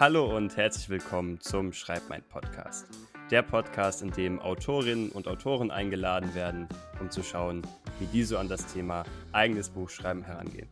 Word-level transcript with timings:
Hallo 0.00 0.34
und 0.34 0.56
herzlich 0.56 0.88
willkommen 0.88 1.40
zum 1.40 1.74
Schreib 1.74 2.08
mein 2.08 2.22
Podcast. 2.22 2.88
Der 3.30 3.42
Podcast, 3.42 4.00
in 4.00 4.10
dem 4.10 4.38
Autorinnen 4.38 5.12
und 5.12 5.28
Autoren 5.28 5.70
eingeladen 5.70 6.34
werden, 6.34 6.66
um 7.00 7.10
zu 7.10 7.22
schauen, 7.22 7.60
wie 7.98 8.06
die 8.06 8.24
so 8.24 8.38
an 8.38 8.48
das 8.48 8.72
Thema 8.72 9.04
eigenes 9.32 9.68
Buchschreiben 9.68 10.22
herangehen. 10.22 10.70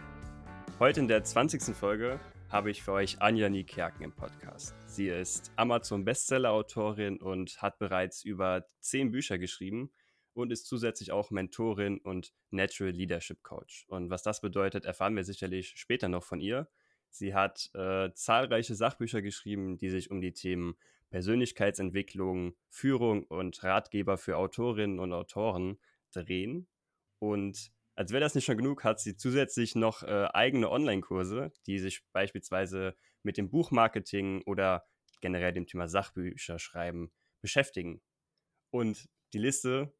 Heute 0.78 1.00
in 1.00 1.08
der 1.08 1.24
20. 1.24 1.76
Folge 1.76 2.18
habe 2.48 2.70
ich 2.70 2.82
für 2.82 2.92
euch 2.92 3.20
Anja 3.20 3.50
Niekerken 3.50 4.02
im 4.02 4.12
Podcast. 4.12 4.74
Sie 4.86 5.08
ist 5.08 5.52
Amazon-Bestseller-Autorin 5.56 7.18
und 7.18 7.60
hat 7.60 7.78
bereits 7.78 8.24
über 8.24 8.64
zehn 8.80 9.10
Bücher 9.10 9.36
geschrieben 9.36 9.90
und 10.32 10.52
ist 10.52 10.66
zusätzlich 10.66 11.12
auch 11.12 11.30
Mentorin 11.30 11.98
und 11.98 12.32
Natural 12.50 12.94
Leadership 12.94 13.42
Coach. 13.42 13.84
Und 13.88 14.08
was 14.08 14.22
das 14.22 14.40
bedeutet, 14.40 14.86
erfahren 14.86 15.16
wir 15.16 15.24
sicherlich 15.24 15.74
später 15.76 16.08
noch 16.08 16.24
von 16.24 16.40
ihr. 16.40 16.66
Sie 17.10 17.34
hat 17.34 17.70
äh, 17.74 18.12
zahlreiche 18.14 18.74
Sachbücher 18.74 19.22
geschrieben, 19.22 19.78
die 19.78 19.90
sich 19.90 20.10
um 20.10 20.20
die 20.20 20.32
Themen 20.32 20.76
Persönlichkeitsentwicklung, 21.10 22.54
Führung 22.68 23.24
und 23.24 23.62
Ratgeber 23.62 24.18
für 24.18 24.36
Autorinnen 24.36 24.98
und 24.98 25.12
Autoren 25.12 25.78
drehen. 26.12 26.68
Und 27.18 27.72
als 27.94 28.12
wäre 28.12 28.20
das 28.20 28.34
nicht 28.34 28.44
schon 28.44 28.58
genug, 28.58 28.84
hat 28.84 29.00
sie 29.00 29.16
zusätzlich 29.16 29.74
noch 29.74 30.02
äh, 30.02 30.28
eigene 30.32 30.70
Online-Kurse, 30.70 31.52
die 31.66 31.78
sich 31.78 32.04
beispielsweise 32.12 32.94
mit 33.22 33.36
dem 33.36 33.50
Buchmarketing 33.50 34.42
oder 34.42 34.86
generell 35.20 35.52
dem 35.52 35.66
Thema 35.66 35.88
Sachbücher 35.88 36.58
schreiben 36.58 37.10
beschäftigen. 37.40 38.00
Und 38.70 39.08
die 39.32 39.38
Liste, 39.38 39.92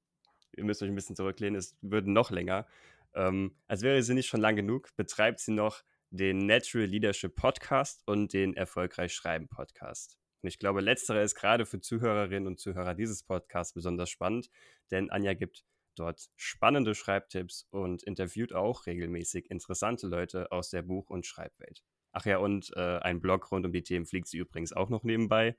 ihr 0.56 0.64
müsst 0.64 0.82
euch 0.82 0.88
ein 0.88 0.94
bisschen 0.94 1.16
zurücklehnen, 1.16 1.56
es 1.56 1.76
wird 1.80 2.06
noch 2.06 2.30
länger. 2.30 2.66
Ähm, 3.14 3.56
als 3.66 3.82
wäre 3.82 4.02
sie 4.02 4.14
nicht 4.14 4.28
schon 4.28 4.40
lang 4.40 4.56
genug, 4.56 4.94
betreibt 4.96 5.40
sie 5.40 5.52
noch 5.52 5.82
den 6.10 6.46
Natural 6.46 6.86
Leadership 6.86 7.36
Podcast 7.36 8.02
und 8.06 8.32
den 8.32 8.54
Erfolgreich 8.54 9.12
Schreiben 9.12 9.48
Podcast. 9.48 10.18
Und 10.42 10.48
ich 10.48 10.58
glaube, 10.58 10.80
letzterer 10.80 11.22
ist 11.22 11.34
gerade 11.34 11.66
für 11.66 11.80
Zuhörerinnen 11.80 12.46
und 12.46 12.60
Zuhörer 12.60 12.94
dieses 12.94 13.22
Podcasts 13.22 13.74
besonders 13.74 14.08
spannend, 14.08 14.48
denn 14.90 15.10
Anja 15.10 15.34
gibt 15.34 15.64
dort 15.96 16.30
spannende 16.36 16.94
Schreibtipps 16.94 17.66
und 17.70 18.02
interviewt 18.04 18.52
auch 18.52 18.86
regelmäßig 18.86 19.50
interessante 19.50 20.06
Leute 20.06 20.52
aus 20.52 20.70
der 20.70 20.82
Buch- 20.82 21.10
und 21.10 21.26
Schreibwelt. 21.26 21.82
Ach 22.12 22.24
ja, 22.24 22.38
und 22.38 22.72
äh, 22.76 22.98
ein 22.98 23.20
Blog 23.20 23.50
rund 23.50 23.66
um 23.66 23.72
die 23.72 23.82
Themen 23.82 24.06
fliegt 24.06 24.28
sie 24.28 24.38
übrigens 24.38 24.72
auch 24.72 24.88
noch 24.88 25.02
nebenbei. 25.02 25.56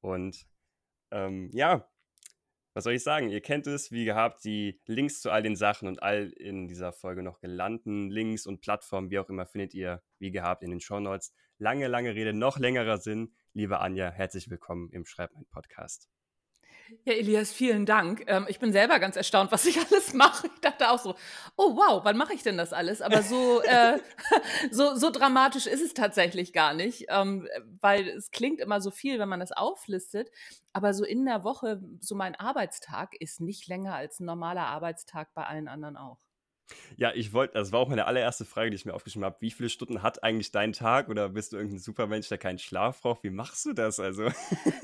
Und 0.00 0.46
ähm, 1.10 1.50
ja, 1.52 1.88
was 2.78 2.84
soll 2.84 2.92
ich 2.92 3.02
sagen? 3.02 3.28
Ihr 3.28 3.40
kennt 3.40 3.66
es, 3.66 3.90
wie 3.90 4.04
gehabt, 4.04 4.44
die 4.44 4.80
Links 4.86 5.20
zu 5.20 5.32
all 5.32 5.42
den 5.42 5.56
Sachen 5.56 5.88
und 5.88 6.00
all 6.00 6.30
in 6.36 6.68
dieser 6.68 6.92
Folge 6.92 7.24
noch 7.24 7.40
gelandeten 7.40 8.08
Links 8.08 8.46
und 8.46 8.60
Plattformen, 8.60 9.10
wie 9.10 9.18
auch 9.18 9.28
immer, 9.28 9.46
findet 9.46 9.74
ihr, 9.74 10.00
wie 10.20 10.30
gehabt, 10.30 10.62
in 10.62 10.70
den 10.70 10.80
Show 10.80 11.00
Notes. 11.00 11.34
Lange, 11.58 11.88
lange 11.88 12.14
Rede, 12.14 12.32
noch 12.32 12.56
längerer 12.56 12.98
Sinn. 12.98 13.34
Liebe 13.52 13.80
Anja, 13.80 14.12
herzlich 14.12 14.48
willkommen 14.48 14.90
im 14.92 15.06
Schreib 15.06 15.32
mein 15.34 15.46
Podcast. 15.46 16.08
Ja, 17.04 17.12
Elias, 17.14 17.52
vielen 17.52 17.86
Dank. 17.86 18.24
Ähm, 18.26 18.46
ich 18.48 18.58
bin 18.58 18.72
selber 18.72 18.98
ganz 18.98 19.16
erstaunt, 19.16 19.52
was 19.52 19.66
ich 19.66 19.78
alles 19.90 20.14
mache. 20.14 20.48
Ich 20.54 20.60
dachte 20.60 20.90
auch 20.90 20.98
so, 20.98 21.14
oh 21.56 21.76
wow, 21.76 22.04
wann 22.04 22.16
mache 22.16 22.34
ich 22.34 22.42
denn 22.42 22.56
das 22.56 22.72
alles? 22.72 23.02
Aber 23.02 23.22
so, 23.22 23.62
äh, 23.64 23.98
so, 24.70 24.94
so 24.94 25.10
dramatisch 25.10 25.66
ist 25.66 25.82
es 25.82 25.94
tatsächlich 25.94 26.52
gar 26.52 26.74
nicht, 26.74 27.06
ähm, 27.08 27.48
weil 27.80 28.08
es 28.08 28.30
klingt 28.30 28.60
immer 28.60 28.80
so 28.80 28.90
viel, 28.90 29.18
wenn 29.18 29.28
man 29.28 29.40
das 29.40 29.52
auflistet. 29.52 30.30
Aber 30.72 30.94
so 30.94 31.04
in 31.04 31.24
der 31.24 31.44
Woche, 31.44 31.80
so 32.00 32.14
mein 32.14 32.34
Arbeitstag 32.34 33.14
ist 33.20 33.40
nicht 33.40 33.68
länger 33.68 33.94
als 33.94 34.20
ein 34.20 34.26
normaler 34.26 34.66
Arbeitstag 34.66 35.34
bei 35.34 35.44
allen 35.44 35.68
anderen 35.68 35.96
auch. 35.96 36.18
Ja, 36.96 37.12
ich 37.14 37.32
wollte, 37.32 37.54
das 37.54 37.72
war 37.72 37.80
auch 37.80 37.88
meine 37.88 38.06
allererste 38.06 38.44
Frage, 38.44 38.70
die 38.70 38.76
ich 38.76 38.84
mir 38.84 38.94
aufgeschrieben 38.94 39.24
habe. 39.24 39.36
Wie 39.40 39.50
viele 39.50 39.68
Stunden 39.68 40.02
hat 40.02 40.22
eigentlich 40.22 40.52
dein 40.52 40.72
Tag 40.72 41.08
oder 41.08 41.30
bist 41.30 41.52
du 41.52 41.56
irgendein 41.56 41.80
Supermensch, 41.80 42.28
der 42.28 42.38
keinen 42.38 42.58
Schlaf 42.58 43.00
braucht? 43.00 43.24
Wie 43.24 43.30
machst 43.30 43.66
du 43.66 43.72
das 43.72 44.00
also? 44.00 44.30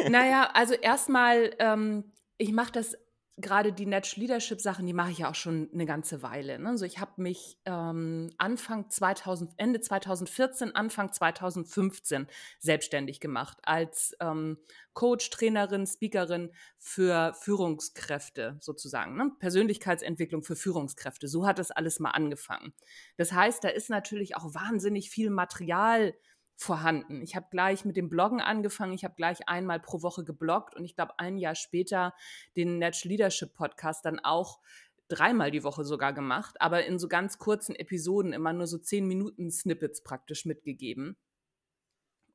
Naja, 0.08 0.50
also 0.54 0.74
erstmal, 0.74 1.54
ähm, 1.58 2.12
ich 2.38 2.52
mache 2.52 2.72
das 2.72 2.96
gerade 3.36 3.72
die 3.72 3.86
Natural 3.86 4.20
Leadership 4.22 4.60
Sachen, 4.60 4.86
die 4.86 4.92
mache 4.92 5.10
ich 5.10 5.18
ja 5.18 5.30
auch 5.30 5.34
schon 5.34 5.68
eine 5.72 5.86
ganze 5.86 6.22
Weile. 6.22 6.58
Ne? 6.58 6.68
Also 6.68 6.84
ich 6.84 7.00
habe 7.00 7.20
mich 7.20 7.58
ähm, 7.64 8.30
Anfang 8.38 8.90
2000, 8.90 9.54
Ende 9.56 9.80
2014, 9.80 10.74
Anfang 10.74 11.12
2015 11.12 12.28
selbstständig 12.60 13.18
gemacht 13.18 13.58
als 13.62 14.16
ähm, 14.20 14.58
Coach, 14.92 15.30
Trainerin, 15.30 15.86
Speakerin 15.86 16.52
für 16.78 17.34
Führungskräfte 17.34 18.56
sozusagen. 18.60 19.16
Ne? 19.16 19.32
Persönlichkeitsentwicklung 19.40 20.44
für 20.44 20.54
Führungskräfte. 20.54 21.26
So 21.26 21.46
hat 21.46 21.58
das 21.58 21.72
alles 21.72 21.98
mal 21.98 22.10
angefangen. 22.10 22.72
Das 23.16 23.32
heißt, 23.32 23.64
da 23.64 23.68
ist 23.68 23.90
natürlich 23.90 24.36
auch 24.36 24.54
wahnsinnig 24.54 25.10
viel 25.10 25.30
Material 25.30 26.14
vorhanden. 26.56 27.20
Ich 27.22 27.36
habe 27.36 27.46
gleich 27.50 27.84
mit 27.84 27.96
dem 27.96 28.08
Bloggen 28.08 28.40
angefangen. 28.40 28.94
Ich 28.94 29.04
habe 29.04 29.14
gleich 29.14 29.48
einmal 29.48 29.80
pro 29.80 30.02
Woche 30.02 30.24
gebloggt 30.24 30.74
und 30.76 30.84
ich 30.84 30.94
glaube 30.94 31.18
ein 31.18 31.36
Jahr 31.36 31.54
später 31.54 32.14
den 32.56 32.78
Natural 32.78 33.10
Leadership 33.10 33.54
Podcast 33.54 34.04
dann 34.04 34.20
auch 34.20 34.60
dreimal 35.08 35.50
die 35.50 35.64
Woche 35.64 35.84
sogar 35.84 36.12
gemacht, 36.12 36.60
aber 36.60 36.84
in 36.86 36.98
so 36.98 37.08
ganz 37.08 37.38
kurzen 37.38 37.74
Episoden 37.74 38.32
immer 38.32 38.52
nur 38.52 38.66
so 38.66 38.78
zehn 38.78 39.06
Minuten 39.06 39.50
Snippets 39.50 40.02
praktisch 40.02 40.44
mitgegeben. 40.44 41.16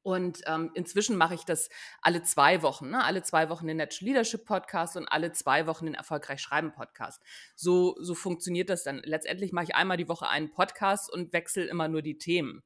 Und 0.02 0.42
ähm, 0.46 0.72
inzwischen 0.76 1.18
mache 1.18 1.36
ich 1.36 1.44
das 1.44 1.70
alle 2.02 2.24
zwei 2.24 2.62
Wochen, 2.62 2.90
ne? 2.90 3.04
alle 3.04 3.22
zwei 3.22 3.50
Wochen 3.50 3.68
den 3.68 3.78
Natural 3.78 4.08
Leadership 4.08 4.46
Podcast 4.46 4.96
und 4.96 5.08
alle 5.08 5.34
zwei 5.34 5.68
Wochen 5.68 5.86
den 5.86 5.96
Erfolgreich 5.96 6.42
Schreiben 6.42 6.72
Podcast. 6.72 7.22
So, 7.56 7.98
so 8.00 8.16
funktioniert 8.16 8.70
das 8.70 8.84
dann. 8.84 9.02
Letztendlich 9.04 9.52
mache 9.52 9.66
ich 9.66 9.76
einmal 9.76 9.98
die 9.98 10.08
Woche 10.08 10.28
einen 10.30 10.52
Podcast 10.52 11.12
und 11.12 11.34
wechsle 11.34 11.66
immer 11.66 11.90
nur 11.90 12.02
die 12.02 12.18
Themen. 12.18 12.64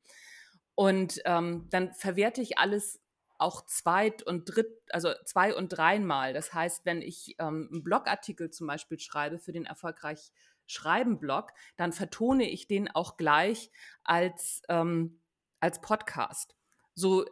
Und 0.76 1.22
ähm, 1.26 1.68
dann 1.70 1.94
verwerte 1.94 2.42
ich 2.42 2.58
alles 2.58 3.00
auch 3.38 3.66
zweit 3.66 4.24
und 4.24 4.46
dritt, 4.46 4.82
also 4.90 5.12
zwei 5.26 5.54
und 5.54 5.70
dreimal. 5.70 6.34
Das 6.34 6.54
heißt, 6.54 6.86
wenn 6.86 7.02
ich 7.02 7.36
ähm, 7.40 7.70
einen 7.72 7.84
Blogartikel 7.84 8.50
zum 8.50 8.68
Beispiel 8.68 9.00
schreibe 9.00 9.40
für 9.40 9.52
den 9.52 9.66
erfolgreich 9.66 10.32
Schreiben 10.66 11.20
Blog, 11.20 11.52
dann 11.76 11.92
vertone 11.92 12.50
ich 12.50 12.68
den 12.68 12.90
auch 12.90 13.18
gleich 13.18 13.70
als, 14.04 14.62
ähm, 14.70 15.20
als 15.60 15.82
Podcast. 15.82 16.56
So 16.96 17.26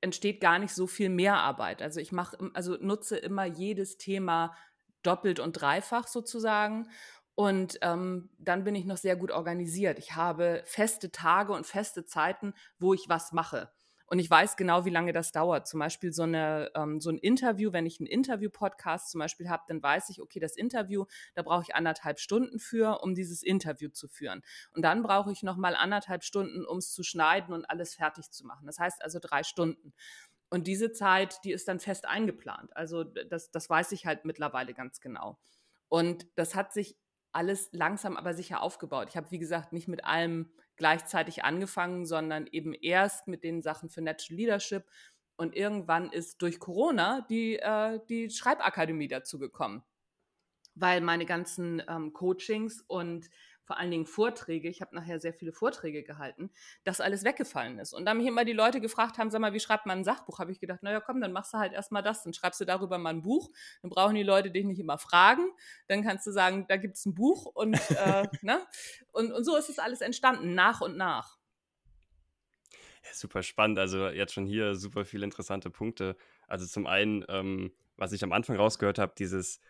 entsteht 0.00 0.40
gar 0.40 0.58
nicht 0.60 0.72
so 0.72 0.86
viel 0.86 1.08
Mehrarbeit. 1.08 1.82
Also 1.82 1.98
ich 1.98 2.12
mache, 2.12 2.38
also 2.54 2.76
nutze 2.76 3.16
immer 3.16 3.44
jedes 3.44 3.98
Thema 3.98 4.54
doppelt 5.02 5.40
und 5.40 5.54
dreifach 5.54 6.06
sozusagen 6.06 6.88
und 7.36 7.78
ähm, 7.82 8.30
dann 8.38 8.64
bin 8.64 8.74
ich 8.74 8.86
noch 8.86 8.96
sehr 8.96 9.14
gut 9.14 9.30
organisiert. 9.30 9.98
Ich 9.98 10.16
habe 10.16 10.62
feste 10.64 11.12
Tage 11.12 11.52
und 11.52 11.66
feste 11.66 12.06
Zeiten, 12.06 12.54
wo 12.78 12.94
ich 12.94 13.10
was 13.10 13.30
mache. 13.30 13.70
Und 14.06 14.20
ich 14.20 14.30
weiß 14.30 14.56
genau, 14.56 14.86
wie 14.86 14.90
lange 14.90 15.12
das 15.12 15.32
dauert. 15.32 15.66
Zum 15.66 15.80
Beispiel 15.80 16.14
so, 16.14 16.22
eine, 16.22 16.70
ähm, 16.74 16.98
so 16.98 17.10
ein 17.10 17.18
Interview, 17.18 17.74
wenn 17.74 17.84
ich 17.84 18.00
einen 18.00 18.06
Interview-Podcast 18.06 19.10
zum 19.10 19.18
Beispiel 19.18 19.50
habe, 19.50 19.64
dann 19.68 19.82
weiß 19.82 20.08
ich, 20.08 20.22
okay, 20.22 20.40
das 20.40 20.56
Interview, 20.56 21.04
da 21.34 21.42
brauche 21.42 21.62
ich 21.62 21.74
anderthalb 21.74 22.20
Stunden 22.20 22.58
für, 22.58 23.02
um 23.02 23.14
dieses 23.14 23.42
Interview 23.42 23.90
zu 23.90 24.08
führen. 24.08 24.42
Und 24.72 24.82
dann 24.82 25.02
brauche 25.02 25.30
ich 25.30 25.42
noch 25.42 25.58
mal 25.58 25.76
anderthalb 25.76 26.24
Stunden, 26.24 26.64
um 26.64 26.78
es 26.78 26.94
zu 26.94 27.02
schneiden 27.02 27.52
und 27.52 27.68
alles 27.68 27.96
fertig 27.96 28.30
zu 28.30 28.46
machen. 28.46 28.66
Das 28.66 28.78
heißt 28.78 29.02
also 29.02 29.18
drei 29.20 29.42
Stunden. 29.42 29.92
Und 30.48 30.66
diese 30.68 30.90
Zeit, 30.92 31.44
die 31.44 31.52
ist 31.52 31.68
dann 31.68 31.80
fest 31.80 32.06
eingeplant. 32.06 32.74
Also 32.74 33.04
das, 33.04 33.50
das 33.50 33.68
weiß 33.68 33.92
ich 33.92 34.06
halt 34.06 34.24
mittlerweile 34.24 34.72
ganz 34.72 35.00
genau. 35.00 35.38
Und 35.88 36.26
das 36.36 36.54
hat 36.54 36.72
sich 36.72 36.96
alles 37.36 37.68
langsam 37.72 38.16
aber 38.16 38.32
sicher 38.32 38.62
aufgebaut. 38.62 39.08
Ich 39.10 39.16
habe, 39.16 39.30
wie 39.30 39.38
gesagt, 39.38 39.72
nicht 39.72 39.88
mit 39.88 40.04
allem 40.04 40.50
gleichzeitig 40.76 41.44
angefangen, 41.44 42.06
sondern 42.06 42.46
eben 42.46 42.72
erst 42.72 43.28
mit 43.28 43.44
den 43.44 43.60
Sachen 43.62 43.90
für 43.90 44.00
Natural 44.00 44.36
Leadership. 44.36 44.84
Und 45.36 45.54
irgendwann 45.54 46.10
ist 46.10 46.40
durch 46.40 46.58
Corona 46.58 47.26
die, 47.28 47.56
äh, 47.56 48.00
die 48.08 48.30
Schreibakademie 48.30 49.08
dazu 49.08 49.38
gekommen, 49.38 49.84
weil 50.74 51.02
meine 51.02 51.26
ganzen 51.26 51.82
ähm, 51.86 52.14
Coachings 52.14 52.82
und 52.86 53.28
vor 53.66 53.78
allen 53.78 53.90
Dingen 53.90 54.06
Vorträge, 54.06 54.68
ich 54.68 54.80
habe 54.80 54.94
nachher 54.94 55.18
sehr 55.18 55.34
viele 55.34 55.52
Vorträge 55.52 56.02
gehalten, 56.04 56.50
dass 56.84 57.00
alles 57.00 57.24
weggefallen 57.24 57.78
ist. 57.78 57.92
Und 57.92 58.06
da 58.06 58.14
mich 58.14 58.26
immer 58.26 58.44
die 58.44 58.52
Leute 58.52 58.80
gefragt 58.80 59.18
haben, 59.18 59.30
sag 59.30 59.40
mal, 59.40 59.52
wie 59.52 59.60
schreibt 59.60 59.86
man 59.86 59.98
ein 59.98 60.04
Sachbuch, 60.04 60.38
habe 60.38 60.52
ich 60.52 60.60
gedacht, 60.60 60.82
naja, 60.82 61.00
komm, 61.00 61.20
dann 61.20 61.32
machst 61.32 61.52
du 61.52 61.58
halt 61.58 61.72
erstmal 61.72 62.02
das, 62.02 62.22
dann 62.22 62.32
schreibst 62.32 62.60
du 62.60 62.64
darüber 62.64 62.96
mal 62.98 63.10
ein 63.10 63.22
Buch, 63.22 63.50
dann 63.82 63.90
brauchen 63.90 64.14
die 64.14 64.22
Leute 64.22 64.50
dich 64.50 64.64
nicht 64.64 64.78
immer 64.78 64.98
fragen, 64.98 65.50
dann 65.88 66.02
kannst 66.02 66.26
du 66.26 66.30
sagen, 66.30 66.66
da 66.68 66.76
gibt 66.76 66.96
es 66.96 67.04
ein 67.06 67.14
Buch 67.14 67.46
und, 67.46 67.74
äh, 67.90 68.28
ne? 68.42 68.64
und, 69.12 69.32
und 69.32 69.44
so 69.44 69.56
ist 69.56 69.68
es 69.68 69.78
alles 69.78 70.00
entstanden, 70.00 70.54
nach 70.54 70.80
und 70.80 70.96
nach. 70.96 71.38
Ja, 73.04 73.12
super 73.12 73.42
spannend, 73.42 73.78
also 73.78 74.08
jetzt 74.08 74.32
schon 74.32 74.46
hier 74.46 74.76
super 74.76 75.04
viele 75.04 75.24
interessante 75.24 75.70
Punkte. 75.70 76.16
Also 76.46 76.66
zum 76.66 76.86
einen, 76.86 77.24
ähm, 77.28 77.72
was 77.96 78.12
ich 78.12 78.22
am 78.22 78.32
Anfang 78.32 78.56
rausgehört 78.56 78.98
habe, 78.98 79.14
dieses 79.18 79.60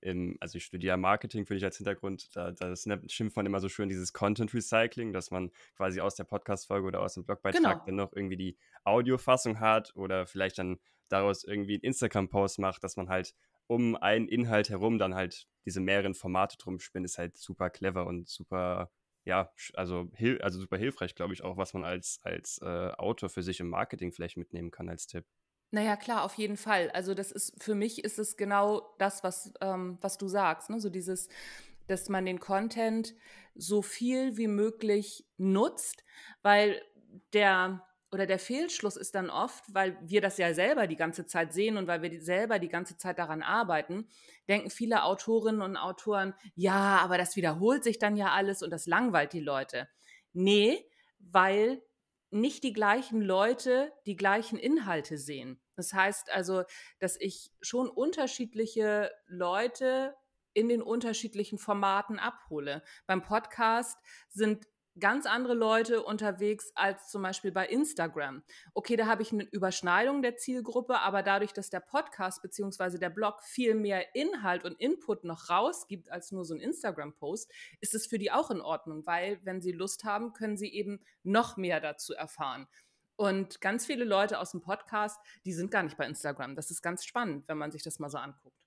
im, 0.00 0.36
also 0.40 0.58
ich 0.58 0.64
studiere 0.64 0.96
Marketing, 0.96 1.46
finde 1.46 1.58
ich 1.58 1.64
als 1.64 1.76
Hintergrund, 1.76 2.34
da, 2.34 2.52
das 2.52 2.88
schimpft 3.08 3.36
man 3.36 3.46
immer 3.46 3.60
so 3.60 3.68
schön, 3.68 3.88
dieses 3.88 4.12
Content 4.12 4.52
Recycling, 4.54 5.12
dass 5.12 5.30
man 5.30 5.50
quasi 5.76 6.00
aus 6.00 6.14
der 6.14 6.24
Podcast-Folge 6.24 6.86
oder 6.86 7.00
aus 7.00 7.14
dem 7.14 7.24
Blogbeitrag 7.24 7.62
genau. 7.62 7.84
dann 7.84 7.94
noch 7.96 8.12
irgendwie 8.12 8.36
die 8.36 8.56
Audiofassung 8.84 9.60
hat 9.60 9.94
oder 9.96 10.26
vielleicht 10.26 10.58
dann 10.58 10.78
daraus 11.08 11.44
irgendwie 11.44 11.74
einen 11.74 11.84
Instagram-Post 11.84 12.58
macht, 12.58 12.84
dass 12.84 12.96
man 12.96 13.08
halt 13.08 13.34
um 13.66 13.96
einen 13.96 14.28
Inhalt 14.28 14.70
herum 14.70 14.98
dann 14.98 15.14
halt 15.14 15.46
diese 15.64 15.80
mehreren 15.80 16.14
Formate 16.14 16.56
drum 16.58 16.78
spinnt, 16.78 17.04
ist 17.04 17.18
halt 17.18 17.36
super 17.36 17.70
clever 17.70 18.06
und 18.06 18.28
super 18.28 18.90
ja, 19.26 19.50
also, 19.74 20.08
also 20.40 20.60
super 20.60 20.78
hilfreich, 20.78 21.16
glaube 21.16 21.34
ich, 21.34 21.42
auch, 21.42 21.56
was 21.56 21.74
man 21.74 21.84
als, 21.84 22.20
als 22.22 22.60
äh, 22.62 22.92
Autor 22.92 23.28
für 23.28 23.42
sich 23.42 23.58
im 23.58 23.68
Marketing 23.68 24.12
vielleicht 24.12 24.36
mitnehmen 24.36 24.70
kann 24.70 24.88
als 24.88 25.08
Tipp. 25.08 25.26
Naja, 25.72 25.96
klar, 25.96 26.24
auf 26.24 26.34
jeden 26.34 26.56
Fall. 26.56 26.90
Also 26.90 27.14
das 27.14 27.32
ist, 27.32 27.62
für 27.62 27.74
mich 27.74 28.04
ist 28.04 28.18
es 28.18 28.36
genau 28.36 28.94
das, 28.98 29.24
was, 29.24 29.52
ähm, 29.60 29.98
was 30.00 30.16
du 30.18 30.28
sagst. 30.28 30.70
Ne? 30.70 30.80
So 30.80 30.90
dieses, 30.90 31.28
dass 31.88 32.08
man 32.08 32.24
den 32.24 32.40
Content 32.40 33.14
so 33.54 33.82
viel 33.82 34.36
wie 34.36 34.46
möglich 34.48 35.26
nutzt, 35.38 36.04
weil 36.42 36.80
der 37.32 37.82
oder 38.12 38.26
der 38.26 38.38
Fehlschluss 38.38 38.96
ist 38.96 39.16
dann 39.16 39.30
oft, 39.30 39.64
weil 39.74 39.98
wir 40.00 40.20
das 40.20 40.38
ja 40.38 40.54
selber 40.54 40.86
die 40.86 40.96
ganze 40.96 41.26
Zeit 41.26 41.52
sehen 41.52 41.76
und 41.76 41.88
weil 41.88 42.02
wir 42.02 42.22
selber 42.22 42.58
die 42.60 42.68
ganze 42.68 42.96
Zeit 42.96 43.18
daran 43.18 43.42
arbeiten, 43.42 44.06
denken 44.48 44.70
viele 44.70 45.02
Autorinnen 45.02 45.60
und 45.60 45.76
Autoren, 45.76 46.32
ja, 46.54 46.98
aber 46.98 47.18
das 47.18 47.34
wiederholt 47.36 47.82
sich 47.82 47.98
dann 47.98 48.16
ja 48.16 48.30
alles 48.30 48.62
und 48.62 48.70
das 48.70 48.86
langweilt 48.86 49.32
die 49.32 49.40
Leute. 49.40 49.88
Nee, 50.32 50.88
weil 51.18 51.82
nicht 52.30 52.64
die 52.64 52.72
gleichen 52.72 53.20
Leute 53.20 53.92
die 54.06 54.16
gleichen 54.16 54.58
Inhalte 54.58 55.18
sehen. 55.18 55.60
Das 55.76 55.92
heißt 55.92 56.30
also, 56.30 56.64
dass 56.98 57.20
ich 57.20 57.50
schon 57.60 57.88
unterschiedliche 57.88 59.10
Leute 59.26 60.14
in 60.54 60.68
den 60.68 60.82
unterschiedlichen 60.82 61.58
Formaten 61.58 62.18
abhole. 62.18 62.82
Beim 63.06 63.22
Podcast 63.22 63.98
sind 64.28 64.66
ganz 64.98 65.26
andere 65.26 65.54
Leute 65.54 66.02
unterwegs 66.02 66.72
als 66.74 67.08
zum 67.08 67.22
Beispiel 67.22 67.52
bei 67.52 67.66
Instagram. 67.66 68.42
Okay, 68.74 68.96
da 68.96 69.06
habe 69.06 69.22
ich 69.22 69.32
eine 69.32 69.44
Überschneidung 69.44 70.22
der 70.22 70.36
Zielgruppe, 70.36 70.98
aber 71.00 71.22
dadurch, 71.22 71.52
dass 71.52 71.70
der 71.70 71.80
Podcast 71.80 72.42
bzw. 72.42 72.98
der 72.98 73.10
Blog 73.10 73.42
viel 73.42 73.74
mehr 73.74 74.14
Inhalt 74.14 74.64
und 74.64 74.80
Input 74.80 75.24
noch 75.24 75.50
rausgibt 75.50 76.10
als 76.10 76.32
nur 76.32 76.44
so 76.44 76.54
ein 76.54 76.60
Instagram-Post, 76.60 77.52
ist 77.80 77.94
es 77.94 78.06
für 78.06 78.18
die 78.18 78.32
auch 78.32 78.50
in 78.50 78.60
Ordnung, 78.60 79.06
weil 79.06 79.40
wenn 79.44 79.60
sie 79.60 79.72
Lust 79.72 80.04
haben, 80.04 80.32
können 80.32 80.56
sie 80.56 80.72
eben 80.72 81.00
noch 81.22 81.56
mehr 81.56 81.80
dazu 81.80 82.14
erfahren. 82.14 82.66
Und 83.16 83.60
ganz 83.60 83.86
viele 83.86 84.04
Leute 84.04 84.38
aus 84.38 84.50
dem 84.50 84.60
Podcast, 84.60 85.18
die 85.44 85.52
sind 85.52 85.70
gar 85.70 85.82
nicht 85.82 85.96
bei 85.96 86.06
Instagram. 86.06 86.54
Das 86.54 86.70
ist 86.70 86.82
ganz 86.82 87.04
spannend, 87.04 87.48
wenn 87.48 87.56
man 87.56 87.72
sich 87.72 87.82
das 87.82 87.98
mal 87.98 88.10
so 88.10 88.18
anguckt. 88.18 88.58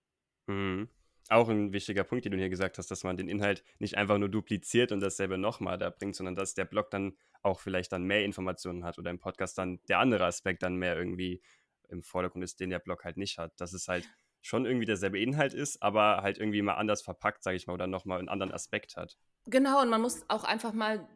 Mhm 0.48 0.90
auch 1.30 1.50
ein 1.50 1.74
wichtiger 1.74 2.04
Punkt, 2.04 2.26
den 2.26 2.32
du 2.32 2.38
hier 2.38 2.50
gesagt 2.50 2.78
hast, 2.78 2.90
dass 2.92 3.04
man 3.04 3.18
den 3.18 3.30
Inhalt 3.30 3.64
nicht 3.78 3.98
einfach 3.98 4.18
nur 4.18 4.30
dupliziert 4.30 4.92
und 4.92 5.00
dasselbe 5.00 5.38
nochmal 5.38 5.78
da 5.78 5.90
bringt, 5.90 6.16
sondern 6.16 6.36
dass 6.36 6.56
der 6.56 6.66
Blog 6.66 6.90
dann 6.90 7.18
auch 7.42 7.60
vielleicht 7.60 7.92
dann 7.92 8.04
mehr 8.04 8.26
Informationen 8.26 8.84
hat 8.84 8.98
oder 8.98 9.12
im 9.12 9.20
Podcast 9.20 9.58
dann 9.58 9.80
der 9.88 10.00
andere 10.00 10.26
Aspekt 10.26 10.64
dann 10.64 10.76
mehr 10.76 10.98
irgendwie 10.98 11.42
im 11.88 12.04
Vordergrund 12.04 12.44
ist, 12.44 12.60
den 12.60 12.70
der 12.70 12.80
Blog 12.80 13.04
halt 13.04 13.18
nicht 13.18 13.38
hat. 13.38 13.60
Dass 13.62 13.74
es 13.74 13.88
halt 13.88 14.10
schon 14.42 14.66
irgendwie 14.66 14.86
derselbe 14.86 15.20
Inhalt 15.20 15.54
ist, 15.54 15.82
aber 15.82 16.22
halt 16.22 16.38
irgendwie 16.38 16.62
mal 16.62 16.76
anders 16.76 17.02
verpackt, 17.02 17.44
sage 17.44 17.58
ich 17.58 17.68
mal, 17.68 17.74
oder 17.74 17.88
nochmal 17.88 18.20
einen 18.20 18.30
anderen 18.30 18.54
Aspekt 18.54 18.96
hat. 18.96 19.18
Genau, 19.46 19.82
und 19.82 19.90
man 19.90 20.02
muss 20.02 20.24
auch 20.30 20.44
einfach 20.44 20.74
mal 20.74 21.08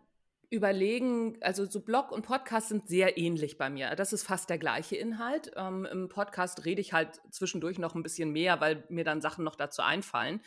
überlegen, 0.54 1.36
also 1.42 1.66
so 1.66 1.82
Blog 1.82 2.12
und 2.12 2.22
Podcast 2.22 2.70
sind 2.70 2.88
sehr 2.88 3.18
ähnlich 3.18 3.58
bei 3.58 3.72
mir. 3.72 3.96
Das 3.96 4.14
ist 4.14 4.24
fast 4.24 4.52
der 4.52 4.60
gleiche 4.60 4.96
Inhalt. 4.96 5.52
Ähm, 5.56 5.86
Im 5.92 6.10
Podcast 6.10 6.64
rede 6.64 6.80
ich 6.80 6.94
halt 6.94 7.20
zwischendurch 7.32 7.80
noch 7.80 7.96
ein 7.96 8.04
bisschen 8.04 8.32
mehr, 8.32 8.62
weil 8.62 8.84
mir 8.88 9.04
dann 9.04 9.20
Sachen 9.20 9.44
noch 9.44 9.56
dazu 9.56 9.82
einfallen. 9.82 10.42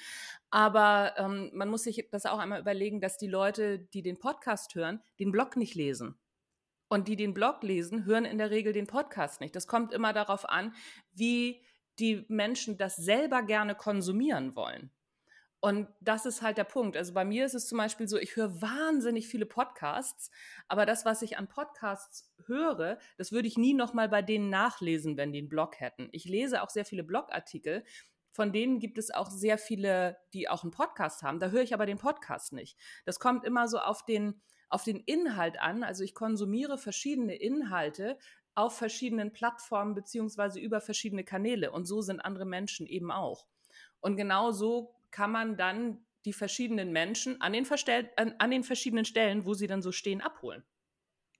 Aber 0.50 1.14
ähm, 1.16 1.50
man 1.52 1.68
muss 1.68 1.82
sich 1.82 2.08
das 2.12 2.24
auch 2.24 2.38
einmal 2.38 2.60
überlegen, 2.60 3.00
dass 3.00 3.18
die 3.18 3.26
Leute, 3.26 3.80
die 3.80 4.02
den 4.02 4.16
Podcast 4.16 4.76
hören, 4.76 5.02
den 5.18 5.32
Blog 5.32 5.56
nicht 5.56 5.74
lesen. 5.74 6.16
Und 6.88 7.08
die 7.08 7.16
den 7.16 7.34
Blog 7.34 7.64
lesen, 7.64 8.04
hören 8.04 8.24
in 8.24 8.38
der 8.38 8.50
Regel 8.50 8.72
den 8.72 8.86
Podcast 8.86 9.40
nicht. 9.40 9.56
Das 9.56 9.66
kommt 9.66 9.92
immer 9.92 10.12
darauf 10.12 10.48
an, 10.48 10.72
wie 11.12 11.60
die 11.98 12.24
Menschen 12.28 12.78
das 12.78 12.94
selber 12.94 13.42
gerne 13.42 13.74
konsumieren 13.74 14.54
wollen. 14.54 14.92
Und 15.60 15.88
das 16.00 16.26
ist 16.26 16.42
halt 16.42 16.58
der 16.58 16.64
Punkt. 16.64 16.96
Also 16.96 17.14
bei 17.14 17.24
mir 17.24 17.46
ist 17.46 17.54
es 17.54 17.66
zum 17.66 17.78
Beispiel 17.78 18.06
so, 18.08 18.18
ich 18.18 18.36
höre 18.36 18.60
wahnsinnig 18.60 19.26
viele 19.26 19.46
Podcasts, 19.46 20.30
aber 20.68 20.86
das, 20.86 21.04
was 21.04 21.22
ich 21.22 21.38
an 21.38 21.48
Podcasts 21.48 22.32
höre, 22.46 22.98
das 23.16 23.32
würde 23.32 23.48
ich 23.48 23.56
nie 23.56 23.74
nochmal 23.74 24.08
bei 24.08 24.22
denen 24.22 24.50
nachlesen, 24.50 25.16
wenn 25.16 25.32
die 25.32 25.40
einen 25.40 25.48
Blog 25.48 25.80
hätten. 25.80 26.08
Ich 26.12 26.24
lese 26.26 26.62
auch 26.62 26.70
sehr 26.70 26.84
viele 26.84 27.04
Blogartikel, 27.04 27.84
von 28.36 28.52
denen 28.52 28.80
gibt 28.80 28.98
es 28.98 29.10
auch 29.10 29.30
sehr 29.30 29.56
viele, 29.56 30.18
die 30.34 30.48
auch 30.48 30.62
einen 30.62 30.70
Podcast 30.70 31.22
haben. 31.22 31.40
Da 31.40 31.48
höre 31.48 31.62
ich 31.62 31.72
aber 31.72 31.86
den 31.86 31.96
Podcast 31.96 32.52
nicht. 32.52 32.78
Das 33.06 33.18
kommt 33.18 33.44
immer 33.44 33.66
so 33.66 33.78
auf 33.78 34.04
den, 34.04 34.42
auf 34.68 34.84
den 34.84 35.00
Inhalt 35.00 35.58
an. 35.58 35.82
Also 35.82 36.04
ich 36.04 36.14
konsumiere 36.14 36.76
verschiedene 36.76 37.34
Inhalte 37.34 38.18
auf 38.54 38.76
verschiedenen 38.76 39.32
Plattformen 39.32 39.94
beziehungsweise 39.94 40.60
über 40.60 40.82
verschiedene 40.82 41.24
Kanäle. 41.24 41.72
Und 41.72 41.86
so 41.86 42.02
sind 42.02 42.20
andere 42.20 42.44
Menschen 42.44 42.86
eben 42.86 43.10
auch. 43.10 43.46
Und 44.00 44.16
genau 44.16 44.50
so 44.52 44.94
kann 45.10 45.30
man 45.30 45.56
dann 45.56 46.04
die 46.24 46.32
verschiedenen 46.32 46.92
Menschen 46.92 47.40
an 47.40 47.52
den, 47.52 47.66
an, 48.16 48.34
an 48.38 48.50
den 48.50 48.64
verschiedenen 48.64 49.04
Stellen, 49.04 49.46
wo 49.46 49.54
sie 49.54 49.66
dann 49.66 49.82
so 49.82 49.92
stehen, 49.92 50.20
abholen. 50.20 50.64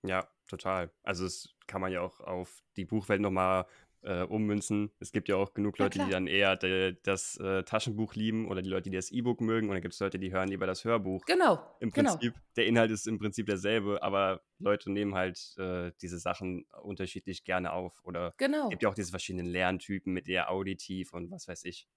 Ja, 0.03 0.27
total. 0.47 0.91
Also 1.03 1.25
das 1.25 1.55
kann 1.67 1.81
man 1.81 1.91
ja 1.91 2.01
auch 2.01 2.19
auf 2.21 2.63
die 2.77 2.85
Buchwelt 2.85 3.21
nochmal 3.21 3.65
äh, 4.03 4.23
ummünzen. 4.23 4.91
Es 4.99 5.11
gibt 5.11 5.27
ja 5.27 5.35
auch 5.35 5.53
genug 5.53 5.77
Leute, 5.77 5.99
die 5.99 6.09
dann 6.09 6.27
eher 6.27 6.55
de, 6.55 6.95
das 7.03 7.35
äh, 7.37 7.63
Taschenbuch 7.63 8.15
lieben 8.15 8.47
oder 8.47 8.61
die 8.61 8.69
Leute, 8.69 8.89
die 8.89 8.95
das 8.95 9.11
E-Book 9.11 9.41
mögen. 9.41 9.67
Und 9.67 9.73
dann 9.73 9.81
gibt 9.81 9.93
es 9.93 9.99
Leute, 9.99 10.19
die 10.19 10.31
hören 10.31 10.47
lieber 10.47 10.65
das 10.65 10.85
Hörbuch. 10.85 11.25
Genau. 11.25 11.59
Im 11.79 11.89
genau. 11.89 12.11
Prinzip, 12.11 12.33
genau. 12.33 12.45
der 12.55 12.65
Inhalt 12.67 12.91
ist 12.91 13.07
im 13.07 13.19
Prinzip 13.19 13.47
derselbe, 13.47 14.01
aber 14.01 14.41
Leute 14.59 14.91
nehmen 14.91 15.15
halt 15.15 15.55
äh, 15.57 15.91
diese 16.01 16.19
Sachen 16.19 16.65
unterschiedlich 16.81 17.43
gerne 17.43 17.73
auf. 17.73 17.99
Oder 18.03 18.33
genau. 18.37 18.65
es 18.65 18.69
gibt 18.69 18.83
ja 18.83 18.89
auch 18.89 18.95
diese 18.95 19.11
verschiedenen 19.11 19.47
Lerntypen 19.47 20.13
mit 20.13 20.29
eher 20.29 20.51
auditiv 20.51 21.13
und 21.13 21.29
was 21.31 21.47
weiß 21.47 21.65
ich. 21.65 21.87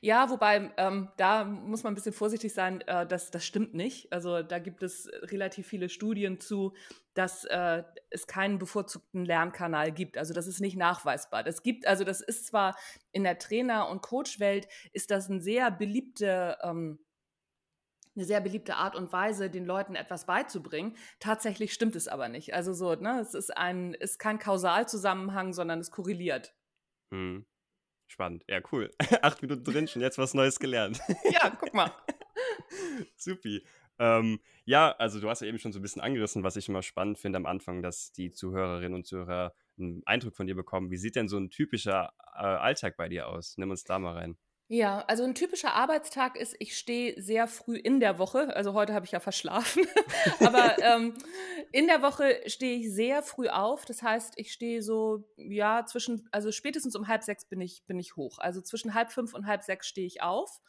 Ja, 0.00 0.30
wobei 0.30 0.72
ähm, 0.76 1.08
da 1.16 1.44
muss 1.44 1.82
man 1.82 1.92
ein 1.92 1.94
bisschen 1.94 2.12
vorsichtig 2.12 2.54
sein, 2.54 2.80
äh, 2.82 3.06
das, 3.06 3.30
das 3.30 3.44
stimmt 3.44 3.74
nicht. 3.74 4.12
Also 4.12 4.42
da 4.42 4.58
gibt 4.58 4.82
es 4.82 5.08
relativ 5.22 5.66
viele 5.66 5.88
Studien 5.88 6.40
zu, 6.40 6.74
dass 7.14 7.44
äh, 7.44 7.82
es 8.10 8.26
keinen 8.26 8.58
bevorzugten 8.58 9.24
Lernkanal 9.24 9.92
gibt. 9.92 10.18
Also 10.18 10.34
das 10.34 10.46
ist 10.46 10.60
nicht 10.60 10.76
nachweisbar. 10.76 11.42
Das 11.42 11.62
gibt, 11.62 11.86
also 11.86 12.04
das 12.04 12.20
ist 12.20 12.46
zwar 12.46 12.76
in 13.12 13.24
der 13.24 13.38
Trainer- 13.38 13.88
und 13.88 14.02
Coach-Welt 14.02 14.68
ist 14.92 15.10
das 15.10 15.28
ein 15.28 15.40
sehr 15.40 15.70
beliebte 15.70 16.58
ähm, 16.62 16.98
eine 18.14 18.24
sehr 18.24 18.40
beliebte 18.40 18.76
Art 18.76 18.94
und 18.94 19.12
Weise, 19.12 19.48
den 19.48 19.64
Leuten 19.64 19.94
etwas 19.94 20.26
beizubringen. 20.26 20.96
Tatsächlich 21.18 21.72
stimmt 21.72 21.96
es 21.96 22.08
aber 22.08 22.28
nicht. 22.28 22.52
Also 22.54 22.74
so, 22.74 22.94
ne, 22.94 23.20
es 23.20 23.34
ist 23.34 23.56
ein, 23.56 23.94
ist 23.94 24.18
kein 24.18 24.38
Kausalzusammenhang, 24.38 25.52
sondern 25.52 25.80
es 25.80 25.90
korreliert. 25.90 26.54
Hm. 27.10 27.46
Spannend. 28.06 28.44
Ja, 28.48 28.60
cool. 28.72 28.90
Acht 29.22 29.42
Minuten 29.42 29.64
drin, 29.64 29.88
schon 29.88 30.02
jetzt 30.02 30.18
was 30.18 30.34
Neues 30.34 30.58
gelernt. 30.58 31.00
ja, 31.30 31.50
guck 31.50 31.72
mal. 31.74 31.90
Supi. 33.16 33.64
Ähm, 33.98 34.40
ja, 34.64 34.92
also 34.92 35.20
du 35.20 35.28
hast 35.28 35.40
ja 35.40 35.46
eben 35.46 35.58
schon 35.58 35.72
so 35.72 35.78
ein 35.78 35.82
bisschen 35.82 36.02
angerissen, 36.02 36.42
was 36.42 36.56
ich 36.56 36.68
immer 36.68 36.82
spannend 36.82 37.18
finde 37.18 37.36
am 37.36 37.46
Anfang, 37.46 37.82
dass 37.82 38.12
die 38.12 38.30
Zuhörerinnen 38.30 38.94
und 38.94 39.06
Zuhörer 39.06 39.54
einen 39.78 40.02
Eindruck 40.06 40.36
von 40.36 40.46
dir 40.46 40.54
bekommen. 40.54 40.90
Wie 40.90 40.96
sieht 40.96 41.16
denn 41.16 41.28
so 41.28 41.38
ein 41.38 41.50
typischer 41.50 42.12
äh, 42.34 42.40
Alltag 42.40 42.96
bei 42.96 43.08
dir 43.08 43.28
aus? 43.28 43.56
Nimm 43.58 43.70
uns 43.70 43.84
da 43.84 43.98
mal 43.98 44.14
rein. 44.14 44.36
Ja, 44.74 45.04
also 45.06 45.22
ein 45.24 45.34
typischer 45.34 45.74
Arbeitstag 45.74 46.34
ist, 46.34 46.56
ich 46.58 46.78
stehe 46.78 47.20
sehr 47.20 47.46
früh 47.46 47.76
in 47.76 48.00
der 48.00 48.18
Woche, 48.18 48.56
also 48.56 48.72
heute 48.72 48.94
habe 48.94 49.04
ich 49.04 49.12
ja 49.12 49.20
verschlafen, 49.20 49.86
aber 50.40 50.78
ähm, 50.78 51.12
in 51.72 51.88
der 51.88 52.00
Woche 52.00 52.40
stehe 52.46 52.78
ich 52.78 52.90
sehr 52.90 53.22
früh 53.22 53.48
auf. 53.48 53.84
Das 53.84 54.02
heißt, 54.02 54.32
ich 54.36 54.50
stehe 54.50 54.80
so, 54.82 55.28
ja, 55.36 55.84
zwischen, 55.84 56.26
also 56.32 56.50
spätestens 56.52 56.96
um 56.96 57.06
halb 57.06 57.22
sechs 57.22 57.44
bin 57.44 57.60
ich, 57.60 57.84
bin 57.84 57.98
ich 57.98 58.16
hoch. 58.16 58.38
Also 58.38 58.62
zwischen 58.62 58.94
halb 58.94 59.12
fünf 59.12 59.34
und 59.34 59.46
halb 59.46 59.62
sechs 59.62 59.86
stehe 59.88 60.06
ich 60.06 60.22
auf. 60.22 60.62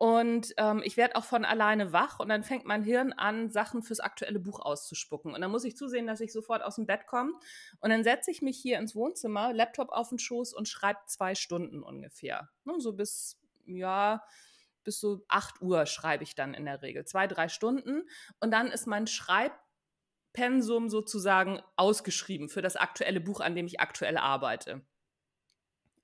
Und 0.00 0.54
ähm, 0.56 0.80
ich 0.82 0.96
werde 0.96 1.14
auch 1.16 1.24
von 1.24 1.44
alleine 1.44 1.92
wach 1.92 2.20
und 2.20 2.30
dann 2.30 2.42
fängt 2.42 2.64
mein 2.64 2.82
Hirn 2.82 3.12
an, 3.12 3.50
Sachen 3.50 3.82
fürs 3.82 4.00
aktuelle 4.00 4.40
Buch 4.40 4.58
auszuspucken. 4.58 5.34
Und 5.34 5.42
dann 5.42 5.50
muss 5.50 5.64
ich 5.64 5.76
zusehen, 5.76 6.06
dass 6.06 6.22
ich 6.22 6.32
sofort 6.32 6.62
aus 6.62 6.76
dem 6.76 6.86
Bett 6.86 7.06
komme. 7.06 7.34
Und 7.80 7.90
dann 7.90 8.02
setze 8.02 8.30
ich 8.30 8.40
mich 8.40 8.56
hier 8.56 8.78
ins 8.78 8.94
Wohnzimmer, 8.94 9.52
Laptop 9.52 9.90
auf 9.90 10.08
den 10.08 10.18
Schoß 10.18 10.54
und 10.54 10.68
schreibe 10.68 11.00
zwei 11.04 11.34
Stunden 11.34 11.82
ungefähr. 11.82 12.48
Ne, 12.64 12.76
so 12.78 12.94
bis, 12.94 13.42
ja, 13.66 14.24
bis 14.84 15.00
so 15.00 15.22
acht 15.28 15.60
Uhr 15.60 15.84
schreibe 15.84 16.24
ich 16.24 16.34
dann 16.34 16.54
in 16.54 16.64
der 16.64 16.80
Regel. 16.80 17.04
Zwei, 17.04 17.26
drei 17.26 17.50
Stunden. 17.50 18.08
Und 18.40 18.52
dann 18.52 18.68
ist 18.68 18.86
mein 18.86 19.06
Schreibpensum 19.06 20.88
sozusagen 20.88 21.60
ausgeschrieben 21.76 22.48
für 22.48 22.62
das 22.62 22.76
aktuelle 22.76 23.20
Buch, 23.20 23.40
an 23.40 23.54
dem 23.54 23.66
ich 23.66 23.80
aktuell 23.80 24.16
arbeite. 24.16 24.80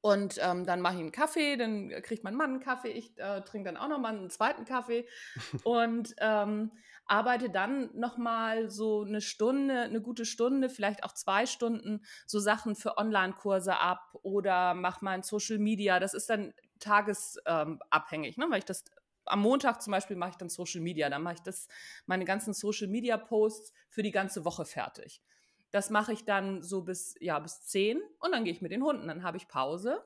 Und 0.01 0.39
ähm, 0.41 0.65
dann 0.65 0.81
mache 0.81 0.95
ich 0.95 1.01
einen 1.01 1.13
Kaffee, 1.13 1.57
dann 1.57 1.89
kriegt 2.03 2.23
mein 2.23 2.37
Mann 2.37 2.51
einen 2.51 2.61
Kaffee, 2.61 2.91
ich 2.91 3.19
äh, 3.19 3.41
trinke 3.43 3.73
dann 3.73 3.77
auch 3.77 3.89
nochmal 3.89 4.17
einen 4.17 4.31
zweiten 4.31 4.65
Kaffee 4.65 5.07
und 5.65 6.15
ähm, 6.19 6.71
arbeite 7.07 7.51
dann 7.51 7.91
nochmal 7.95 8.69
so 8.69 9.03
eine 9.03 9.21
Stunde, 9.21 9.83
eine 9.83 10.01
gute 10.01 10.25
Stunde, 10.25 10.69
vielleicht 10.69 11.05
auch 11.05 11.13
zwei 11.13 11.47
Stunden, 11.47 12.05
so 12.27 12.39
Sachen 12.39 12.77
für 12.77 12.99
Online-Kurse 12.99 13.77
ab 13.77 14.17
oder 14.23 14.75
mache 14.75 15.05
mein 15.05 15.23
Social 15.23 15.59
Media. 15.59 15.99
Das 15.99 16.15
ist 16.15 16.31
dann 16.31 16.53
tagesabhängig, 16.79 18.37
ähm, 18.37 18.45
ne? 18.45 18.51
weil 18.51 18.59
ich 18.59 18.65
das 18.65 18.85
am 19.27 19.41
Montag 19.41 19.83
zum 19.83 19.91
Beispiel 19.91 20.17
mache 20.17 20.31
ich 20.31 20.37
dann 20.37 20.49
Social 20.49 20.81
Media, 20.81 21.11
dann 21.11 21.23
mache 21.23 21.35
ich 21.35 21.43
das, 21.43 21.69
meine 22.07 22.25
ganzen 22.25 22.55
Social 22.55 22.87
Media 22.87 23.17
Posts 23.17 23.73
für 23.89 24.03
die 24.03 24.13
ganze 24.13 24.45
Woche 24.45 24.65
fertig. 24.65 25.21
Das 25.71 25.91
mache 25.91 26.13
ich 26.13 26.25
dann 26.25 26.63
so 26.63 26.83
bis, 26.83 27.15
ja, 27.21 27.39
bis 27.39 27.63
10 27.63 28.01
und 28.21 28.33
dann 28.33 28.45
gehe 28.45 28.53
ich 28.53 28.63
mit 28.63 28.73
den 28.73 28.83
Hunden. 28.83 29.09
Dann 29.09 29.23
habe 29.23 29.37
ich 29.37 29.49
Pause. 29.49 30.03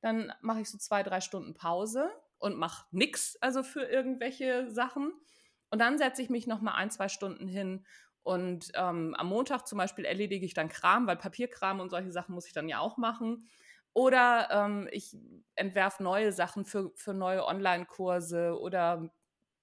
Dann 0.00 0.32
mache 0.40 0.60
ich 0.60 0.70
so 0.70 0.78
zwei, 0.78 1.02
drei 1.02 1.20
Stunden 1.20 1.54
Pause 1.54 2.10
und 2.38 2.56
mache 2.56 2.86
nichts, 2.90 3.36
also 3.40 3.62
für 3.62 3.82
irgendwelche 3.84 4.70
Sachen. 4.70 5.12
Und 5.70 5.78
dann 5.78 5.98
setze 5.98 6.22
ich 6.22 6.30
mich 6.30 6.46
noch 6.46 6.60
mal 6.60 6.74
ein, 6.74 6.90
zwei 6.90 7.08
Stunden 7.08 7.48
hin 7.48 7.86
und 8.22 8.70
ähm, 8.74 9.14
am 9.16 9.26
Montag 9.26 9.66
zum 9.66 9.78
Beispiel 9.78 10.04
erledige 10.04 10.46
ich 10.46 10.54
dann 10.54 10.68
Kram, 10.68 11.06
weil 11.06 11.16
Papierkram 11.16 11.80
und 11.80 11.90
solche 11.90 12.12
Sachen 12.12 12.34
muss 12.34 12.46
ich 12.46 12.52
dann 12.52 12.68
ja 12.68 12.78
auch 12.78 12.96
machen. 12.96 13.48
Oder 13.94 14.48
ähm, 14.50 14.88
ich 14.92 15.16
entwerfe 15.54 16.02
neue 16.02 16.32
Sachen 16.32 16.64
für, 16.64 16.92
für 16.94 17.14
neue 17.14 17.44
Online-Kurse 17.44 18.58
oder 18.58 19.10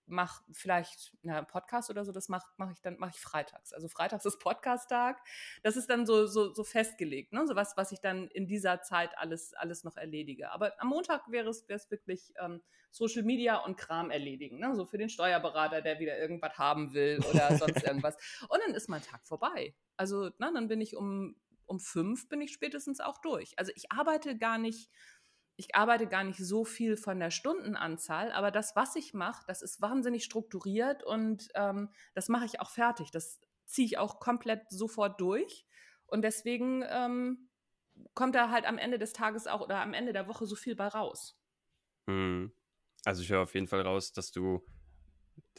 mache 0.10 0.44
vielleicht 0.52 1.14
einen 1.24 1.46
Podcast 1.48 1.90
oder 1.90 2.04
so, 2.04 2.12
das 2.12 2.30
mache 2.30 2.48
mach 2.58 2.72
ich 2.72 2.82
dann 2.82 2.98
mache 2.98 3.12
ich 3.16 3.20
freitags. 3.20 3.74
Also 3.74 3.88
freitags 3.88 4.26
ist 4.26 4.40
Podcast-Tag. 4.40 5.22
Das 5.64 5.78
ist 5.78 5.90
dann 5.90 6.06
so, 6.06 6.28
so, 6.28 6.54
so 6.54 6.64
festgelegt, 6.64 7.34
ne? 7.34 7.48
So 7.48 7.56
was, 7.56 7.78
was 7.78 7.92
ich 7.92 8.02
dann 8.02 8.28
in 8.30 8.48
dieser 8.48 8.82
Zeit 8.82 9.18
alles, 9.18 9.54
alles 9.54 9.84
noch 9.84 9.98
erledige. 9.98 10.52
Aber 10.52 10.74
am 10.82 10.90
Montag 10.90 11.32
wäre 11.32 11.50
es, 11.50 11.68
wäre 11.68 11.80
es 11.80 11.90
wirklich 11.92 12.34
ähm, 12.40 12.62
Social 12.92 13.24
Media 13.24 13.58
und 13.58 13.78
Kram 13.78 14.12
erledigen. 14.12 14.60
Ne? 14.60 14.76
So 14.76 14.86
für 14.86 14.98
den 14.98 15.10
Steuerberater, 15.10 15.82
der 15.82 16.00
wieder 16.00 16.18
irgendwas 16.18 16.58
haben 16.58 16.94
will 16.94 17.20
oder 17.30 17.56
sonst 17.58 17.84
irgendwas. 17.84 18.16
Und 18.48 18.60
dann 18.66 18.76
ist 18.76 18.90
mein 18.90 19.02
Tag 19.02 19.26
vorbei. 19.28 19.76
Also, 19.98 20.32
na, 20.38 20.52
dann 20.52 20.68
bin 20.68 20.82
ich 20.82 20.96
um, 20.96 21.36
um 21.66 21.80
fünf 21.80 22.28
bin 22.30 22.42
ich 22.42 22.52
spätestens 22.52 23.00
auch 23.00 23.20
durch. 23.20 23.58
Also 23.58 23.72
ich 23.76 23.92
arbeite 23.92 24.38
gar 24.38 24.58
nicht 24.58 24.90
ich 25.60 25.76
arbeite 25.76 26.08
gar 26.08 26.24
nicht 26.24 26.40
so 26.40 26.64
viel 26.64 26.96
von 26.96 27.20
der 27.20 27.32
Stundenanzahl, 27.32 28.32
aber 28.32 28.50
das, 28.50 28.78
was 28.78 28.96
ich 28.96 29.14
mache, 29.14 29.44
das 29.46 29.62
ist 29.62 29.82
wahnsinnig 29.82 30.24
strukturiert 30.24 31.04
und 31.04 31.50
ähm, 31.54 31.90
das 32.14 32.30
mache 32.30 32.46
ich 32.46 32.62
auch 32.62 32.70
fertig. 32.70 33.12
Das 33.12 33.42
ziehe 33.66 33.86
ich 33.86 33.98
auch 33.98 34.22
komplett 34.22 34.70
sofort 34.70 35.20
durch. 35.20 35.68
Und 36.08 36.22
deswegen 36.22 36.86
ähm, 36.88 37.50
kommt 38.14 38.36
da 38.36 38.52
halt 38.52 38.66
am 38.66 38.78
Ende 38.78 38.98
des 38.98 39.12
Tages 39.12 39.48
auch 39.48 39.60
oder 39.60 39.82
am 39.82 39.94
Ende 39.94 40.14
der 40.14 40.30
Woche 40.30 40.46
so 40.46 40.56
viel 40.56 40.78
bei 40.78 40.88
raus. 40.88 41.38
Hm. 42.10 42.54
Also 43.04 43.22
ich 43.22 43.30
höre 43.30 43.44
auf 43.44 43.54
jeden 43.54 43.68
Fall 43.68 43.82
raus, 43.82 44.14
dass 44.14 44.32
du 44.32 44.66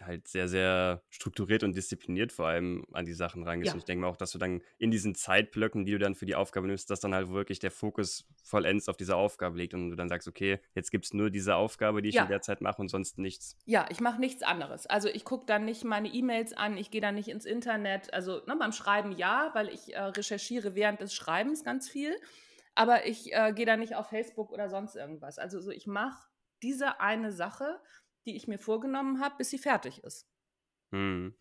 halt 0.05 0.29
sehr, 0.29 0.49
sehr 0.49 1.03
strukturiert 1.11 1.63
und 1.63 1.77
diszipliniert 1.77 2.33
vor 2.33 2.47
allem 2.47 2.85
an 2.93 3.05
die 3.05 3.13
Sachen 3.13 3.43
rangehst. 3.43 3.69
Ja. 3.69 3.73
Und 3.75 3.79
ich 3.79 3.85
denke 3.85 4.03
mal 4.03 4.09
auch, 4.09 4.17
dass 4.17 4.33
du 4.33 4.39
dann 4.39 4.63
in 4.79 4.91
diesen 4.91 5.15
Zeitblöcken, 5.15 5.85
die 5.85 5.93
du 5.93 5.99
dann 5.99 6.15
für 6.15 6.27
die 6.27 6.35
Aufgabe 6.35 6.67
nimmst, 6.67 6.91
dass 6.91 7.01
dann 7.01 7.15
halt 7.15 7.31
wirklich 7.31 7.59
der 7.59 7.71
Fokus 7.71 8.27
vollends 8.43 8.89
auf 8.89 8.97
dieser 8.97 9.17
Aufgabe 9.17 9.59
liegt 9.59 9.75
und 9.75 9.91
du 9.91 9.97
dann 9.97 10.09
sagst, 10.09 10.29
okay, 10.29 10.61
jetzt 10.75 10.91
gibt 10.91 11.05
es 11.07 11.15
nur 11.15 11.31
diese 11.31 11.57
Aufgabe, 11.57 12.03
die 12.03 12.09
ich 12.09 12.15
ja. 12.17 12.23
in 12.23 12.29
der 12.29 12.41
Zeit 12.41 12.61
mache 12.61 12.81
und 12.81 12.89
sonst 12.89 13.19
nichts. 13.19 13.57
Ja, 13.65 13.87
ich 13.91 14.01
mache 14.01 14.21
nichts 14.21 14.43
anderes. 14.43 14.87
Also 14.87 15.09
ich 15.09 15.25
gucke 15.25 15.47
dann 15.47 15.65
nicht 15.65 15.85
meine 15.85 16.09
E-Mails 16.09 16.53
an, 16.53 16.77
ich 16.77 16.91
gehe 16.91 17.01
dann 17.01 17.15
nicht 17.15 17.29
ins 17.29 17.45
Internet. 17.45 18.13
Also 18.13 18.43
ne, 18.47 18.57
beim 18.59 18.73
Schreiben 18.73 19.13
ja, 19.13 19.51
weil 19.55 19.69
ich 19.69 19.95
äh, 19.95 20.01
recherchiere 20.01 20.75
während 20.75 21.01
des 21.01 21.15
Schreibens 21.15 21.65
ganz 21.65 21.89
viel. 21.89 22.15
Aber 22.75 23.07
ich 23.07 23.33
äh, 23.33 23.53
gehe 23.53 23.67
da 23.67 23.77
nicht 23.77 23.97
auf 23.97 24.09
Facebook 24.09 24.53
oder 24.53 24.69
sonst 24.69 24.97
irgendwas. 24.97 25.39
Also 25.39 25.61
so, 25.61 25.71
ich 25.71 25.87
mache 25.87 26.29
diese 26.63 27.01
eine 27.01 27.33
Sache 27.33 27.81
die 28.27 28.37
ich 28.37 28.49
mir 28.49 28.59
vorgenommen 28.59 29.21
habe, 29.21 29.37
bis 29.39 29.51
sie 29.51 29.59
fertig 29.59 30.03
ist. 30.05 30.27
Hm. 30.93 31.35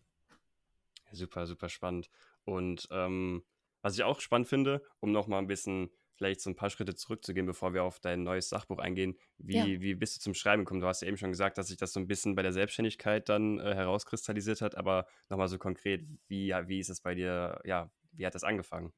Super, 1.12 1.46
super 1.46 1.68
spannend. 1.68 2.08
Und 2.44 2.88
ähm, 2.90 3.44
was 3.82 3.94
ich 3.94 4.04
auch 4.04 4.20
spannend 4.20 4.48
finde, 4.48 4.82
um 5.00 5.12
noch 5.12 5.26
mal 5.26 5.38
ein 5.38 5.46
bisschen 5.46 5.90
vielleicht 6.14 6.42
so 6.42 6.50
ein 6.50 6.54
paar 6.54 6.68
Schritte 6.68 6.94
zurückzugehen, 6.94 7.46
bevor 7.46 7.72
wir 7.72 7.82
auf 7.82 7.98
dein 7.98 8.22
neues 8.22 8.50
Sachbuch 8.50 8.78
eingehen. 8.78 9.16
Wie, 9.38 9.56
ja. 9.56 9.64
wie 9.64 9.94
bist 9.94 10.16
du 10.16 10.20
zum 10.20 10.34
Schreiben 10.34 10.64
gekommen? 10.64 10.82
Du 10.82 10.86
hast 10.86 11.00
ja 11.00 11.08
eben 11.08 11.16
schon 11.16 11.30
gesagt, 11.30 11.56
dass 11.56 11.68
sich 11.68 11.78
das 11.78 11.94
so 11.94 12.00
ein 12.00 12.06
bisschen 12.06 12.34
bei 12.34 12.42
der 12.42 12.52
Selbstständigkeit 12.52 13.28
dann 13.30 13.58
äh, 13.58 13.74
herauskristallisiert 13.74 14.60
hat, 14.60 14.74
aber 14.74 15.06
nochmal 15.30 15.48
so 15.48 15.56
konkret, 15.56 16.06
wie, 16.28 16.48
ja, 16.48 16.68
wie 16.68 16.78
ist 16.78 16.90
es 16.90 17.00
bei 17.00 17.14
dir, 17.14 17.58
ja, 17.64 17.90
wie 18.12 18.26
hat 18.26 18.34
das 18.34 18.44
angefangen? 18.44 18.92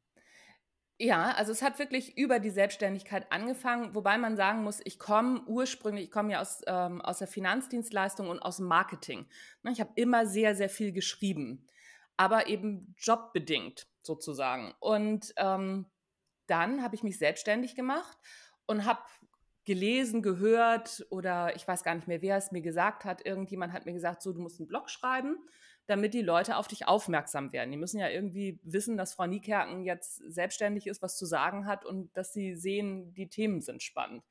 Ja, 0.98 1.32
also 1.32 1.50
es 1.52 1.62
hat 1.62 1.78
wirklich 1.78 2.16
über 2.16 2.38
die 2.38 2.50
Selbstständigkeit 2.50 3.32
angefangen, 3.32 3.94
wobei 3.94 4.18
man 4.18 4.36
sagen 4.36 4.62
muss, 4.62 4.80
ich 4.84 4.98
komme 4.98 5.42
ursprünglich, 5.46 6.04
ich 6.04 6.10
komme 6.10 6.32
ja 6.32 6.40
aus, 6.40 6.62
ähm, 6.66 7.00
aus 7.00 7.18
der 7.18 7.26
Finanzdienstleistung 7.26 8.28
und 8.28 8.38
aus 8.40 8.60
Marketing. 8.60 9.26
Ne, 9.62 9.72
ich 9.72 9.80
habe 9.80 9.92
immer 9.96 10.26
sehr, 10.26 10.54
sehr 10.54 10.68
viel 10.68 10.92
geschrieben, 10.92 11.66
aber 12.16 12.46
eben 12.46 12.94
jobbedingt 12.98 13.88
sozusagen. 14.02 14.74
Und 14.78 15.32
ähm, 15.38 15.86
dann 16.46 16.82
habe 16.82 16.94
ich 16.94 17.02
mich 17.02 17.18
selbstständig 17.18 17.74
gemacht 17.74 18.16
und 18.66 18.84
habe 18.84 19.00
gelesen, 19.64 20.22
gehört 20.22 21.06
oder 21.10 21.56
ich 21.56 21.66
weiß 21.66 21.84
gar 21.84 21.94
nicht 21.94 22.08
mehr, 22.08 22.22
wer 22.22 22.36
es 22.36 22.52
mir 22.52 22.62
gesagt 22.62 23.04
hat. 23.04 23.24
Irgendjemand 23.24 23.72
hat 23.72 23.86
mir 23.86 23.92
gesagt, 23.92 24.22
so, 24.22 24.32
du 24.32 24.40
musst 24.40 24.60
einen 24.60 24.68
Blog 24.68 24.90
schreiben 24.90 25.36
damit 25.86 26.14
die 26.14 26.22
Leute 26.22 26.56
auf 26.56 26.68
dich 26.68 26.86
aufmerksam 26.86 27.52
werden. 27.52 27.70
Die 27.70 27.76
müssen 27.76 27.98
ja 27.98 28.08
irgendwie 28.08 28.60
wissen, 28.62 28.96
dass 28.96 29.14
Frau 29.14 29.26
Niekerken 29.26 29.84
jetzt 29.84 30.16
selbstständig 30.26 30.86
ist, 30.86 31.02
was 31.02 31.16
zu 31.16 31.26
sagen 31.26 31.66
hat 31.66 31.84
und 31.84 32.16
dass 32.16 32.32
sie 32.32 32.54
sehen, 32.54 33.12
die 33.14 33.28
Themen 33.28 33.60
sind 33.60 33.82
spannend. 33.82 34.24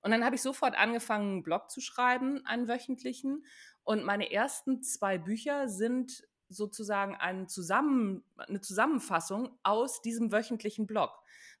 Und 0.00 0.10
dann 0.10 0.24
habe 0.24 0.34
ich 0.34 0.42
sofort 0.42 0.76
angefangen, 0.76 1.30
einen 1.30 1.42
Blog 1.42 1.70
zu 1.70 1.80
schreiben, 1.80 2.44
einen 2.44 2.68
wöchentlichen. 2.68 3.44
Und 3.84 4.04
meine 4.04 4.30
ersten 4.32 4.82
zwei 4.82 5.18
Bücher 5.18 5.68
sind 5.68 6.26
sozusagen 6.48 7.16
ein 7.16 7.48
Zusammen, 7.48 8.24
eine 8.36 8.60
Zusammenfassung 8.60 9.56
aus 9.62 10.02
diesem 10.02 10.32
wöchentlichen 10.32 10.86
Blog. 10.86 11.10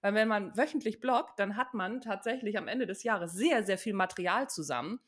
Weil 0.00 0.14
wenn 0.14 0.28
man 0.28 0.56
wöchentlich 0.56 1.00
bloggt, 1.00 1.38
dann 1.38 1.56
hat 1.56 1.74
man 1.74 2.00
tatsächlich 2.00 2.58
am 2.58 2.68
Ende 2.68 2.86
des 2.86 3.02
Jahres 3.04 3.32
sehr, 3.32 3.62
sehr 3.62 3.78
viel 3.78 3.94
Material 3.94 4.50
zusammen. 4.50 5.00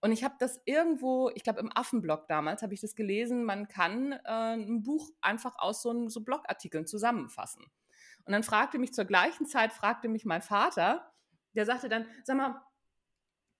Und 0.00 0.12
ich 0.12 0.24
habe 0.24 0.34
das 0.38 0.60
irgendwo, 0.64 1.30
ich 1.34 1.42
glaube 1.42 1.60
im 1.60 1.70
Affenblog 1.74 2.26
damals, 2.28 2.62
habe 2.62 2.72
ich 2.72 2.80
das 2.80 2.94
gelesen, 2.94 3.44
man 3.44 3.68
kann 3.68 4.12
äh, 4.12 4.54
ein 4.54 4.82
Buch 4.82 5.10
einfach 5.20 5.58
aus 5.58 5.82
so, 5.82 6.08
so 6.08 6.22
Blogartikeln 6.22 6.86
zusammenfassen. 6.86 7.64
Und 8.24 8.32
dann 8.32 8.42
fragte 8.42 8.78
mich 8.78 8.94
zur 8.94 9.04
gleichen 9.04 9.46
Zeit, 9.46 9.72
fragte 9.72 10.08
mich 10.08 10.24
mein 10.24 10.42
Vater, 10.42 11.12
der 11.54 11.66
sagte 11.66 11.88
dann, 11.88 12.06
sag 12.24 12.36
mal, 12.36 12.62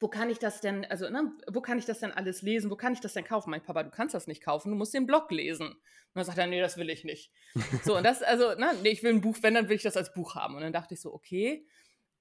wo 0.00 0.08
kann 0.08 0.30
ich 0.30 0.38
das 0.38 0.62
denn, 0.62 0.86
also 0.86 1.10
ne, 1.10 1.30
wo 1.52 1.60
kann 1.60 1.78
ich 1.78 1.84
das 1.84 2.00
denn 2.00 2.10
alles 2.10 2.40
lesen, 2.40 2.70
wo 2.70 2.76
kann 2.76 2.94
ich 2.94 3.00
das 3.00 3.12
denn 3.12 3.24
kaufen? 3.24 3.50
Mein 3.50 3.62
Papa, 3.62 3.82
du 3.82 3.90
kannst 3.90 4.14
das 4.14 4.26
nicht 4.26 4.42
kaufen, 4.42 4.70
du 4.70 4.76
musst 4.76 4.94
den 4.94 5.06
Blog 5.06 5.30
lesen. 5.30 5.68
Und 5.68 5.76
dann 6.14 6.24
sagt 6.24 6.38
er, 6.38 6.46
nee, 6.46 6.60
das 6.60 6.78
will 6.78 6.88
ich 6.88 7.04
nicht. 7.04 7.30
so, 7.84 7.98
und 7.98 8.04
das, 8.04 8.22
also, 8.22 8.54
ne, 8.54 8.72
nee, 8.82 8.88
ich 8.88 9.02
will 9.02 9.12
ein 9.12 9.20
Buch, 9.20 9.36
wenn, 9.42 9.54
dann 9.54 9.68
will 9.68 9.76
ich 9.76 9.82
das 9.82 9.98
als 9.98 10.14
Buch 10.14 10.34
haben. 10.34 10.54
Und 10.54 10.62
dann 10.62 10.72
dachte 10.72 10.94
ich 10.94 11.00
so, 11.02 11.12
okay. 11.12 11.66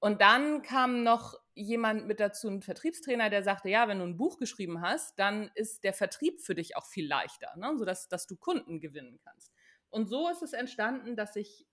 Und 0.00 0.22
dann 0.22 0.62
kam 0.62 1.02
noch 1.02 1.38
jemand 1.54 2.06
mit 2.06 2.20
dazu, 2.20 2.48
ein 2.48 2.62
Vertriebstrainer, 2.62 3.28
der 3.28 3.42
sagte, 3.42 3.68
ja, 3.68 3.86
wenn 3.86 3.98
du 3.98 4.04
ein 4.04 4.16
Buch 4.16 4.38
geschrieben 4.38 4.80
hast, 4.80 5.18
dann 5.18 5.50
ist 5.54 5.84
der 5.84 5.92
Vertrieb 5.92 6.40
für 6.40 6.54
dich 6.54 6.76
auch 6.76 6.86
viel 6.86 7.06
leichter, 7.06 7.54
ne? 7.56 7.74
sodass 7.76 8.08
dass 8.08 8.26
du 8.26 8.36
Kunden 8.36 8.80
gewinnen 8.80 9.20
kannst. 9.22 9.52
Und 9.90 10.08
so 10.08 10.28
ist 10.30 10.42
es 10.42 10.54
entstanden, 10.54 11.16
dass 11.16 11.36
ich 11.36 11.66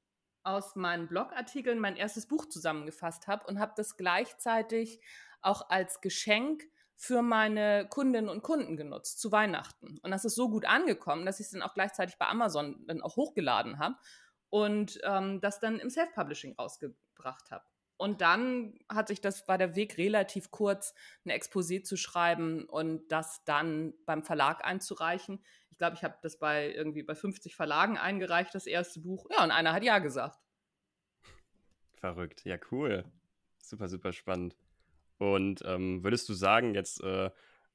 aus 0.43 0.75
meinen 0.75 1.07
Blogartikeln 1.07 1.79
mein 1.79 1.95
erstes 1.95 2.27
Buch 2.27 2.45
zusammengefasst 2.47 3.27
habe 3.27 3.45
und 3.47 3.59
habe 3.59 3.73
das 3.77 3.95
gleichzeitig 3.95 4.99
auch 5.41 5.69
als 5.69 6.01
Geschenk 6.01 6.63
für 6.95 7.21
meine 7.21 7.87
Kundinnen 7.89 8.29
und 8.29 8.41
Kunden 8.41 8.75
genutzt 8.75 9.21
zu 9.21 9.31
Weihnachten. 9.31 9.99
Und 10.01 10.11
das 10.11 10.25
ist 10.25 10.35
so 10.35 10.49
gut 10.49 10.65
angekommen, 10.65 11.25
dass 11.25 11.39
ich 11.39 11.45
es 11.45 11.51
dann 11.51 11.61
auch 11.61 11.75
gleichzeitig 11.75 12.17
bei 12.17 12.27
Amazon 12.27 12.83
dann 12.87 13.01
auch 13.01 13.15
hochgeladen 13.15 13.77
habe 13.77 13.95
und 14.49 14.99
ähm, 15.03 15.39
das 15.39 15.59
dann 15.59 15.79
im 15.79 15.89
Self-Publishing 15.89 16.55
rausgebracht 16.55 17.51
habe. 17.51 17.65
Und 17.97 18.21
dann 18.21 18.77
hat 18.89 19.07
sich 19.07 19.21
das, 19.21 19.47
war 19.47 19.57
der 19.57 19.75
Weg 19.75 19.97
relativ 19.97 20.51
kurz, 20.51 20.93
ein 21.25 21.31
Exposé 21.31 21.83
zu 21.83 21.97
schreiben 21.97 22.65
und 22.65 23.07
das 23.11 23.43
dann 23.43 23.93
beim 24.05 24.23
Verlag 24.23 24.63
einzureichen. 24.63 25.43
Ich 25.71 25.77
glaube, 25.77 25.95
ich 25.95 26.03
habe 26.03 26.17
das 26.21 26.37
bei 26.37 26.71
irgendwie 26.73 27.03
bei 27.03 27.15
50 27.15 27.55
Verlagen 27.55 27.97
eingereicht, 27.97 28.53
das 28.53 28.67
erste 28.67 28.99
Buch. 28.99 29.27
Ja, 29.31 29.43
und 29.43 29.51
einer 29.51 29.73
hat 29.73 29.83
ja 29.83 29.99
gesagt. 29.99 30.39
Verrückt. 31.95 32.45
Ja, 32.45 32.57
cool. 32.71 33.03
Super, 33.57 33.87
super 33.87 34.13
spannend. 34.13 34.55
Und 35.17 35.63
ähm, 35.65 36.03
würdest 36.03 36.29
du 36.29 36.33
sagen, 36.33 36.75
jetzt 36.75 37.01
äh, 37.01 37.31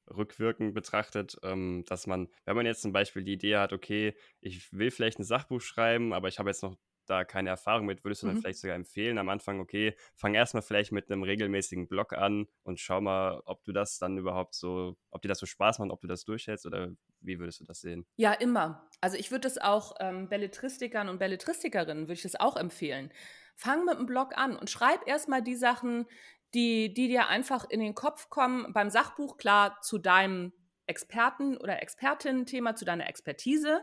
rückwirkend 0.09 0.73
betrachtet, 0.73 1.37
ähm, 1.43 1.83
dass 1.87 2.07
man, 2.07 2.29
wenn 2.45 2.55
man 2.55 2.65
jetzt 2.65 2.81
zum 2.81 2.93
Beispiel 2.93 3.23
die 3.23 3.33
Idee 3.33 3.57
hat, 3.57 3.73
okay, 3.73 4.15
ich 4.41 4.71
will 4.73 4.91
vielleicht 4.91 5.19
ein 5.19 5.23
Sachbuch 5.23 5.61
schreiben, 5.61 6.13
aber 6.13 6.27
ich 6.27 6.39
habe 6.39 6.49
jetzt 6.49 6.63
noch 6.63 6.77
da 7.05 7.23
keine 7.23 7.49
Erfahrung 7.49 7.85
mit, 7.85 8.03
würdest 8.03 8.23
du 8.23 8.27
dann 8.27 8.37
mhm. 8.37 8.41
vielleicht 8.41 8.59
sogar 8.59 8.75
empfehlen 8.75 9.17
am 9.17 9.29
Anfang, 9.29 9.59
okay, 9.59 9.95
fang 10.15 10.33
erstmal 10.33 10.63
vielleicht 10.63 10.91
mit 10.91 11.09
einem 11.09 11.23
regelmäßigen 11.23 11.87
Blog 11.87 12.13
an 12.13 12.47
und 12.63 12.79
schau 12.79 13.01
mal, 13.01 13.41
ob 13.45 13.63
du 13.63 13.71
das 13.71 13.99
dann 13.99 14.17
überhaupt 14.17 14.55
so, 14.55 14.97
ob 15.11 15.21
dir 15.21 15.27
das 15.27 15.39
so 15.39 15.45
Spaß 15.45 15.79
macht, 15.79 15.91
ob 15.91 16.01
du 16.01 16.07
das 16.07 16.25
durchhältst 16.25 16.65
oder 16.65 16.91
wie 17.21 17.39
würdest 17.39 17.61
du 17.61 17.65
das 17.65 17.81
sehen? 17.81 18.05
Ja, 18.15 18.33
immer. 18.33 18.89
Also 19.01 19.17
ich 19.17 19.31
würde 19.31 19.41
das 19.41 19.57
auch 19.57 19.95
ähm, 19.99 20.29
Belletristikern 20.29 21.09
und 21.09 21.19
Belletristikerinnen 21.19 22.03
würde 22.03 22.13
ich 22.13 22.23
das 22.23 22.35
auch 22.35 22.57
empfehlen. 22.57 23.11
Fang 23.55 23.85
mit 23.85 23.97
einem 23.97 24.05
Blog 24.05 24.37
an 24.37 24.55
und 24.55 24.69
schreib 24.69 25.07
erstmal 25.07 25.41
die 25.41 25.55
Sachen, 25.55 26.05
die, 26.53 26.93
die 26.93 27.07
dir 27.07 27.27
einfach 27.27 27.69
in 27.69 27.79
den 27.79 27.95
Kopf 27.95 28.29
kommen. 28.29 28.73
Beim 28.73 28.89
Sachbuch 28.89 29.37
klar 29.37 29.79
zu 29.81 29.97
deinem 29.97 30.53
Experten- 30.85 31.57
oder 31.57 31.81
Expertinnen-Thema, 31.81 32.75
zu 32.75 32.85
deiner 32.85 33.07
Expertise 33.07 33.81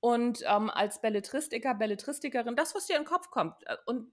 und 0.00 0.42
ähm, 0.46 0.70
als 0.70 1.00
Belletristiker, 1.00 1.74
Belletristikerin, 1.74 2.56
das, 2.56 2.74
was 2.74 2.86
dir 2.86 2.96
in 2.96 3.02
den 3.02 3.08
Kopf 3.08 3.30
kommt. 3.30 3.54
Äh, 3.66 3.76
und 3.86 4.12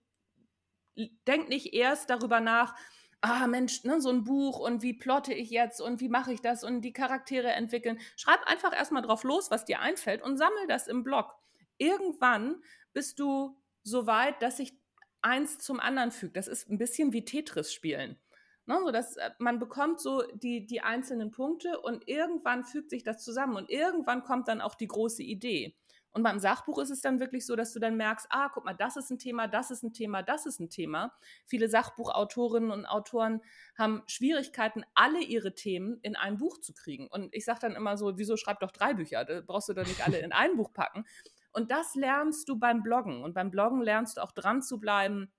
denk 1.28 1.50
nicht 1.50 1.74
erst 1.74 2.10
darüber 2.10 2.40
nach, 2.40 2.76
ah 3.22 3.48
Mensch, 3.48 3.84
ne, 3.84 4.02
so 4.02 4.10
ein 4.10 4.24
Buch 4.24 4.60
und 4.60 4.82
wie 4.82 4.94
plotte 4.94 5.34
ich 5.34 5.50
jetzt 5.50 5.82
und 5.82 6.02
wie 6.02 6.10
mache 6.10 6.34
ich 6.34 6.42
das 6.42 6.64
und 6.64 6.82
die 6.82 6.94
Charaktere 6.94 7.52
entwickeln. 7.52 8.00
Schreib 8.16 8.46
einfach 8.46 8.74
erstmal 8.74 9.02
drauf 9.02 9.24
los, 9.24 9.50
was 9.52 9.66
dir 9.66 9.80
einfällt 9.80 10.22
und 10.22 10.38
sammel 10.38 10.68
das 10.68 10.88
im 10.88 11.04
Blog. 11.04 11.34
Irgendwann 11.78 12.62
bist 12.94 13.20
du 13.20 13.58
so 13.84 14.08
weit, 14.08 14.42
dass 14.42 14.58
sich 14.58 14.74
eins 15.22 15.60
zum 15.60 15.80
anderen 15.80 16.12
fügt. 16.12 16.38
Das 16.38 16.48
ist 16.48 16.70
ein 16.70 16.78
bisschen 16.78 17.14
wie 17.14 17.26
Tetris 17.26 17.74
spielen. 17.74 18.20
Ne, 18.68 18.78
so 18.84 18.92
dass 18.92 19.16
äh, 19.16 19.32
man 19.40 19.60
bekommt 19.60 20.02
so 20.02 20.24
die, 20.34 20.66
die 20.66 20.82
einzelnen 20.82 21.32
Punkte 21.32 21.80
und 21.80 22.06
irgendwann 22.06 22.66
fügt 22.66 22.90
sich 22.90 23.02
das 23.02 23.24
zusammen 23.24 23.56
und 23.56 23.70
irgendwann 23.70 24.24
kommt 24.24 24.50
dann 24.50 24.60
auch 24.60 24.76
die 24.76 24.88
große 24.88 25.24
Idee. 25.24 25.74
Und 26.12 26.24
beim 26.24 26.40
Sachbuch 26.40 26.80
ist 26.80 26.90
es 26.90 27.00
dann 27.00 27.22
wirklich 27.22 27.46
so, 27.46 27.56
dass 27.56 27.72
du 27.72 27.80
dann 27.80 27.96
merkst, 27.96 28.28
ah, 28.30 28.50
guck 28.54 28.66
mal, 28.66 28.74
das 28.74 28.98
ist 28.98 29.10
ein 29.10 29.20
Thema, 29.20 29.48
das 29.48 29.72
ist 29.72 29.84
ein 29.84 29.94
Thema, 29.94 30.22
das 30.22 30.46
ist 30.46 30.60
ein 30.60 30.70
Thema. 30.70 31.14
Viele 31.46 31.70
Sachbuchautorinnen 31.70 32.72
und 32.72 32.86
Autoren 32.86 33.42
haben 33.78 34.04
Schwierigkeiten, 34.08 34.84
alle 34.96 35.22
ihre 35.22 35.54
Themen 35.54 36.00
in 36.02 36.18
ein 36.18 36.38
Buch 36.38 36.60
zu 36.60 36.74
kriegen. 36.74 37.08
Und 37.08 37.34
ich 37.34 37.46
sage 37.46 37.60
dann 37.62 37.76
immer 37.76 37.98
so, 37.98 38.18
wieso 38.18 38.36
schreib 38.36 38.60
doch 38.60 38.72
drei 38.72 38.96
Bücher? 38.96 39.24
Da 39.24 39.42
brauchst 39.46 39.70
du 39.70 39.74
doch 39.74 39.86
nicht 39.86 40.06
alle 40.06 40.18
in 40.18 40.34
ein 40.34 40.58
Buch 40.58 40.74
packen. 40.74 41.06
Und 41.54 41.72
das 41.72 41.96
lernst 41.96 42.50
du 42.50 42.58
beim 42.58 42.84
Bloggen. 42.84 43.24
Und 43.24 43.34
beim 43.34 43.52
Bloggen 43.52 43.82
lernst 43.82 44.18
du 44.18 44.22
auch 44.22 44.32
dran 44.32 44.62
zu 44.62 44.80
bleiben, 44.80 45.32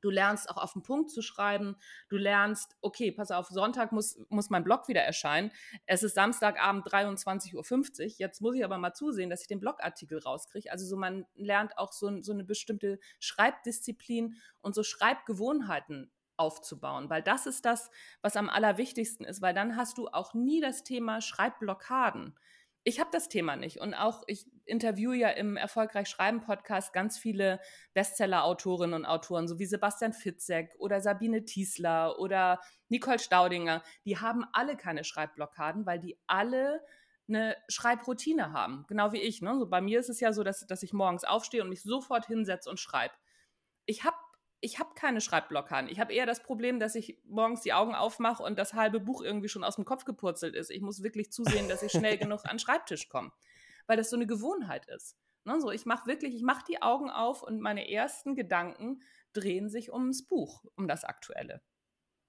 Du 0.00 0.10
lernst 0.10 0.50
auch 0.50 0.56
auf 0.56 0.72
den 0.72 0.82
Punkt 0.82 1.10
zu 1.10 1.22
schreiben. 1.22 1.76
Du 2.08 2.16
lernst, 2.16 2.76
okay, 2.80 3.12
pass 3.12 3.30
auf, 3.30 3.48
Sonntag 3.48 3.92
muss, 3.92 4.18
muss 4.28 4.50
mein 4.50 4.64
Blog 4.64 4.88
wieder 4.88 5.02
erscheinen. 5.02 5.50
Es 5.86 6.02
ist 6.02 6.14
Samstagabend 6.14 6.86
23.50 6.86 7.54
Uhr. 7.54 8.06
Jetzt 8.18 8.40
muss 8.40 8.54
ich 8.54 8.64
aber 8.64 8.78
mal 8.78 8.94
zusehen, 8.94 9.30
dass 9.30 9.42
ich 9.42 9.48
den 9.48 9.60
Blogartikel 9.60 10.18
rauskriege. 10.18 10.70
Also 10.70 10.86
so 10.86 10.96
man 10.96 11.26
lernt 11.34 11.78
auch 11.78 11.92
so, 11.92 12.20
so 12.22 12.32
eine 12.32 12.44
bestimmte 12.44 12.98
Schreibdisziplin 13.18 14.36
und 14.60 14.74
so 14.74 14.82
Schreibgewohnheiten 14.82 16.10
aufzubauen, 16.36 17.10
weil 17.10 17.22
das 17.22 17.44
ist 17.46 17.66
das, 17.66 17.90
was 18.22 18.34
am 18.34 18.48
allerwichtigsten 18.48 19.26
ist, 19.26 19.42
weil 19.42 19.52
dann 19.52 19.76
hast 19.76 19.98
du 19.98 20.08
auch 20.08 20.32
nie 20.32 20.60
das 20.60 20.82
Thema 20.82 21.20
Schreibblockaden 21.20 22.34
ich 22.82 22.98
habe 22.98 23.10
das 23.12 23.28
Thema 23.28 23.56
nicht. 23.56 23.78
Und 23.80 23.94
auch, 23.94 24.22
ich 24.26 24.46
interviewe 24.64 25.16
ja 25.16 25.28
im 25.28 25.56
Erfolgreich 25.56 26.08
Schreiben 26.08 26.40
Podcast 26.40 26.92
ganz 26.92 27.18
viele 27.18 27.60
Bestseller-Autorinnen 27.92 28.94
und 28.94 29.06
Autoren, 29.06 29.48
so 29.48 29.58
wie 29.58 29.66
Sebastian 29.66 30.12
Fitzek 30.12 30.74
oder 30.78 31.00
Sabine 31.00 31.44
Tiesler 31.44 32.18
oder 32.18 32.60
Nicole 32.88 33.18
Staudinger. 33.18 33.82
Die 34.04 34.18
haben 34.18 34.44
alle 34.52 34.76
keine 34.76 35.04
Schreibblockaden, 35.04 35.84
weil 35.84 36.00
die 36.00 36.18
alle 36.26 36.80
eine 37.28 37.56
Schreibroutine 37.68 38.52
haben. 38.52 38.84
Genau 38.88 39.12
wie 39.12 39.20
ich. 39.20 39.42
Ne? 39.42 39.58
So 39.58 39.68
bei 39.68 39.80
mir 39.80 40.00
ist 40.00 40.08
es 40.08 40.20
ja 40.20 40.32
so, 40.32 40.42
dass, 40.42 40.66
dass 40.66 40.82
ich 40.82 40.92
morgens 40.92 41.24
aufstehe 41.24 41.62
und 41.62 41.68
mich 41.68 41.82
sofort 41.82 42.26
hinsetze 42.26 42.70
und 42.70 42.80
schreibe. 42.80 43.14
Ich 43.86 44.04
habe 44.04 44.16
ich 44.60 44.78
habe 44.78 44.94
keine 44.94 45.20
Schreibblockaden. 45.20 45.90
Ich 45.90 46.00
habe 46.00 46.12
eher 46.12 46.26
das 46.26 46.42
Problem, 46.42 46.80
dass 46.80 46.94
ich 46.94 47.18
morgens 47.24 47.62
die 47.62 47.72
Augen 47.72 47.94
aufmache 47.94 48.42
und 48.42 48.58
das 48.58 48.74
halbe 48.74 49.00
Buch 49.00 49.22
irgendwie 49.22 49.48
schon 49.48 49.64
aus 49.64 49.76
dem 49.76 49.84
Kopf 49.84 50.04
gepurzelt 50.04 50.54
ist. 50.54 50.70
Ich 50.70 50.82
muss 50.82 51.02
wirklich 51.02 51.32
zusehen, 51.32 51.68
dass 51.68 51.82
ich 51.82 51.92
schnell 51.92 52.18
genug 52.18 52.44
an 52.44 52.52
den 52.52 52.58
Schreibtisch 52.58 53.08
komme, 53.08 53.32
weil 53.86 53.96
das 53.96 54.10
so 54.10 54.16
eine 54.16 54.26
Gewohnheit 54.26 54.86
ist. 54.86 55.16
Ne, 55.44 55.58
so, 55.60 55.70
ich 55.70 55.86
mache 55.86 56.06
wirklich, 56.06 56.34
ich 56.34 56.42
mache 56.42 56.64
die 56.68 56.82
Augen 56.82 57.08
auf 57.08 57.42
und 57.42 57.60
meine 57.60 57.90
ersten 57.90 58.34
Gedanken 58.34 59.02
drehen 59.32 59.70
sich 59.70 59.92
ums 59.92 60.26
Buch, 60.26 60.64
um 60.76 60.86
das 60.86 61.04
Aktuelle. 61.04 61.62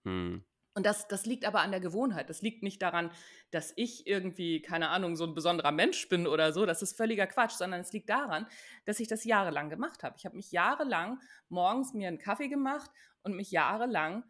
Hm. 0.05 0.45
Und 0.73 0.85
das, 0.85 1.07
das 1.07 1.25
liegt 1.25 1.45
aber 1.45 1.61
an 1.61 1.71
der 1.71 1.81
Gewohnheit. 1.81 2.29
Das 2.29 2.41
liegt 2.41 2.63
nicht 2.63 2.81
daran, 2.81 3.11
dass 3.51 3.73
ich 3.75 4.07
irgendwie, 4.07 4.61
keine 4.61 4.89
Ahnung, 4.89 5.17
so 5.17 5.25
ein 5.25 5.33
besonderer 5.33 5.71
Mensch 5.71 6.07
bin 6.07 6.27
oder 6.27 6.53
so. 6.53 6.65
Das 6.65 6.81
ist 6.81 6.95
völliger 6.95 7.27
Quatsch, 7.27 7.51
sondern 7.51 7.81
es 7.81 7.91
liegt 7.91 8.09
daran, 8.09 8.47
dass 8.85 9.01
ich 9.01 9.09
das 9.09 9.25
jahrelang 9.25 9.69
gemacht 9.69 10.03
habe. 10.03 10.15
Ich 10.17 10.25
habe 10.25 10.37
mich 10.37 10.51
jahrelang 10.51 11.19
morgens 11.49 11.93
mir 11.93 12.07
einen 12.07 12.19
Kaffee 12.19 12.47
gemacht 12.47 12.89
und 13.23 13.35
mich 13.35 13.51
jahrelang 13.51 14.23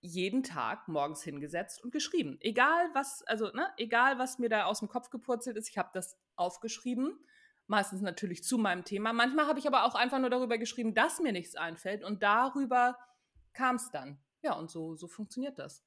jeden 0.00 0.42
Tag 0.42 0.88
morgens 0.88 1.22
hingesetzt 1.22 1.82
und 1.82 1.92
geschrieben. 1.92 2.36
Egal 2.40 2.90
was, 2.92 3.22
also, 3.26 3.50
ne, 3.52 3.68
egal 3.76 4.18
was 4.18 4.38
mir 4.38 4.48
da 4.48 4.64
aus 4.64 4.80
dem 4.80 4.88
Kopf 4.88 5.10
gepurzelt 5.10 5.56
ist, 5.56 5.68
ich 5.68 5.78
habe 5.78 5.90
das 5.94 6.18
aufgeschrieben. 6.34 7.18
Meistens 7.68 8.00
natürlich 8.00 8.44
zu 8.44 8.58
meinem 8.58 8.84
Thema. 8.84 9.12
Manchmal 9.12 9.46
habe 9.46 9.58
ich 9.58 9.66
aber 9.66 9.84
auch 9.84 9.94
einfach 9.94 10.18
nur 10.18 10.30
darüber 10.30 10.58
geschrieben, 10.58 10.94
dass 10.94 11.20
mir 11.20 11.32
nichts 11.32 11.56
einfällt 11.56 12.04
und 12.04 12.22
darüber 12.22 12.96
kam 13.52 13.76
es 13.76 13.90
dann. 13.90 14.20
Ja, 14.46 14.52
und 14.54 14.70
so, 14.70 14.94
so 14.94 15.08
funktioniert 15.08 15.58
das. 15.58 15.82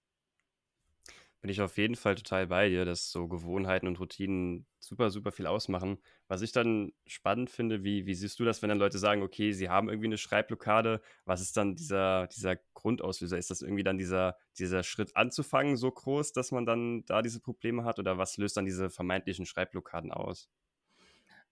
Bin 1.41 1.49
ich 1.49 1.61
auf 1.61 1.77
jeden 1.77 1.95
Fall 1.95 2.15
total 2.15 2.47
bei 2.47 2.67
dir, 2.67 2.83
dass 2.83 3.11
so 3.11 3.29
Gewohnheiten 3.29 3.87
und 3.87 3.97
Routinen 4.01 4.65
super, 4.79 5.09
super 5.09 5.31
viel 5.31 5.47
ausmachen. 5.47 5.99
Was 6.27 6.41
ich 6.41 6.51
dann 6.51 6.91
spannend 7.07 7.49
finde, 7.49 7.81
wie, 7.85 8.05
wie 8.05 8.13
siehst 8.13 8.37
du 8.41 8.43
das, 8.43 8.61
wenn 8.61 8.67
dann 8.67 8.77
Leute 8.77 8.99
sagen, 8.99 9.21
okay, 9.23 9.53
sie 9.53 9.69
haben 9.69 9.87
irgendwie 9.87 10.07
eine 10.07 10.17
Schreibblockade, 10.17 11.01
was 11.23 11.39
ist 11.39 11.55
dann 11.55 11.75
dieser, 11.75 12.27
dieser 12.27 12.57
Grundauslöser? 12.73 13.37
Ist 13.37 13.51
das 13.51 13.61
irgendwie 13.61 13.83
dann 13.83 13.97
dieser, 13.97 14.35
dieser 14.57 14.83
Schritt 14.83 15.15
anzufangen 15.15 15.77
so 15.77 15.89
groß, 15.89 16.33
dass 16.33 16.51
man 16.51 16.65
dann 16.65 17.05
da 17.05 17.21
diese 17.21 17.39
Probleme 17.39 17.85
hat? 17.85 17.99
Oder 17.99 18.17
was 18.17 18.35
löst 18.35 18.57
dann 18.57 18.65
diese 18.65 18.89
vermeintlichen 18.89 19.45
Schreibblockaden 19.45 20.11
aus? 20.11 20.49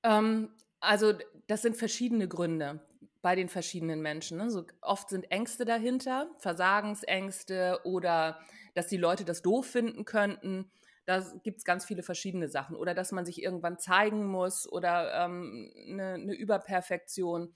Ähm, 0.03 0.49
also 0.79 1.13
das 1.47 1.62
sind 1.62 1.75
verschiedene 1.75 2.27
Gründe 2.27 2.81
bei 3.21 3.36
den 3.36 3.49
verschiedenen 3.49 4.01
Menschen. 4.01 4.38
Ne? 4.38 4.49
So 4.49 4.65
oft 4.82 5.10
sind 5.10 5.32
Ängste 5.32 5.65
dahinter, 5.65 6.30
Versagensängste 6.38 7.82
oder 7.84 8.39
dass 8.73 8.88
die 8.88 8.97
Leute 8.97 9.25
das 9.25 9.41
doof 9.41 9.65
finden 9.65 10.06
könnten. 10.06 10.71
Da 11.06 11.23
gibt 11.43 11.60
es 11.60 11.65
ganz 11.65 11.86
viele 11.86 12.03
verschiedene 12.03 12.49
Sachen. 12.49 12.75
Oder 12.75 12.93
dass 12.93 13.12
man 13.12 13.25
sich 13.25 13.41
irgendwann 13.41 13.80
zeigen 13.80 14.27
muss 14.27 14.71
oder 14.71 15.25
ähm, 15.25 15.71
eine, 15.88 16.13
eine 16.13 16.34
Überperfektion. 16.34 17.56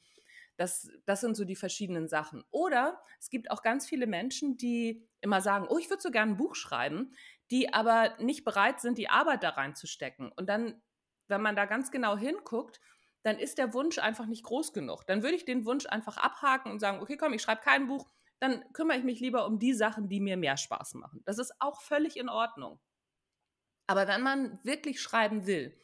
Das, 0.57 0.89
das 1.05 1.21
sind 1.21 1.35
so 1.35 1.45
die 1.45 1.55
verschiedenen 1.55 2.07
Sachen. 2.07 2.43
Oder 2.51 3.01
es 3.19 3.29
gibt 3.29 3.51
auch 3.51 3.61
ganz 3.61 3.85
viele 3.85 4.07
Menschen, 4.07 4.57
die 4.57 5.07
immer 5.21 5.41
sagen, 5.41 5.67
oh, 5.69 5.77
ich 5.77 5.89
würde 5.89 6.01
so 6.01 6.11
gerne 6.11 6.33
ein 6.33 6.37
Buch 6.37 6.55
schreiben, 6.55 7.13
die 7.51 7.73
aber 7.73 8.15
nicht 8.19 8.43
bereit 8.43 8.79
sind, 8.79 8.97
die 8.97 9.09
Arbeit 9.09 9.43
da 9.43 9.49
reinzustecken. 9.49 10.31
Und 10.31 10.47
dann, 10.47 10.81
wenn 11.27 11.41
man 11.41 11.55
da 11.55 11.65
ganz 11.65 11.91
genau 11.91 12.17
hinguckt, 12.17 12.79
dann 13.23 13.37
ist 13.37 13.57
der 13.57 13.73
Wunsch 13.73 13.99
einfach 13.99 14.25
nicht 14.25 14.43
groß 14.43 14.73
genug. 14.73 15.05
Dann 15.05 15.23
würde 15.23 15.35
ich 15.35 15.45
den 15.45 15.65
Wunsch 15.65 15.85
einfach 15.85 16.17
abhaken 16.17 16.71
und 16.71 16.79
sagen, 16.79 17.01
okay, 17.01 17.17
komm, 17.17 17.33
ich 17.33 17.41
schreibe 17.41 17.61
kein 17.61 17.87
Buch, 17.87 18.09
dann 18.39 18.63
kümmere 18.73 18.97
ich 18.97 19.03
mich 19.03 19.19
lieber 19.19 19.45
um 19.45 19.59
die 19.59 19.73
Sachen, 19.73 20.09
die 20.09 20.19
mir 20.19 20.37
mehr 20.37 20.57
Spaß 20.57 20.95
machen. 20.95 21.21
Das 21.25 21.37
ist 21.37 21.53
auch 21.59 21.81
völlig 21.81 22.17
in 22.17 22.29
Ordnung. 22.29 22.79
Aber 23.87 24.07
wenn 24.07 24.21
man 24.21 24.59
wirklich 24.63 25.01
schreiben 25.01 25.45
will 25.45 25.77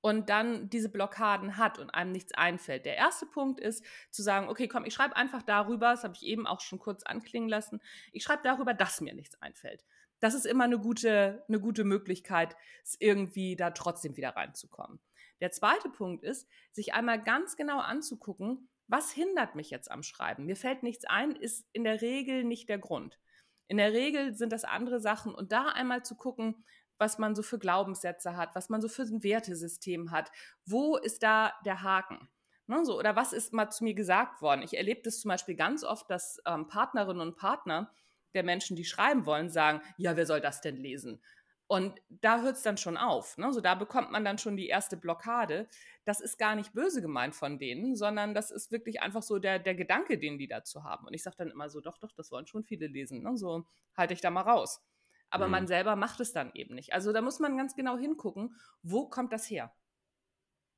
und 0.00 0.28
dann 0.28 0.68
diese 0.68 0.90
Blockaden 0.90 1.56
hat 1.56 1.78
und 1.78 1.90
einem 1.90 2.12
nichts 2.12 2.34
einfällt, 2.34 2.84
der 2.84 2.96
erste 2.96 3.24
Punkt 3.24 3.60
ist 3.60 3.84
zu 4.10 4.22
sagen, 4.22 4.48
okay, 4.48 4.68
komm, 4.68 4.84
ich 4.84 4.92
schreibe 4.92 5.16
einfach 5.16 5.42
darüber, 5.42 5.92
das 5.92 6.04
habe 6.04 6.14
ich 6.14 6.24
eben 6.24 6.46
auch 6.46 6.60
schon 6.60 6.78
kurz 6.78 7.02
anklingen 7.04 7.48
lassen, 7.48 7.80
ich 8.12 8.24
schreibe 8.24 8.42
darüber, 8.42 8.74
dass 8.74 9.00
mir 9.00 9.14
nichts 9.14 9.40
einfällt. 9.40 9.84
Das 10.20 10.34
ist 10.34 10.44
immer 10.44 10.64
eine 10.64 10.78
gute, 10.78 11.44
eine 11.48 11.60
gute 11.60 11.84
Möglichkeit, 11.84 12.56
irgendwie 12.98 13.56
da 13.56 13.70
trotzdem 13.70 14.16
wieder 14.16 14.36
reinzukommen. 14.36 15.00
Der 15.42 15.50
zweite 15.50 15.88
Punkt 15.88 16.22
ist, 16.22 16.48
sich 16.70 16.94
einmal 16.94 17.20
ganz 17.20 17.56
genau 17.56 17.80
anzugucken, 17.80 18.68
was 18.86 19.10
hindert 19.10 19.56
mich 19.56 19.70
jetzt 19.70 19.90
am 19.90 20.04
Schreiben? 20.04 20.46
Mir 20.46 20.54
fällt 20.54 20.84
nichts 20.84 21.04
ein, 21.04 21.32
ist 21.34 21.66
in 21.72 21.82
der 21.82 22.00
Regel 22.00 22.44
nicht 22.44 22.68
der 22.68 22.78
Grund. 22.78 23.18
In 23.66 23.76
der 23.76 23.92
Regel 23.92 24.34
sind 24.34 24.52
das 24.52 24.62
andere 24.62 25.00
Sachen 25.00 25.34
und 25.34 25.50
da 25.50 25.66
einmal 25.66 26.04
zu 26.04 26.14
gucken, 26.14 26.64
was 26.96 27.18
man 27.18 27.34
so 27.34 27.42
für 27.42 27.58
Glaubenssätze 27.58 28.36
hat, 28.36 28.54
was 28.54 28.68
man 28.68 28.80
so 28.80 28.88
für 28.88 29.02
ein 29.02 29.24
Wertesystem 29.24 30.12
hat. 30.12 30.30
Wo 30.64 30.96
ist 30.96 31.24
da 31.24 31.52
der 31.64 31.82
Haken? 31.82 32.28
Ne, 32.68 32.84
so, 32.84 32.96
oder 32.96 33.16
was 33.16 33.32
ist 33.32 33.52
mal 33.52 33.68
zu 33.70 33.82
mir 33.82 33.94
gesagt 33.94 34.42
worden? 34.42 34.62
Ich 34.62 34.76
erlebe 34.76 35.02
das 35.02 35.18
zum 35.18 35.30
Beispiel 35.30 35.56
ganz 35.56 35.82
oft, 35.82 36.08
dass 36.08 36.40
ähm, 36.46 36.68
Partnerinnen 36.68 37.20
und 37.20 37.36
Partner 37.36 37.92
der 38.34 38.44
Menschen, 38.44 38.76
die 38.76 38.84
schreiben 38.84 39.26
wollen, 39.26 39.50
sagen, 39.50 39.82
ja, 39.96 40.16
wer 40.16 40.26
soll 40.26 40.40
das 40.40 40.60
denn 40.60 40.76
lesen? 40.76 41.20
Und 41.66 42.00
da 42.08 42.42
hört 42.42 42.56
es 42.56 42.62
dann 42.62 42.76
schon 42.76 42.96
auf. 42.96 43.38
Ne? 43.38 43.52
So, 43.52 43.60
da 43.60 43.74
bekommt 43.74 44.10
man 44.10 44.24
dann 44.24 44.36
schon 44.36 44.56
die 44.56 44.66
erste 44.68 44.96
Blockade. 44.96 45.68
Das 46.04 46.20
ist 46.20 46.36
gar 46.36 46.54
nicht 46.54 46.74
böse 46.74 47.00
gemeint 47.00 47.34
von 47.34 47.58
denen, 47.58 47.96
sondern 47.96 48.34
das 48.34 48.50
ist 48.50 48.72
wirklich 48.72 49.00
einfach 49.00 49.22
so 49.22 49.38
der, 49.38 49.58
der 49.58 49.74
Gedanke, 49.74 50.18
den 50.18 50.38
die 50.38 50.48
dazu 50.48 50.84
haben. 50.84 51.06
Und 51.06 51.14
ich 51.14 51.22
sage 51.22 51.36
dann 51.38 51.50
immer 51.50 51.70
so, 51.70 51.80
doch, 51.80 51.96
doch, 51.98 52.12
das 52.12 52.30
wollen 52.30 52.46
schon 52.46 52.64
viele 52.64 52.88
lesen. 52.88 53.22
Ne? 53.22 53.36
So 53.38 53.64
halte 53.96 54.12
ich 54.12 54.20
da 54.20 54.30
mal 54.30 54.42
raus. 54.42 54.84
Aber 55.30 55.46
mhm. 55.46 55.52
man 55.52 55.66
selber 55.66 55.96
macht 55.96 56.20
es 56.20 56.32
dann 56.32 56.50
eben 56.52 56.74
nicht. 56.74 56.92
Also 56.92 57.12
da 57.12 57.22
muss 57.22 57.40
man 57.40 57.56
ganz 57.56 57.74
genau 57.74 57.96
hingucken, 57.96 58.54
wo 58.82 59.08
kommt 59.08 59.32
das 59.32 59.48
her? 59.48 59.74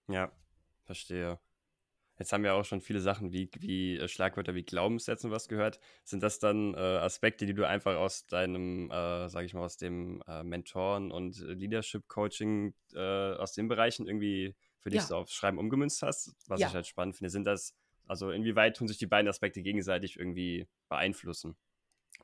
Ja, 0.07 0.31
verstehe. 0.85 1.40
Jetzt 2.18 2.33
haben 2.33 2.44
wir 2.44 2.55
auch 2.55 2.64
schon 2.64 2.81
viele 2.81 3.00
Sachen 3.00 3.33
wie, 3.33 3.50
wie 3.59 3.98
äh, 3.98 4.09
Schlagwörter 4.09 4.55
wie 4.55 4.62
Glaubenssätze 4.62 5.27
und 5.27 5.33
was 5.33 5.48
gehört. 5.48 5.81
Sind 6.05 6.22
das 6.22 6.38
dann 6.38 6.74
äh, 6.74 6.79
Aspekte, 6.79 7.46
die 7.46 7.55
du 7.55 7.66
einfach 7.66 7.96
aus 7.96 8.27
deinem, 8.27 8.90
äh, 8.90 9.29
sage 9.29 9.46
ich 9.46 9.55
mal, 9.55 9.64
aus 9.64 9.77
dem 9.77 10.22
äh, 10.29 10.44
Mentoren- 10.44 11.11
und 11.11 11.38
Leadership-Coaching 11.40 12.74
äh, 12.94 13.33
aus 13.35 13.53
den 13.53 13.68
Bereichen 13.68 14.07
irgendwie 14.07 14.55
für 14.79 14.90
dich 14.90 15.00
ja. 15.00 15.07
so 15.07 15.16
aufs 15.16 15.33
Schreiben 15.33 15.59
umgemünzt 15.59 16.03
hast? 16.03 16.37
Was 16.46 16.61
ja. 16.61 16.68
ich 16.68 16.74
halt 16.74 16.87
spannend 16.87 17.16
finde. 17.16 17.31
Sind 17.31 17.44
das, 17.44 17.74
also 18.07 18.31
inwieweit 18.31 18.77
tun 18.77 18.87
sich 18.87 18.98
die 18.98 19.07
beiden 19.07 19.29
Aspekte 19.29 19.62
gegenseitig 19.62 20.18
irgendwie 20.18 20.68
beeinflussen? 20.88 21.57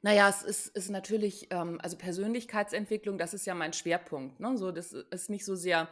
Naja, 0.03 0.29
es 0.29 0.42
ist, 0.42 0.66
ist 0.68 0.90
natürlich, 0.90 1.48
ähm, 1.50 1.79
also 1.83 1.96
Persönlichkeitsentwicklung, 1.96 3.18
das 3.18 3.35
ist 3.35 3.46
ja 3.46 3.55
mein 3.55 3.72
Schwerpunkt. 3.72 4.40
Ne? 4.40 4.57
So, 4.57 4.70
das 4.70 4.92
ist 4.92 5.31
nicht 5.31 5.44
so 5.44 5.57
sehr 5.57 5.88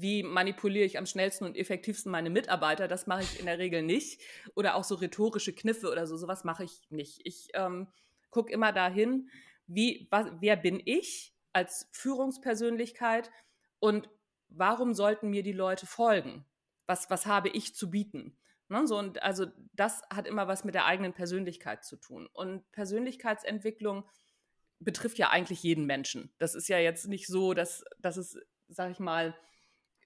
wie 0.00 0.22
manipuliere 0.22 0.84
ich 0.84 0.98
am 0.98 1.06
schnellsten 1.06 1.44
und 1.44 1.56
effektivsten 1.56 2.10
meine 2.10 2.30
Mitarbeiter, 2.30 2.88
das 2.88 3.06
mache 3.06 3.22
ich 3.22 3.38
in 3.38 3.46
der 3.46 3.58
Regel 3.58 3.82
nicht. 3.82 4.20
Oder 4.54 4.74
auch 4.76 4.84
so 4.84 4.94
rhetorische 4.94 5.54
Kniffe 5.54 5.90
oder 5.90 6.06
so, 6.06 6.16
sowas 6.16 6.44
mache 6.44 6.64
ich 6.64 6.90
nicht. 6.90 7.20
Ich 7.24 7.48
ähm, 7.54 7.88
gucke 8.30 8.52
immer 8.52 8.72
dahin, 8.72 9.28
wie, 9.66 10.08
was, 10.10 10.26
wer 10.40 10.56
bin 10.56 10.80
ich 10.84 11.34
als 11.52 11.88
Führungspersönlichkeit 11.92 13.30
und 13.78 14.08
warum 14.48 14.94
sollten 14.94 15.30
mir 15.30 15.42
die 15.42 15.52
Leute 15.52 15.86
folgen? 15.86 16.44
Was, 16.86 17.10
was 17.10 17.26
habe 17.26 17.48
ich 17.50 17.74
zu 17.74 17.90
bieten? 17.90 18.36
Ne, 18.68 18.86
so, 18.86 18.98
und 18.98 19.22
also 19.22 19.46
das 19.72 20.02
hat 20.10 20.28
immer 20.28 20.46
was 20.46 20.64
mit 20.64 20.74
der 20.74 20.86
eigenen 20.86 21.12
Persönlichkeit 21.12 21.84
zu 21.84 21.96
tun. 21.96 22.28
Und 22.32 22.70
Persönlichkeitsentwicklung 22.70 24.08
betrifft 24.78 25.18
ja 25.18 25.30
eigentlich 25.30 25.62
jeden 25.62 25.86
Menschen. 25.86 26.32
Das 26.38 26.54
ist 26.54 26.68
ja 26.68 26.78
jetzt 26.78 27.08
nicht 27.08 27.26
so, 27.26 27.52
dass, 27.52 27.84
dass 27.98 28.16
es, 28.16 28.38
sag 28.68 28.92
ich 28.92 29.00
mal, 29.00 29.36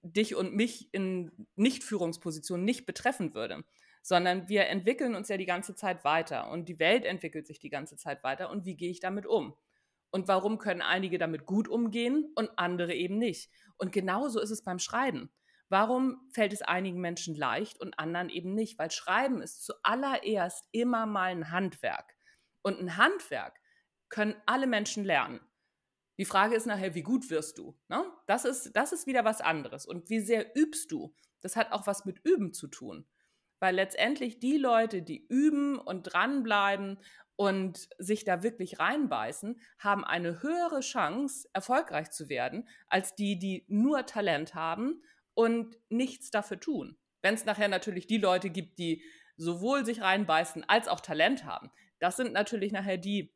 dich 0.05 0.35
und 0.37 0.55
mich 0.55 0.93
in 0.93 1.33
Nicht-Führungspositionen 1.57 2.65
nicht 2.65 2.87
betreffen 2.87 3.35
würde, 3.35 3.65
sondern 4.03 4.49
wir 4.49 4.67
entwickeln 4.67 5.15
uns 5.15 5.29
ja 5.29 5.37
die 5.37 5.47
ganze 5.47 5.75
Zeit 5.75 6.05
weiter 6.05 6.51
und 6.51 6.69
die 6.69 6.79
Welt 6.79 7.05
entwickelt 7.05 7.47
sich 7.47 7.59
die 7.59 7.71
ganze 7.71 7.97
Zeit 7.97 8.23
weiter 8.23 8.51
und 8.51 8.65
wie 8.65 8.77
gehe 8.77 8.91
ich 8.91 9.01
damit 9.01 9.27
um? 9.27 9.55
Und 10.11 10.29
warum 10.29 10.59
können 10.59 10.83
einige 10.83 11.19
damit 11.19 11.47
gut 11.47 11.67
umgehen 11.67 12.31
und 12.37 12.51
andere 12.57 12.95
eben 12.95 13.19
nicht? 13.19 13.51
Und 13.79 13.91
genauso 13.91 14.41
ist 14.41 14.51
es 14.51 14.63
beim 14.63 14.79
Schreiben. 14.79 15.31
Warum 15.69 16.29
fällt 16.33 16.53
es 16.53 16.63
einigen 16.63 17.01
Menschen 17.01 17.35
leicht 17.35 17.81
und 17.81 17.99
anderen 17.99 18.29
eben 18.29 18.55
nicht? 18.55 18.79
Weil 18.79 18.93
Schreiben 18.93 19.43
ist 19.43 19.65
zuallererst 19.65 20.69
immer 20.71 21.07
mal 21.07 21.33
ein 21.33 21.51
Handwerk. 21.51 22.15
Und 22.63 22.79
ein 22.79 22.97
Handwerk 22.97 23.59
können 24.09 24.37
alle 24.47 24.69
Menschen 24.69 25.05
lernen. 25.05 25.41
Die 26.19 26.25
Frage 26.25 26.55
ist 26.55 26.67
nachher, 26.67 26.95
wie 26.95 27.03
gut 27.03 27.29
wirst 27.31 27.59
du? 27.59 27.77
Ne? 27.89 28.05
Das, 28.27 28.45
ist, 28.45 28.73
das 28.75 28.93
ist 28.93 29.07
wieder 29.07 29.25
was 29.25 29.41
anderes. 29.41 29.87
Und 29.87 30.09
wie 30.11 30.21
sehr 30.21 30.57
übst 30.57 30.93
du? 30.93 31.15
Das 31.41 31.57
hat 31.57 31.73
auch 31.73 31.87
was 31.87 32.05
mit 32.05 32.21
Üben 32.25 32.53
zu 32.53 32.69
tun. 32.69 33.07
Weil 33.59 33.75
letztendlich 33.75 34.39
die 34.39 34.57
Leute, 34.57 35.03
die 35.03 35.27
üben 35.27 35.79
und 35.79 36.03
dranbleiben 36.03 36.99
und 37.37 37.89
sich 37.99 38.25
da 38.25 38.43
wirklich 38.43 38.79
reinbeißen, 38.79 39.61
haben 39.79 40.05
eine 40.05 40.43
höhere 40.43 40.81
Chance, 40.81 41.49
erfolgreich 41.53 42.11
zu 42.11 42.29
werden, 42.29 42.69
als 42.87 43.15
die, 43.15 43.39
die 43.39 43.65
nur 43.69 44.07
Talent 44.07 44.55
haben 44.55 45.03
und 45.35 45.77
nichts 45.89 46.31
dafür 46.31 46.61
tun. 46.61 46.97
Wenn 47.23 47.35
es 47.35 47.45
nachher 47.45 47.69
natürlich 47.69 48.07
die 48.07 48.19
Leute 48.19 48.51
gibt, 48.51 48.79
die 48.79 49.03
sowohl 49.37 49.85
sich 49.85 50.01
reinbeißen 50.01 50.63
als 50.69 50.87
auch 50.87 51.01
Talent 51.01 51.45
haben, 51.45 51.71
das 51.99 52.17
sind 52.17 52.33
natürlich 52.33 52.71
nachher 52.71 52.99
die, 52.99 53.34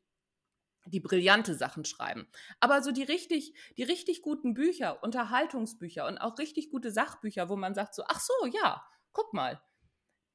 die 0.85 0.99
brillante 0.99 1.55
Sachen 1.55 1.85
schreiben. 1.85 2.27
Aber 2.59 2.81
so 2.81 2.91
die 2.91 3.03
richtig, 3.03 3.53
die 3.77 3.83
richtig 3.83 4.21
guten 4.21 4.53
Bücher, 4.53 5.03
Unterhaltungsbücher 5.03 6.07
und 6.07 6.17
auch 6.17 6.37
richtig 6.37 6.71
gute 6.71 6.91
Sachbücher, 6.91 7.49
wo 7.49 7.55
man 7.55 7.75
sagt 7.75 7.95
so, 7.95 8.03
ach 8.07 8.19
so, 8.19 8.33
ja, 8.51 8.83
guck 9.11 9.33
mal, 9.33 9.61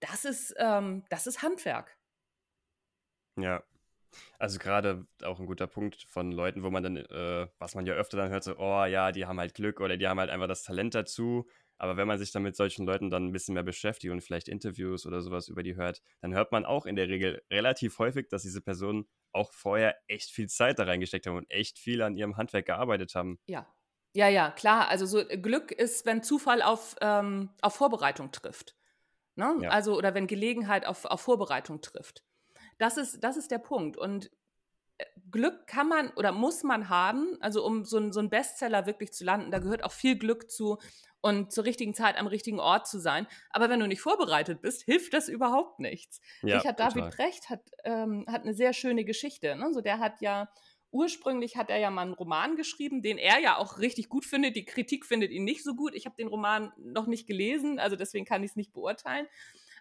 das 0.00 0.24
ist, 0.24 0.54
ähm, 0.58 1.04
das 1.08 1.26
ist 1.26 1.42
Handwerk. 1.42 1.96
Ja. 3.36 3.62
Also 4.38 4.58
gerade 4.58 5.06
auch 5.24 5.40
ein 5.40 5.46
guter 5.46 5.66
Punkt 5.66 6.02
von 6.08 6.30
Leuten, 6.30 6.62
wo 6.62 6.70
man 6.70 6.82
dann, 6.84 6.96
äh, 6.96 7.48
was 7.58 7.74
man 7.74 7.84
ja 7.84 7.94
öfter 7.94 8.16
dann 8.16 8.30
hört, 8.30 8.44
so, 8.44 8.56
oh 8.58 8.84
ja, 8.84 9.10
die 9.10 9.26
haben 9.26 9.40
halt 9.40 9.54
Glück 9.54 9.80
oder 9.80 9.96
die 9.96 10.06
haben 10.06 10.20
halt 10.20 10.30
einfach 10.30 10.46
das 10.46 10.62
Talent 10.62 10.94
dazu. 10.94 11.48
Aber 11.78 11.96
wenn 11.96 12.06
man 12.06 12.18
sich 12.18 12.32
dann 12.32 12.42
mit 12.42 12.56
solchen 12.56 12.86
Leuten 12.86 13.10
dann 13.10 13.26
ein 13.26 13.32
bisschen 13.32 13.54
mehr 13.54 13.62
beschäftigt 13.62 14.12
und 14.12 14.20
vielleicht 14.20 14.48
Interviews 14.48 15.06
oder 15.06 15.20
sowas 15.20 15.48
über 15.48 15.62
die 15.62 15.76
hört, 15.76 16.02
dann 16.20 16.34
hört 16.34 16.52
man 16.52 16.64
auch 16.64 16.86
in 16.86 16.96
der 16.96 17.08
Regel 17.08 17.42
relativ 17.50 17.98
häufig, 17.98 18.28
dass 18.28 18.42
diese 18.42 18.60
Personen 18.60 19.06
auch 19.32 19.52
vorher 19.52 19.96
echt 20.06 20.30
viel 20.30 20.48
Zeit 20.48 20.78
da 20.78 20.84
reingesteckt 20.84 21.26
haben 21.26 21.36
und 21.36 21.50
echt 21.50 21.78
viel 21.78 22.02
an 22.02 22.16
ihrem 22.16 22.36
Handwerk 22.36 22.66
gearbeitet 22.66 23.14
haben. 23.14 23.38
Ja. 23.46 23.66
Ja, 24.16 24.28
ja, 24.28 24.52
klar. 24.52 24.88
Also 24.88 25.06
so 25.06 25.24
Glück 25.24 25.72
ist, 25.72 26.06
wenn 26.06 26.22
Zufall 26.22 26.62
auf, 26.62 26.94
ähm, 27.00 27.50
auf 27.60 27.74
Vorbereitung 27.74 28.30
trifft. 28.30 28.76
Ne? 29.34 29.56
Ja. 29.60 29.70
Also, 29.70 29.96
oder 29.96 30.14
wenn 30.14 30.28
Gelegenheit 30.28 30.86
auf, 30.86 31.04
auf 31.04 31.20
Vorbereitung 31.20 31.80
trifft. 31.80 32.22
Das 32.78 32.96
ist, 32.96 33.24
das 33.24 33.36
ist 33.36 33.50
der 33.50 33.58
Punkt. 33.58 33.96
Und 33.96 34.26
äh, 34.26 34.28
Glück 35.30 35.66
kann 35.66 35.88
man 35.88 36.10
oder 36.10 36.32
muss 36.32 36.62
man 36.62 36.88
haben, 36.88 37.36
also 37.40 37.64
um 37.64 37.84
so, 37.84 37.98
ein, 37.98 38.12
so 38.12 38.20
einen 38.20 38.30
Bestseller 38.30 38.86
wirklich 38.86 39.12
zu 39.12 39.24
landen, 39.24 39.50
da 39.50 39.58
gehört 39.58 39.82
auch 39.82 39.92
viel 39.92 40.16
Glück 40.16 40.50
zu 40.50 40.78
und 41.20 41.52
zur 41.52 41.64
richtigen 41.64 41.94
Zeit 41.94 42.18
am 42.18 42.26
richtigen 42.26 42.60
Ort 42.60 42.86
zu 42.86 43.00
sein. 43.00 43.26
Aber 43.50 43.70
wenn 43.70 43.80
du 43.80 43.88
nicht 43.88 44.02
vorbereitet 44.02 44.60
bist, 44.60 44.82
hilft 44.82 45.14
das 45.14 45.28
überhaupt 45.28 45.80
nichts. 45.80 46.20
Ja, 46.42 46.58
Richard 46.58 46.78
total. 46.78 46.92
David 46.92 47.16
Brecht 47.16 47.50
hat, 47.50 47.62
ähm, 47.84 48.26
hat 48.28 48.42
eine 48.42 48.54
sehr 48.54 48.72
schöne 48.74 49.04
Geschichte. 49.04 49.56
Ne? 49.56 49.72
So, 49.72 49.80
der 49.80 49.98
hat 49.98 50.20
ja 50.20 50.48
ursprünglich 50.94 51.56
hat 51.56 51.70
er 51.70 51.78
ja 51.78 51.90
mal 51.90 52.02
einen 52.02 52.14
Roman 52.14 52.54
geschrieben, 52.54 53.02
den 53.02 53.18
er 53.18 53.40
ja 53.40 53.56
auch 53.56 53.78
richtig 53.78 54.08
gut 54.08 54.24
findet. 54.24 54.54
Die 54.54 54.64
Kritik 54.64 55.04
findet 55.04 55.32
ihn 55.32 55.42
nicht 55.42 55.64
so 55.64 55.74
gut. 55.74 55.92
Ich 55.94 56.06
habe 56.06 56.14
den 56.16 56.28
Roman 56.28 56.72
noch 56.78 57.08
nicht 57.08 57.26
gelesen, 57.26 57.80
also 57.80 57.96
deswegen 57.96 58.24
kann 58.24 58.44
ich 58.44 58.50
es 58.50 58.56
nicht 58.56 58.72
beurteilen. 58.72 59.26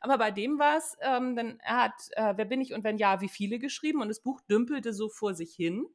Aber 0.03 0.17
bei 0.17 0.31
dem 0.31 0.59
war 0.59 0.77
es, 0.77 0.97
ähm, 0.99 1.37
dann 1.37 1.59
er 1.61 1.83
hat 1.83 1.93
äh, 2.11 2.33
Wer 2.35 2.43
bin 2.43 2.59
ich 2.59 2.73
und 2.73 2.83
wenn 2.83 2.97
ja, 2.97 3.21
wie 3.21 3.29
viele 3.29 3.57
geschrieben 3.57 4.01
und 4.01 4.09
das 4.09 4.19
Buch 4.19 4.41
dümpelte 4.41 4.93
so 4.93 5.07
vor 5.07 5.33
sich 5.33 5.55
hin. 5.55 5.85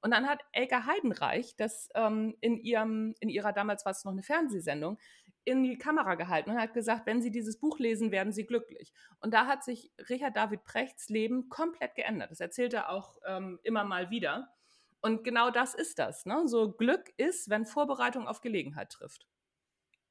Und 0.00 0.12
dann 0.12 0.26
hat 0.26 0.40
Elke 0.52 0.86
Heidenreich 0.86 1.56
das 1.56 1.90
ähm, 1.94 2.34
in 2.40 2.56
ihrem, 2.58 3.14
in 3.20 3.28
ihrer 3.28 3.52
damals 3.52 3.84
war 3.84 3.92
es 3.92 4.02
noch 4.04 4.12
eine 4.12 4.22
Fernsehsendung, 4.22 4.98
in 5.44 5.62
die 5.62 5.76
Kamera 5.76 6.14
gehalten 6.14 6.50
und 6.50 6.58
hat 6.58 6.72
gesagt, 6.72 7.04
wenn 7.04 7.20
Sie 7.20 7.30
dieses 7.30 7.58
Buch 7.58 7.78
lesen, 7.78 8.10
werden 8.10 8.32
Sie 8.32 8.46
glücklich. 8.46 8.94
Und 9.20 9.34
da 9.34 9.46
hat 9.46 9.62
sich 9.62 9.92
Richard 10.08 10.36
David 10.36 10.64
Prechts 10.64 11.10
Leben 11.10 11.50
komplett 11.50 11.94
geändert. 11.94 12.30
Das 12.30 12.40
erzählt 12.40 12.72
er 12.72 12.88
auch 12.88 13.18
ähm, 13.26 13.58
immer 13.62 13.84
mal 13.84 14.08
wieder. 14.08 14.54
Und 15.02 15.22
genau 15.22 15.50
das 15.50 15.74
ist 15.74 15.98
das. 15.98 16.24
Ne? 16.24 16.46
So 16.46 16.72
Glück 16.72 17.12
ist, 17.18 17.50
wenn 17.50 17.66
Vorbereitung 17.66 18.26
auf 18.26 18.40
Gelegenheit 18.40 18.90
trifft. 18.90 19.26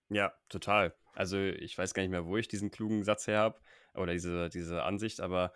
Ja, 0.09 0.33
total. 0.49 0.93
Also 1.13 1.37
ich 1.37 1.77
weiß 1.77 1.93
gar 1.93 2.01
nicht 2.01 2.11
mehr, 2.11 2.25
wo 2.25 2.37
ich 2.37 2.47
diesen 2.47 2.71
klugen 2.71 3.03
Satz 3.03 3.27
her 3.27 3.39
habe 3.39 3.59
oder 3.93 4.13
diese, 4.13 4.49
diese 4.49 4.83
Ansicht, 4.83 5.19
aber 5.19 5.51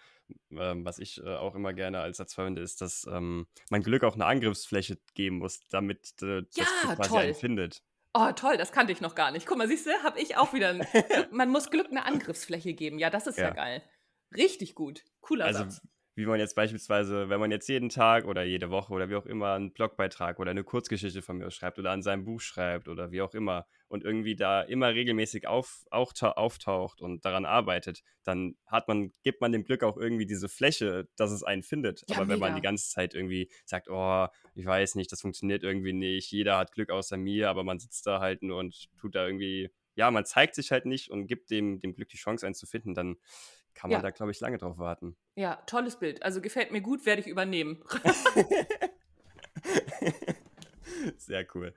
ähm, 0.51 0.85
was 0.85 0.99
ich 0.99 1.21
äh, 1.23 1.35
auch 1.35 1.55
immer 1.55 1.73
gerne 1.73 1.99
als 1.99 2.17
Satz 2.17 2.33
verwende, 2.33 2.61
ist, 2.61 2.81
dass 2.81 3.07
ähm, 3.11 3.47
man 3.69 3.81
Glück 3.81 4.03
auch 4.03 4.15
eine 4.15 4.25
Angriffsfläche 4.25 4.97
geben 5.13 5.37
muss, 5.37 5.61
damit 5.69 6.21
äh, 6.21 6.43
das 6.55 6.67
ja, 6.83 6.95
quasi 6.95 7.09
toll. 7.09 7.21
einen 7.21 7.35
findet. 7.35 7.83
Oh, 8.13 8.31
toll, 8.31 8.57
das 8.57 8.71
kannte 8.71 8.93
ich 8.93 9.01
noch 9.01 9.15
gar 9.15 9.31
nicht. 9.31 9.47
Guck 9.47 9.57
mal, 9.57 9.67
siehst 9.67 9.87
du, 9.87 9.91
habe 10.03 10.19
ich 10.19 10.37
auch 10.37 10.53
wieder. 10.53 10.69
Ein, 10.69 10.85
man 11.31 11.49
muss 11.49 11.71
Glück 11.71 11.87
eine 11.89 12.05
Angriffsfläche 12.05 12.73
geben. 12.73 12.99
Ja, 12.99 13.09
das 13.09 13.25
ist 13.25 13.37
ja, 13.37 13.45
ja 13.45 13.53
geil. 13.53 13.83
Richtig 14.35 14.75
gut. 14.75 15.03
Cooler 15.21 15.45
also, 15.45 15.63
Satz 15.63 15.81
wie 16.15 16.25
man 16.27 16.39
jetzt 16.39 16.55
beispielsweise, 16.55 17.29
wenn 17.29 17.39
man 17.39 17.49
jetzt 17.49 17.67
jeden 17.67 17.89
Tag 17.89 18.25
oder 18.25 18.43
jede 18.43 18.69
Woche 18.69 18.93
oder 18.93 19.09
wie 19.09 19.15
auch 19.15 19.25
immer 19.25 19.53
einen 19.53 19.73
Blogbeitrag 19.73 20.39
oder 20.39 20.51
eine 20.51 20.63
Kurzgeschichte 20.63 21.23
von 21.23 21.37
mir 21.37 21.49
schreibt 21.49 21.79
oder 21.79 21.91
an 21.91 22.03
seinem 22.03 22.23
Buch 22.23 22.39
schreibt 22.39 22.87
oder 22.87 23.11
wie 23.11 23.21
auch 23.21 23.33
immer 23.33 23.65
und 23.87 24.03
irgendwie 24.03 24.35
da 24.35 24.61
immer 24.61 24.93
regelmäßig 24.93 25.47
auf, 25.47 25.85
auftaucht 25.89 27.01
und 27.01 27.25
daran 27.25 27.45
arbeitet, 27.45 28.03
dann 28.23 28.55
hat 28.67 28.87
man, 28.87 29.11
gibt 29.23 29.41
man 29.41 29.51
dem 29.51 29.63
Glück 29.63 29.83
auch 29.83 29.97
irgendwie 29.97 30.27
diese 30.27 30.49
Fläche, 30.49 31.07
dass 31.15 31.31
es 31.31 31.43
einen 31.43 31.63
findet. 31.63 32.03
Ja, 32.07 32.17
Aber 32.17 32.27
wenn 32.27 32.39
man 32.39 32.55
die 32.55 32.61
ganze 32.61 32.89
Zeit 32.89 33.15
irgendwie 33.15 33.49
sagt, 33.65 33.89
oh, 33.89 34.27
ich 34.53 34.65
weiß 34.65 34.95
nicht, 34.95 35.11
das 35.11 35.21
funktioniert 35.21 35.63
irgendwie 35.63 35.93
nicht, 35.93 36.31
jeder 36.31 36.57
hat 36.57 36.73
Glück 36.73 36.91
außer 36.91 37.17
mir, 37.17 37.49
aber 37.49 37.63
man 37.63 37.79
sitzt 37.79 38.05
da 38.05 38.19
halt 38.19 38.43
nur 38.43 38.59
und 38.59 38.87
tut 38.99 39.15
da 39.15 39.25
irgendwie, 39.25 39.71
ja, 39.95 40.11
man 40.11 40.25
zeigt 40.25 40.53
sich 40.53 40.71
halt 40.71 40.85
nicht 40.85 41.09
und 41.09 41.25
gibt 41.25 41.49
dem, 41.49 41.79
dem 41.79 41.95
Glück 41.95 42.09
die 42.09 42.17
Chance, 42.17 42.45
einen 42.45 42.55
zu 42.55 42.67
finden, 42.67 42.93
dann 42.93 43.17
kann 43.73 43.89
man 43.89 43.99
ja. 43.99 44.01
da, 44.01 44.11
glaube 44.11 44.31
ich, 44.31 44.39
lange 44.39 44.57
drauf 44.57 44.77
warten. 44.77 45.15
Ja, 45.35 45.55
tolles 45.67 45.97
Bild. 45.97 46.23
Also 46.23 46.41
gefällt 46.41 46.71
mir 46.71 46.81
gut, 46.81 47.05
werde 47.05 47.21
ich 47.21 47.27
übernehmen. 47.27 47.83
Sehr 51.17 51.45
cool. 51.55 51.73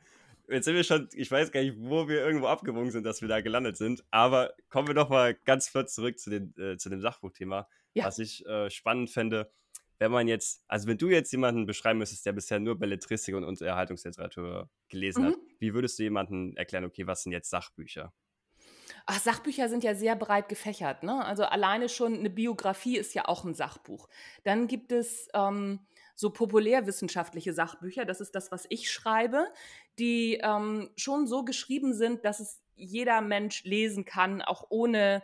Jetzt 0.48 0.64
sind 0.66 0.76
wir 0.76 0.84
schon, 0.84 1.08
ich 1.12 1.30
weiß 1.30 1.50
gar 1.50 1.60
nicht, 1.60 1.74
wo 1.78 2.08
wir 2.08 2.24
irgendwo 2.24 2.46
abgewogen 2.46 2.90
sind, 2.90 3.04
dass 3.04 3.20
wir 3.20 3.28
da 3.28 3.40
gelandet 3.40 3.76
sind, 3.76 4.04
aber 4.10 4.54
kommen 4.68 4.86
wir 4.86 4.94
doch 4.94 5.08
mal 5.08 5.34
ganz 5.34 5.68
flott 5.68 5.90
zurück 5.90 6.18
zu, 6.20 6.30
den, 6.30 6.54
äh, 6.56 6.76
zu 6.76 6.88
dem 6.88 7.00
Sachbuchthema, 7.00 7.68
ja. 7.94 8.04
was 8.04 8.20
ich 8.20 8.46
äh, 8.46 8.70
spannend 8.70 9.10
fände, 9.10 9.50
wenn 9.98 10.12
man 10.12 10.28
jetzt, 10.28 10.62
also 10.68 10.86
wenn 10.86 10.98
du 10.98 11.08
jetzt 11.08 11.32
jemanden 11.32 11.66
beschreiben 11.66 11.98
müsstest, 11.98 12.26
der 12.26 12.32
bisher 12.32 12.60
nur 12.60 12.78
Belletristik 12.78 13.34
und 13.34 13.44
Unterhaltungsliteratur 13.44 14.70
gelesen 14.88 15.24
mhm. 15.24 15.28
hat, 15.28 15.36
wie 15.58 15.74
würdest 15.74 15.98
du 15.98 16.04
jemanden 16.04 16.56
erklären, 16.56 16.84
okay, 16.84 17.06
was 17.06 17.22
sind 17.22 17.32
jetzt 17.32 17.50
Sachbücher? 17.50 18.12
Ach, 19.06 19.20
Sachbücher 19.20 19.68
sind 19.68 19.84
ja 19.84 19.94
sehr 19.94 20.16
breit 20.16 20.48
gefächert. 20.48 21.04
Ne? 21.04 21.24
Also 21.24 21.44
alleine 21.44 21.88
schon 21.88 22.14
eine 22.14 22.30
Biografie 22.30 22.96
ist 22.96 23.14
ja 23.14 23.26
auch 23.26 23.44
ein 23.44 23.54
Sachbuch. 23.54 24.08
Dann 24.42 24.66
gibt 24.66 24.90
es 24.90 25.28
ähm, 25.32 25.78
so 26.16 26.30
populärwissenschaftliche 26.30 27.52
Sachbücher, 27.52 28.04
das 28.04 28.20
ist 28.20 28.34
das, 28.34 28.50
was 28.50 28.66
ich 28.68 28.90
schreibe, 28.90 29.46
die 29.98 30.40
ähm, 30.42 30.90
schon 30.96 31.28
so 31.28 31.44
geschrieben 31.44 31.94
sind, 31.94 32.24
dass 32.24 32.40
es 32.40 32.62
jeder 32.74 33.20
Mensch 33.20 33.62
lesen 33.64 34.04
kann, 34.04 34.42
auch 34.42 34.66
ohne 34.70 35.22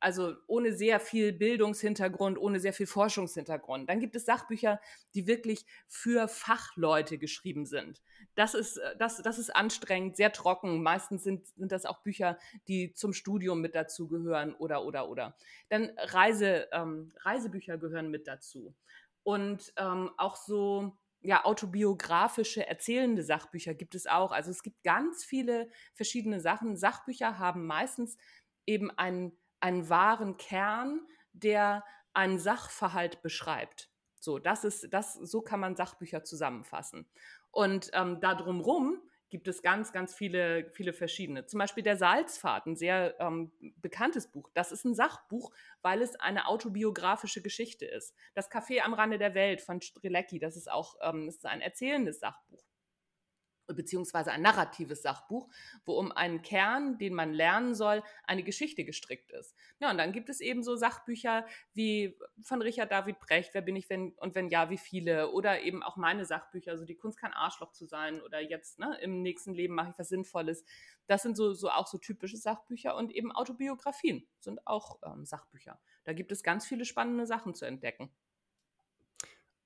also 0.00 0.34
ohne 0.46 0.72
sehr 0.72 1.00
viel 1.00 1.32
Bildungshintergrund, 1.32 2.38
ohne 2.38 2.60
sehr 2.60 2.72
viel 2.72 2.86
Forschungshintergrund. 2.86 3.88
Dann 3.88 4.00
gibt 4.00 4.14
es 4.16 4.26
Sachbücher, 4.26 4.80
die 5.14 5.26
wirklich 5.26 5.64
für 5.88 6.28
Fachleute 6.28 7.18
geschrieben 7.18 7.64
sind. 7.64 8.02
Das 8.34 8.54
ist, 8.54 8.76
äh, 8.76 8.96
das, 8.98 9.22
das 9.22 9.38
ist 9.38 9.54
anstrengend, 9.54 10.16
sehr 10.16 10.32
trocken. 10.32 10.82
Meistens 10.82 11.24
sind, 11.24 11.46
sind 11.46 11.72
das 11.72 11.86
auch 11.86 12.02
Bücher, 12.02 12.38
die 12.68 12.92
zum 12.92 13.12
Studium 13.12 13.60
mit 13.60 13.74
dazu 13.74 14.08
gehören 14.08 14.54
oder, 14.54 14.84
oder, 14.84 15.08
oder. 15.08 15.36
Dann 15.68 15.90
Reise, 15.96 16.68
ähm, 16.72 17.12
Reisebücher 17.20 17.78
gehören 17.78 18.10
mit 18.10 18.26
dazu. 18.26 18.74
Und 19.22 19.72
ähm, 19.78 20.10
auch 20.18 20.36
so, 20.36 20.98
ja, 21.22 21.44
autobiografische, 21.46 22.66
erzählende 22.66 23.22
Sachbücher 23.22 23.72
gibt 23.72 23.94
es 23.94 24.06
auch. 24.06 24.30
Also 24.30 24.50
es 24.50 24.62
gibt 24.62 24.82
ganz 24.84 25.24
viele 25.24 25.70
verschiedene 25.94 26.40
Sachen. 26.40 26.76
Sachbücher 26.76 27.38
haben 27.38 27.64
meistens 27.64 28.18
eben 28.66 28.90
einen 28.90 29.32
einen 29.64 29.88
wahren 29.88 30.36
Kern, 30.36 31.00
der 31.32 31.84
einen 32.12 32.38
Sachverhalt 32.38 33.22
beschreibt. 33.22 33.88
So, 34.20 34.38
das 34.38 34.62
ist, 34.62 34.92
das, 34.92 35.14
so 35.14 35.40
kann 35.40 35.58
man 35.58 35.74
Sachbücher 35.74 36.22
zusammenfassen. 36.22 37.08
Und 37.50 37.90
ähm, 37.94 38.20
da 38.20 38.34
drumherum 38.34 39.00
gibt 39.30 39.48
es 39.48 39.62
ganz, 39.62 39.90
ganz 39.90 40.14
viele, 40.14 40.70
viele 40.72 40.92
verschiedene. 40.92 41.46
Zum 41.46 41.58
Beispiel 41.58 41.82
der 41.82 41.96
Salzpfad, 41.96 42.66
ein 42.66 42.76
sehr 42.76 43.18
ähm, 43.18 43.52
bekanntes 43.76 44.30
Buch. 44.30 44.50
Das 44.52 44.70
ist 44.70 44.84
ein 44.84 44.94
Sachbuch, 44.94 45.50
weil 45.80 46.02
es 46.02 46.14
eine 46.16 46.46
autobiografische 46.46 47.40
Geschichte 47.40 47.86
ist. 47.86 48.14
Das 48.34 48.50
Café 48.50 48.80
am 48.82 48.92
Rande 48.92 49.16
der 49.16 49.34
Welt 49.34 49.62
von 49.62 49.80
Strelecki, 49.80 50.38
das 50.38 50.56
ist 50.56 50.70
auch 50.70 50.96
ähm, 51.00 51.26
ist 51.26 51.46
ein 51.46 51.62
erzählendes 51.62 52.20
Sachbuch 52.20 52.62
beziehungsweise 53.66 54.30
ein 54.32 54.42
narratives 54.42 55.02
Sachbuch, 55.02 55.48
wo 55.84 55.94
um 55.94 56.12
einen 56.12 56.42
Kern, 56.42 56.98
den 56.98 57.14
man 57.14 57.32
lernen 57.32 57.74
soll, 57.74 58.02
eine 58.24 58.42
Geschichte 58.42 58.84
gestrickt 58.84 59.32
ist. 59.32 59.54
Ja, 59.80 59.90
und 59.90 59.98
dann 59.98 60.12
gibt 60.12 60.28
es 60.28 60.40
eben 60.40 60.62
so 60.62 60.76
Sachbücher 60.76 61.46
wie 61.72 62.18
von 62.42 62.62
Richard 62.62 62.92
David 62.92 63.20
Brecht, 63.20 63.54
Wer 63.54 63.62
bin 63.62 63.76
ich 63.76 63.88
wenn 63.88 64.12
und 64.18 64.34
wenn 64.34 64.48
ja, 64.48 64.70
wie 64.70 64.78
viele? 64.78 65.30
Oder 65.30 65.62
eben 65.62 65.82
auch 65.82 65.96
meine 65.96 66.24
Sachbücher, 66.24 66.72
also 66.72 66.84
die 66.84 66.96
Kunst 66.96 67.18
kein 67.18 67.32
Arschloch 67.32 67.72
zu 67.72 67.86
sein 67.86 68.20
oder 68.20 68.40
jetzt 68.40 68.78
ne, 68.78 68.98
im 69.00 69.22
nächsten 69.22 69.54
Leben 69.54 69.74
mache 69.74 69.90
ich 69.90 69.98
was 69.98 70.08
Sinnvolles. 70.08 70.64
Das 71.06 71.22
sind 71.22 71.36
so, 71.36 71.52
so 71.52 71.70
auch 71.70 71.86
so 71.86 71.98
typische 71.98 72.36
Sachbücher 72.36 72.96
und 72.96 73.12
eben 73.12 73.32
Autobiografien 73.32 74.26
sind 74.40 74.66
auch 74.66 74.98
ähm, 75.04 75.24
Sachbücher. 75.24 75.80
Da 76.04 76.12
gibt 76.12 76.32
es 76.32 76.42
ganz 76.42 76.66
viele 76.66 76.84
spannende 76.84 77.26
Sachen 77.26 77.54
zu 77.54 77.64
entdecken. 77.64 78.10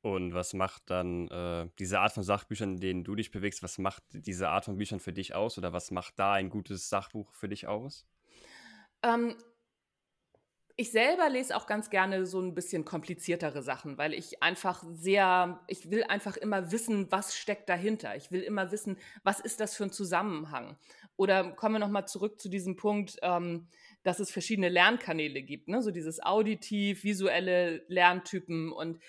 Und 0.01 0.33
was 0.33 0.55
macht 0.55 0.91
dann 0.91 1.29
äh, 1.29 1.69
diese 1.79 1.99
Art 1.99 2.13
von 2.13 2.23
Sachbüchern, 2.23 2.75
in 2.75 2.81
denen 2.81 3.05
du 3.05 3.17
dich 3.17 3.31
bewegst, 3.33 3.63
was 3.63 3.79
macht 3.79 4.03
diese 4.13 4.49
Art 4.49 4.65
von 4.65 4.77
Büchern 4.77 5.01
für 5.01 5.13
dich 5.13 5.35
aus 5.35 5.59
oder 5.59 5.73
was 5.73 5.91
macht 5.91 6.19
da 6.19 6.35
ein 6.35 6.51
gutes 6.51 6.89
Sachbuch 6.89 7.35
für 7.35 7.49
dich 7.49 7.67
aus? 7.67 8.07
Ähm, 9.03 9.37
ich 10.81 10.93
selber 10.93 11.29
lese 11.29 11.57
auch 11.57 11.67
ganz 11.67 11.91
gerne 11.91 12.25
so 12.25 12.41
ein 12.41 12.55
bisschen 12.55 12.85
kompliziertere 12.85 13.63
Sachen, 13.63 13.99
weil 13.99 14.15
ich 14.15 14.45
einfach 14.45 14.85
sehr, 14.93 15.59
ich 15.67 15.91
will 15.91 16.05
einfach 16.05 16.37
immer 16.37 16.71
wissen, 16.71 17.11
was 17.11 17.37
steckt 17.37 17.69
dahinter. 17.69 18.15
Ich 18.15 18.31
will 18.31 18.43
immer 18.43 18.71
wissen, 18.71 18.97
was 19.25 19.41
ist 19.41 19.59
das 19.59 19.75
für 19.75 19.83
ein 19.83 19.91
Zusammenhang. 19.91 20.77
Oder 21.17 21.51
kommen 21.51 21.75
wir 21.75 21.79
nochmal 21.81 22.07
zurück 22.07 22.41
zu 22.41 22.49
diesem 22.49 22.77
Punkt, 22.77 23.17
ähm, 23.23 23.67
dass 24.05 24.21
es 24.21 24.31
verschiedene 24.31 24.69
Lernkanäle 24.69 25.43
gibt, 25.43 25.67
ne? 25.67 25.83
so 25.83 25.91
dieses 25.91 26.23
auditiv, 26.23 27.03
visuelle 27.03 27.83
Lerntypen 27.89 28.71
und 28.71 29.01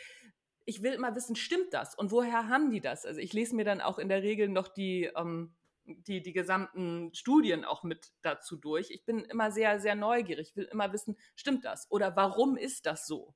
ich 0.69 0.83
will 0.83 0.93
immer 0.93 1.15
wissen, 1.15 1.35
stimmt 1.35 1.73
das? 1.73 1.95
Und 1.95 2.11
woher 2.11 2.47
haben 2.47 2.69
die 2.69 2.79
das? 2.79 3.03
Also 3.03 3.19
ich 3.19 3.33
lese 3.33 3.55
mir 3.55 3.65
dann 3.65 3.81
auch 3.81 3.97
in 3.97 4.07
der 4.07 4.21
Regel 4.21 4.49
noch 4.49 4.67
die, 4.67 5.05
ähm, 5.15 5.55
die, 5.83 6.21
die 6.21 6.31
gesamten 6.31 7.11
Studien 7.15 7.65
auch 7.65 7.81
mit 7.81 8.11
dazu 8.21 8.55
durch. 8.55 8.91
Ich 8.91 9.03
bin 9.03 9.25
immer 9.25 9.49
sehr, 9.49 9.79
sehr 9.79 9.95
neugierig, 9.95 10.49
Ich 10.51 10.55
will 10.55 10.65
immer 10.65 10.93
wissen, 10.93 11.17
stimmt 11.35 11.65
das? 11.65 11.87
Oder 11.89 12.15
warum 12.15 12.55
ist 12.55 12.85
das 12.85 13.07
so? 13.07 13.33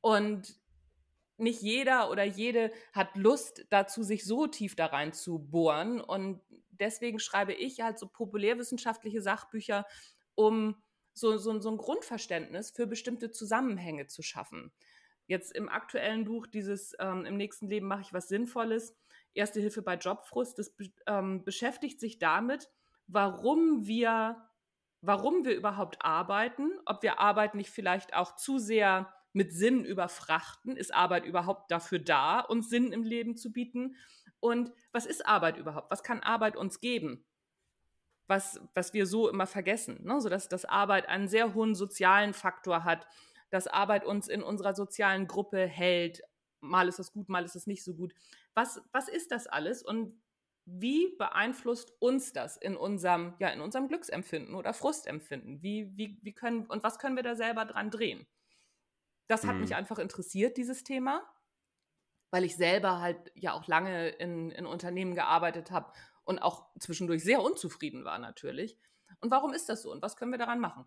Und 0.00 0.58
nicht 1.36 1.60
jeder 1.60 2.10
oder 2.10 2.24
jede 2.24 2.72
hat 2.94 3.14
Lust 3.16 3.66
dazu, 3.68 4.02
sich 4.02 4.24
so 4.24 4.46
tief 4.46 4.74
da 4.76 4.86
rein 4.86 5.12
zu 5.12 5.38
bohren. 5.38 6.00
Und 6.00 6.40
deswegen 6.70 7.18
schreibe 7.18 7.52
ich 7.52 7.82
halt 7.82 7.98
so 7.98 8.08
populärwissenschaftliche 8.08 9.20
Sachbücher, 9.20 9.84
um 10.34 10.82
so, 11.12 11.36
so, 11.36 11.60
so 11.60 11.70
ein 11.70 11.76
Grundverständnis 11.76 12.70
für 12.70 12.86
bestimmte 12.86 13.30
Zusammenhänge 13.30 14.06
zu 14.06 14.22
schaffen. 14.22 14.72
Jetzt 15.26 15.54
im 15.54 15.68
aktuellen 15.68 16.24
Buch, 16.24 16.46
dieses 16.46 16.94
ähm, 17.00 17.24
Im 17.24 17.36
nächsten 17.36 17.68
Leben 17.68 17.86
mache 17.86 18.02
ich 18.02 18.12
was 18.12 18.28
Sinnvolles, 18.28 18.96
Erste 19.36 19.60
Hilfe 19.60 19.82
bei 19.82 19.96
Jobfrust, 19.96 20.58
das 20.58 20.74
ähm, 21.06 21.44
beschäftigt 21.44 22.00
sich 22.00 22.18
damit, 22.18 22.70
warum 23.06 23.86
wir, 23.86 24.48
warum 25.02 25.44
wir 25.44 25.54
überhaupt 25.54 26.02
arbeiten, 26.02 26.70
ob 26.86 27.02
wir 27.02 27.20
Arbeit 27.20 27.54
nicht 27.54 27.68
vielleicht 27.68 28.14
auch 28.14 28.36
zu 28.36 28.58
sehr 28.58 29.12
mit 29.34 29.52
Sinn 29.52 29.84
überfrachten. 29.84 30.74
Ist 30.78 30.94
Arbeit 30.94 31.26
überhaupt 31.26 31.70
dafür 31.70 31.98
da, 31.98 32.40
uns 32.40 32.70
Sinn 32.70 32.92
im 32.92 33.04
Leben 33.04 33.36
zu 33.36 33.52
bieten? 33.52 33.96
Und 34.40 34.72
was 34.90 35.04
ist 35.04 35.26
Arbeit 35.26 35.58
überhaupt? 35.58 35.90
Was 35.90 36.02
kann 36.02 36.20
Arbeit 36.20 36.56
uns 36.56 36.80
geben? 36.80 37.26
Was, 38.28 38.58
was 38.72 38.94
wir 38.94 39.04
so 39.04 39.28
immer 39.28 39.46
vergessen, 39.46 40.02
ne? 40.02 40.18
sodass 40.18 40.48
dass 40.48 40.64
Arbeit 40.64 41.10
einen 41.10 41.28
sehr 41.28 41.52
hohen 41.52 41.74
sozialen 41.74 42.32
Faktor 42.32 42.84
hat, 42.84 43.06
dass 43.50 43.66
Arbeit 43.66 44.04
uns 44.04 44.28
in 44.28 44.42
unserer 44.42 44.74
sozialen 44.74 45.26
Gruppe 45.26 45.66
hält. 45.66 46.22
Mal 46.60 46.88
ist 46.88 46.98
es 46.98 47.12
gut, 47.12 47.28
mal 47.28 47.44
ist 47.44 47.56
es 47.56 47.66
nicht 47.66 47.84
so 47.84 47.94
gut. 47.94 48.14
Was, 48.54 48.82
was 48.92 49.08
ist 49.08 49.30
das 49.30 49.46
alles 49.46 49.82
und 49.82 50.20
wie 50.66 51.14
beeinflusst 51.16 51.92
uns 52.00 52.32
das 52.32 52.56
in 52.56 52.76
unserem, 52.76 53.34
ja, 53.38 53.48
in 53.48 53.60
unserem 53.60 53.86
Glücksempfinden 53.86 54.54
oder 54.54 54.74
Frustempfinden? 54.74 55.62
Wie, 55.62 55.96
wie, 55.96 56.18
wie 56.22 56.32
können, 56.32 56.66
und 56.66 56.82
was 56.82 56.98
können 56.98 57.14
wir 57.14 57.22
da 57.22 57.36
selber 57.36 57.64
dran 57.64 57.90
drehen? 57.90 58.26
Das 59.28 59.46
hat 59.46 59.54
mhm. 59.54 59.62
mich 59.62 59.74
einfach 59.76 59.98
interessiert, 59.98 60.56
dieses 60.56 60.82
Thema, 60.82 61.22
weil 62.30 62.44
ich 62.44 62.56
selber 62.56 63.00
halt 63.00 63.32
ja 63.34 63.52
auch 63.52 63.66
lange 63.68 64.08
in, 64.08 64.50
in 64.50 64.66
Unternehmen 64.66 65.14
gearbeitet 65.14 65.70
habe 65.70 65.92
und 66.24 66.40
auch 66.40 66.66
zwischendurch 66.80 67.22
sehr 67.22 67.42
unzufrieden 67.42 68.04
war 68.04 68.18
natürlich. 68.18 68.76
Und 69.20 69.30
warum 69.30 69.52
ist 69.52 69.68
das 69.68 69.82
so 69.82 69.92
und 69.92 70.02
was 70.02 70.16
können 70.16 70.32
wir 70.32 70.38
daran 70.38 70.60
machen? 70.60 70.86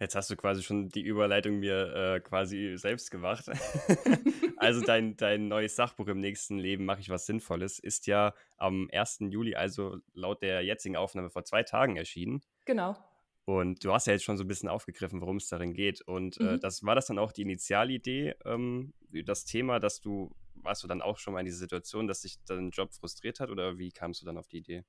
Jetzt 0.00 0.14
hast 0.14 0.30
du 0.30 0.36
quasi 0.36 0.62
schon 0.62 0.88
die 0.88 1.02
Überleitung 1.02 1.58
mir 1.58 1.94
äh, 1.94 2.20
quasi 2.20 2.74
selbst 2.76 3.10
gemacht. 3.10 3.46
also 4.56 4.80
dein, 4.80 5.16
dein 5.16 5.48
neues 5.48 5.76
Sachbuch 5.76 6.08
im 6.08 6.20
nächsten 6.20 6.58
Leben 6.58 6.84
mache 6.84 7.00
ich 7.00 7.10
was 7.10 7.26
Sinnvolles 7.26 7.78
ist 7.78 8.06
ja 8.06 8.34
am 8.56 8.88
1. 8.92 9.18
Juli, 9.30 9.54
also 9.54 9.98
laut 10.14 10.42
der 10.42 10.62
jetzigen 10.62 10.96
Aufnahme 10.96 11.30
vor 11.30 11.44
zwei 11.44 11.62
Tagen 11.62 11.96
erschienen. 11.96 12.42
Genau. 12.64 12.96
Und 13.44 13.84
du 13.84 13.92
hast 13.92 14.06
ja 14.06 14.12
jetzt 14.12 14.22
schon 14.22 14.36
so 14.36 14.44
ein 14.44 14.48
bisschen 14.48 14.68
aufgegriffen, 14.68 15.20
worum 15.20 15.36
es 15.36 15.48
darin 15.48 15.74
geht. 15.74 16.00
Und 16.02 16.38
äh, 16.38 16.42
mhm. 16.42 16.48
äh, 16.50 16.58
das 16.58 16.84
war 16.84 16.94
das 16.94 17.06
dann 17.06 17.18
auch 17.18 17.32
die 17.32 17.42
Initialidee, 17.42 18.34
ähm, 18.44 18.92
das 19.24 19.44
Thema, 19.44 19.80
dass 19.80 20.00
du, 20.00 20.30
warst 20.54 20.84
du 20.84 20.88
dann 20.88 21.02
auch 21.02 21.18
schon 21.18 21.34
mal 21.34 21.40
in 21.40 21.46
dieser 21.46 21.58
Situation, 21.58 22.06
dass 22.06 22.22
sich 22.22 22.36
dein 22.46 22.70
Job 22.70 22.94
frustriert 22.94 23.40
hat 23.40 23.50
oder 23.50 23.78
wie 23.78 23.90
kamst 23.90 24.22
du 24.22 24.26
dann 24.26 24.38
auf 24.38 24.46
die 24.46 24.58
Idee? 24.58 24.84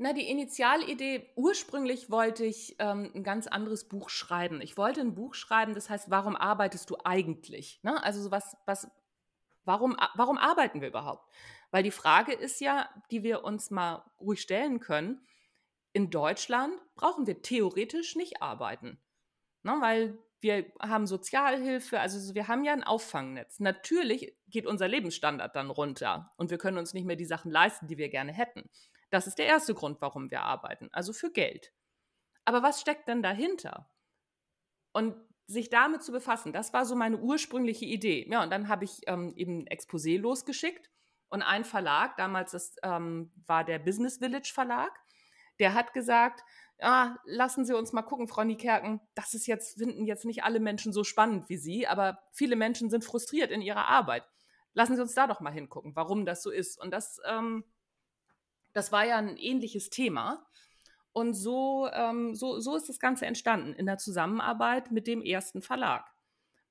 Na, 0.00 0.12
die 0.12 0.30
Initialidee, 0.30 1.28
ursprünglich 1.34 2.08
wollte 2.08 2.44
ich 2.44 2.76
ähm, 2.78 3.10
ein 3.16 3.24
ganz 3.24 3.48
anderes 3.48 3.88
Buch 3.88 4.10
schreiben. 4.10 4.60
Ich 4.60 4.76
wollte 4.76 5.00
ein 5.00 5.16
Buch 5.16 5.34
schreiben, 5.34 5.74
das 5.74 5.90
heißt, 5.90 6.08
warum 6.08 6.36
arbeitest 6.36 6.88
du 6.88 6.96
eigentlich? 7.02 7.80
Ne? 7.82 8.00
Also 8.04 8.22
sowas, 8.22 8.56
was, 8.64 8.88
warum, 9.64 9.96
warum 10.14 10.38
arbeiten 10.38 10.80
wir 10.80 10.86
überhaupt? 10.86 11.28
Weil 11.72 11.82
die 11.82 11.90
Frage 11.90 12.32
ist 12.32 12.60
ja, 12.60 12.88
die 13.10 13.24
wir 13.24 13.42
uns 13.42 13.72
mal 13.72 14.04
ruhig 14.20 14.40
stellen 14.40 14.78
können, 14.78 15.20
in 15.92 16.10
Deutschland 16.10 16.74
brauchen 16.94 17.26
wir 17.26 17.42
theoretisch 17.42 18.14
nicht 18.14 18.40
arbeiten. 18.40 19.00
Ne? 19.64 19.78
Weil 19.80 20.16
wir 20.38 20.66
haben 20.80 21.08
Sozialhilfe, 21.08 21.98
also 21.98 22.36
wir 22.36 22.46
haben 22.46 22.62
ja 22.62 22.72
ein 22.72 22.84
Auffangnetz. 22.84 23.58
Natürlich 23.58 24.32
geht 24.46 24.66
unser 24.66 24.86
Lebensstandard 24.86 25.56
dann 25.56 25.70
runter 25.70 26.32
und 26.36 26.50
wir 26.50 26.58
können 26.58 26.78
uns 26.78 26.94
nicht 26.94 27.04
mehr 27.04 27.16
die 27.16 27.24
Sachen 27.24 27.50
leisten, 27.50 27.88
die 27.88 27.98
wir 27.98 28.10
gerne 28.10 28.32
hätten. 28.32 28.70
Das 29.10 29.26
ist 29.26 29.38
der 29.38 29.46
erste 29.46 29.74
Grund, 29.74 30.00
warum 30.00 30.30
wir 30.30 30.42
arbeiten, 30.42 30.88
also 30.92 31.12
für 31.12 31.30
Geld. 31.30 31.72
Aber 32.44 32.62
was 32.62 32.80
steckt 32.80 33.08
denn 33.08 33.22
dahinter? 33.22 33.90
Und 34.92 35.16
sich 35.46 35.70
damit 35.70 36.02
zu 36.02 36.12
befassen, 36.12 36.52
das 36.52 36.72
war 36.72 36.84
so 36.84 36.94
meine 36.94 37.18
ursprüngliche 37.18 37.86
Idee. 37.86 38.28
Ja, 38.30 38.42
und 38.42 38.50
dann 38.50 38.68
habe 38.68 38.84
ich 38.84 39.00
ähm, 39.06 39.32
eben 39.36 39.60
ein 39.60 39.68
Exposé 39.68 40.18
losgeschickt 40.18 40.90
und 41.30 41.42
ein 41.42 41.64
Verlag, 41.64 42.16
damals 42.16 42.52
das 42.52 42.76
ähm, 42.82 43.32
war 43.46 43.64
der 43.64 43.78
Business 43.78 44.18
Village 44.18 44.50
Verlag, 44.52 44.92
der 45.58 45.74
hat 45.74 45.92
gesagt, 45.92 46.42
ah, 46.80 47.16
lassen 47.24 47.64
Sie 47.64 47.76
uns 47.76 47.92
mal 47.92 48.02
gucken, 48.02 48.28
Frau 48.28 48.44
Niekerken, 48.44 49.00
das 49.14 49.34
ist 49.34 49.46
jetzt, 49.46 49.78
finden 49.78 50.06
jetzt 50.06 50.24
nicht 50.24 50.44
alle 50.44 50.60
Menschen 50.60 50.92
so 50.92 51.02
spannend 51.02 51.48
wie 51.48 51.56
Sie, 51.56 51.86
aber 51.86 52.22
viele 52.32 52.56
Menschen 52.56 52.90
sind 52.90 53.04
frustriert 53.04 53.50
in 53.50 53.62
ihrer 53.62 53.88
Arbeit. 53.88 54.24
Lassen 54.74 54.96
Sie 54.96 55.02
uns 55.02 55.14
da 55.14 55.26
doch 55.26 55.40
mal 55.40 55.52
hingucken, 55.52 55.96
warum 55.96 56.24
das 56.24 56.42
so 56.42 56.50
ist. 56.50 56.80
Und 56.80 56.92
das 56.92 57.20
ähm, 57.26 57.64
das 58.78 58.92
war 58.92 59.04
ja 59.04 59.16
ein 59.16 59.36
ähnliches 59.36 59.90
Thema. 59.90 60.46
Und 61.12 61.34
so, 61.34 61.88
ähm, 61.92 62.36
so, 62.36 62.60
so 62.60 62.76
ist 62.76 62.88
das 62.88 63.00
Ganze 63.00 63.26
entstanden 63.26 63.74
in 63.74 63.86
der 63.86 63.98
Zusammenarbeit 63.98 64.92
mit 64.92 65.08
dem 65.08 65.20
ersten 65.20 65.62
Verlag. 65.62 66.08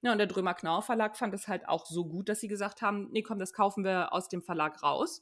Ja, 0.02 0.14
und 0.14 0.20
der 0.20 0.28
Drömer 0.28 0.54
Knauer 0.54 0.84
Verlag 0.84 1.18
fand 1.18 1.34
es 1.34 1.50
halt 1.50 1.68
auch 1.68 1.86
so 1.86 2.06
gut, 2.06 2.30
dass 2.30 2.40
sie 2.40 2.48
gesagt 2.48 2.82
haben, 2.82 3.10
nee, 3.12 3.24
komm, 3.24 3.40
das 3.40 3.52
kaufen 3.52 3.84
wir 3.84 4.14
aus 4.14 4.30
dem 4.30 4.42
Verlag 4.42 4.82
raus 4.82 5.22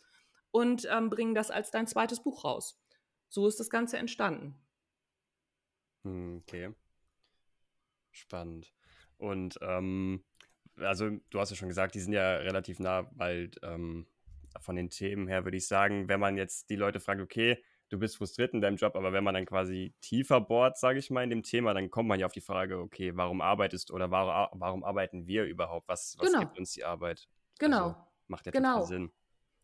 und 0.52 0.88
ähm, 0.91 1.10
bringen 1.10 1.34
das 1.34 1.50
als 1.50 1.71
dein 1.71 1.88
zweites 1.88 2.21
Buch 2.21 2.43
raus. 2.43 2.80
So 3.30 3.48
ist 3.48 3.60
das 3.60 3.71
Ganze 3.71 3.98
entstanden. 3.98 4.54
Hm, 6.04 6.43
okay. 6.43 6.76
Spannend. 8.12 8.71
Und 9.17 9.58
ähm, 9.62 10.24
also 10.78 11.10
du 11.32 11.39
hast 11.39 11.50
ja 11.50 11.56
schon 11.56 11.69
gesagt, 11.69 11.95
die 11.95 12.00
sind 12.00 12.13
ja 12.13 12.36
relativ 12.36 12.78
nah, 12.78 13.10
weil 13.15 13.50
ähm, 13.63 14.06
von 14.60 14.76
den 14.76 14.89
Themen 14.89 15.28
her 15.28 15.44
würde 15.44 15.58
ich 15.58 15.68
sagen, 15.68 16.08
wenn 16.08 16.20
man 16.20 16.38
jetzt 16.38 16.70
die 16.70 16.76
Leute 16.76 17.00
fragt, 17.00 17.22
okay, 17.22 17.63
du 17.89 18.00
bist 18.00 18.18
frustriert 18.18 18.54
in 18.54 18.62
deinem 18.62 18.78
Job, 18.78 18.96
aber 18.96 19.13
wenn 19.13 19.24
man 19.24 19.34
dann 19.34 19.46
quasi 19.46 19.94
tiefer 20.02 20.41
bohrt, 20.41 20.78
sage 20.78 21.00
ich 21.00 21.10
mal, 21.10 21.24
in 21.24 21.30
dem 21.30 21.44
Thema, 21.44 21.74
dann 21.74 21.91
kommt 21.91 22.08
man 22.08 22.20
ja 22.20 22.26
auf 22.26 22.32
die 22.32 22.41
Frage, 22.41 22.80
okay, 22.80 23.15
warum 23.15 23.41
arbeitest 23.41 23.89
du 23.89 23.94
oder 23.94 24.12
warum, 24.12 24.60
warum 24.60 24.84
arbeiten 24.84 25.28
wir 25.28 25.46
überhaupt? 25.46 25.88
Was, 25.88 26.15
was 26.18 26.28
genau. 26.28 26.39
gibt 26.39 26.58
uns 26.58 26.72
die 26.72 26.84
Arbeit? 26.84 27.28
Genau. 27.60 27.88
Also, 27.88 27.96
macht 28.28 28.46
ja 28.46 28.52
genau. 28.52 28.74
total 28.74 28.88
Sinn. 28.88 29.12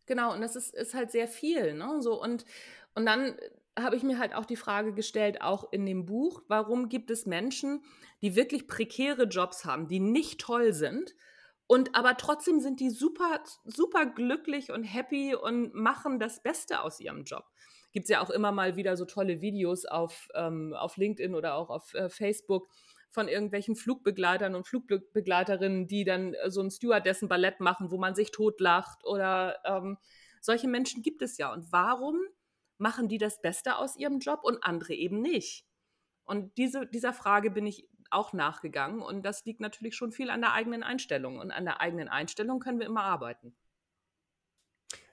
Genau, 0.05 0.33
und 0.33 0.41
das 0.41 0.55
ist, 0.55 0.73
ist 0.73 0.93
halt 0.93 1.11
sehr 1.11 1.27
viel, 1.27 1.73
ne? 1.73 2.01
So, 2.01 2.21
und, 2.21 2.45
und 2.95 3.05
dann 3.05 3.35
habe 3.79 3.95
ich 3.95 4.03
mir 4.03 4.19
halt 4.19 4.35
auch 4.35 4.45
die 4.45 4.55
Frage 4.55 4.93
gestellt, 4.93 5.41
auch 5.41 5.71
in 5.71 5.85
dem 5.85 6.05
Buch, 6.05 6.43
warum 6.47 6.89
gibt 6.89 7.09
es 7.11 7.25
Menschen, 7.25 7.83
die 8.21 8.35
wirklich 8.35 8.67
prekäre 8.67 9.23
Jobs 9.23 9.65
haben, 9.65 9.87
die 9.87 9.99
nicht 9.99 10.41
toll 10.41 10.73
sind 10.73 11.15
Und 11.67 11.95
aber 11.95 12.17
trotzdem 12.17 12.59
sind 12.59 12.79
die 12.79 12.89
super, 12.89 13.41
super 13.63 14.05
glücklich 14.05 14.71
und 14.71 14.83
happy 14.83 15.35
und 15.35 15.73
machen 15.73 16.19
das 16.19 16.43
Beste 16.43 16.81
aus 16.81 16.99
ihrem 16.99 17.23
Job. 17.23 17.45
Gibt 17.91 18.05
es 18.05 18.09
ja 18.09 18.21
auch 18.21 18.29
immer 18.29 18.51
mal 18.51 18.75
wieder 18.75 18.97
so 18.97 19.05
tolle 19.05 19.41
Videos 19.41 19.85
auf, 19.85 20.27
ähm, 20.33 20.73
auf 20.73 20.97
LinkedIn 20.97 21.35
oder 21.35 21.55
auch 21.55 21.69
auf 21.69 21.93
äh, 21.93 22.09
Facebook 22.09 22.69
von 23.09 23.27
irgendwelchen 23.27 23.75
Flugbegleitern 23.75 24.55
und 24.55 24.65
Flugbegleiterinnen, 24.65 25.87
die 25.87 26.05
dann 26.05 26.33
äh, 26.33 26.49
so 26.49 26.61
ein 26.61 26.71
Stewardessen-Ballett 26.71 27.59
machen, 27.59 27.91
wo 27.91 27.97
man 27.97 28.15
sich 28.15 28.31
totlacht 28.31 29.05
oder 29.05 29.59
ähm, 29.65 29.97
solche 30.39 30.67
Menschen 30.67 31.03
gibt 31.03 31.21
es 31.21 31.37
ja. 31.37 31.51
Und 31.53 31.71
warum 31.71 32.19
machen 32.77 33.09
die 33.09 33.17
das 33.17 33.41
Beste 33.41 33.77
aus 33.77 33.95
ihrem 33.95 34.19
Job 34.19 34.39
und 34.43 34.63
andere 34.63 34.93
eben 34.93 35.21
nicht? 35.21 35.65
Und 36.31 36.57
diese, 36.57 36.87
dieser 36.87 37.11
Frage 37.11 37.51
bin 37.51 37.67
ich 37.67 37.89
auch 38.09 38.31
nachgegangen 38.31 39.01
und 39.01 39.23
das 39.25 39.43
liegt 39.43 39.59
natürlich 39.59 39.97
schon 39.97 40.13
viel 40.13 40.29
an 40.29 40.39
der 40.39 40.53
eigenen 40.53 40.81
Einstellung. 40.81 41.37
Und 41.39 41.51
an 41.51 41.65
der 41.65 41.81
eigenen 41.81 42.07
Einstellung 42.07 42.61
können 42.61 42.79
wir 42.79 42.85
immer 42.85 43.03
arbeiten. 43.03 43.53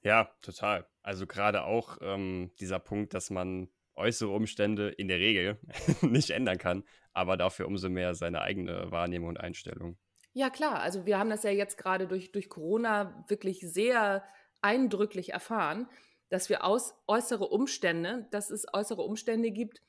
Ja, 0.04 0.30
total. 0.42 0.86
Also 1.02 1.26
gerade 1.26 1.64
auch 1.64 1.98
ähm, 2.02 2.52
dieser 2.60 2.78
Punkt, 2.78 3.14
dass 3.14 3.30
man 3.30 3.68
äußere 3.96 4.30
Umstände 4.30 4.90
in 4.90 5.08
der 5.08 5.18
Regel 5.18 5.58
nicht 6.02 6.30
ändern 6.30 6.56
kann, 6.56 6.84
aber 7.12 7.36
dafür 7.36 7.66
umso 7.66 7.88
mehr 7.88 8.14
seine 8.14 8.42
eigene 8.42 8.92
Wahrnehmung 8.92 9.30
und 9.30 9.40
Einstellung. 9.40 9.98
Ja, 10.34 10.50
klar. 10.50 10.78
Also 10.82 11.04
wir 11.04 11.18
haben 11.18 11.30
das 11.30 11.42
ja 11.42 11.50
jetzt 11.50 11.78
gerade 11.78 12.06
durch, 12.06 12.30
durch 12.30 12.48
Corona 12.48 13.24
wirklich 13.26 13.58
sehr 13.58 14.22
eindrücklich 14.60 15.32
erfahren, 15.32 15.88
dass 16.28 16.48
wir 16.48 16.62
aus 16.62 16.94
äußere 17.08 17.48
Umstände, 17.48 18.28
dass 18.30 18.50
es 18.50 18.66
äußere 18.72 19.02
Umstände 19.02 19.50
gibt, 19.50 19.82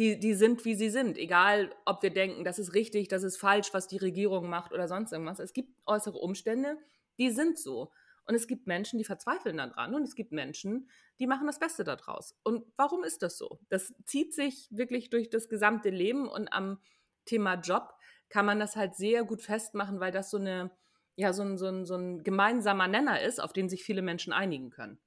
die, 0.00 0.18
die 0.18 0.32
sind, 0.32 0.64
wie 0.64 0.74
sie 0.74 0.88
sind. 0.88 1.18
Egal, 1.18 1.74
ob 1.84 2.02
wir 2.02 2.08
denken, 2.08 2.42
das 2.42 2.58
ist 2.58 2.72
richtig, 2.72 3.08
das 3.08 3.22
ist 3.22 3.36
falsch, 3.36 3.74
was 3.74 3.86
die 3.86 3.98
Regierung 3.98 4.48
macht 4.48 4.72
oder 4.72 4.88
sonst 4.88 5.12
irgendwas. 5.12 5.40
Es 5.40 5.52
gibt 5.52 5.76
äußere 5.84 6.16
Umstände, 6.16 6.78
die 7.18 7.30
sind 7.30 7.58
so. 7.58 7.92
Und 8.24 8.34
es 8.34 8.46
gibt 8.46 8.66
Menschen, 8.66 8.98
die 8.98 9.04
verzweifeln 9.04 9.58
daran 9.58 9.94
und 9.94 10.02
es 10.04 10.14
gibt 10.14 10.32
Menschen, 10.32 10.88
die 11.18 11.26
machen 11.26 11.46
das 11.46 11.58
Beste 11.58 11.84
daraus. 11.84 12.34
Und 12.44 12.64
warum 12.76 13.04
ist 13.04 13.22
das 13.22 13.36
so? 13.36 13.60
Das 13.68 13.92
zieht 14.06 14.32
sich 14.32 14.68
wirklich 14.70 15.10
durch 15.10 15.28
das 15.28 15.50
gesamte 15.50 15.90
Leben 15.90 16.26
und 16.28 16.50
am 16.50 16.78
Thema 17.26 17.56
Job 17.56 17.92
kann 18.30 18.46
man 18.46 18.58
das 18.58 18.76
halt 18.76 18.94
sehr 18.94 19.24
gut 19.24 19.42
festmachen, 19.42 20.00
weil 20.00 20.12
das 20.12 20.30
so 20.30 20.38
eine, 20.38 20.70
ja, 21.16 21.34
so 21.34 21.42
ein, 21.42 21.58
so 21.58 21.66
ein, 21.66 21.84
so 21.84 21.96
ein 21.96 22.22
gemeinsamer 22.22 22.88
Nenner 22.88 23.20
ist, 23.20 23.38
auf 23.38 23.52
den 23.52 23.68
sich 23.68 23.84
viele 23.84 24.00
Menschen 24.00 24.32
einigen 24.32 24.70
können. 24.70 24.98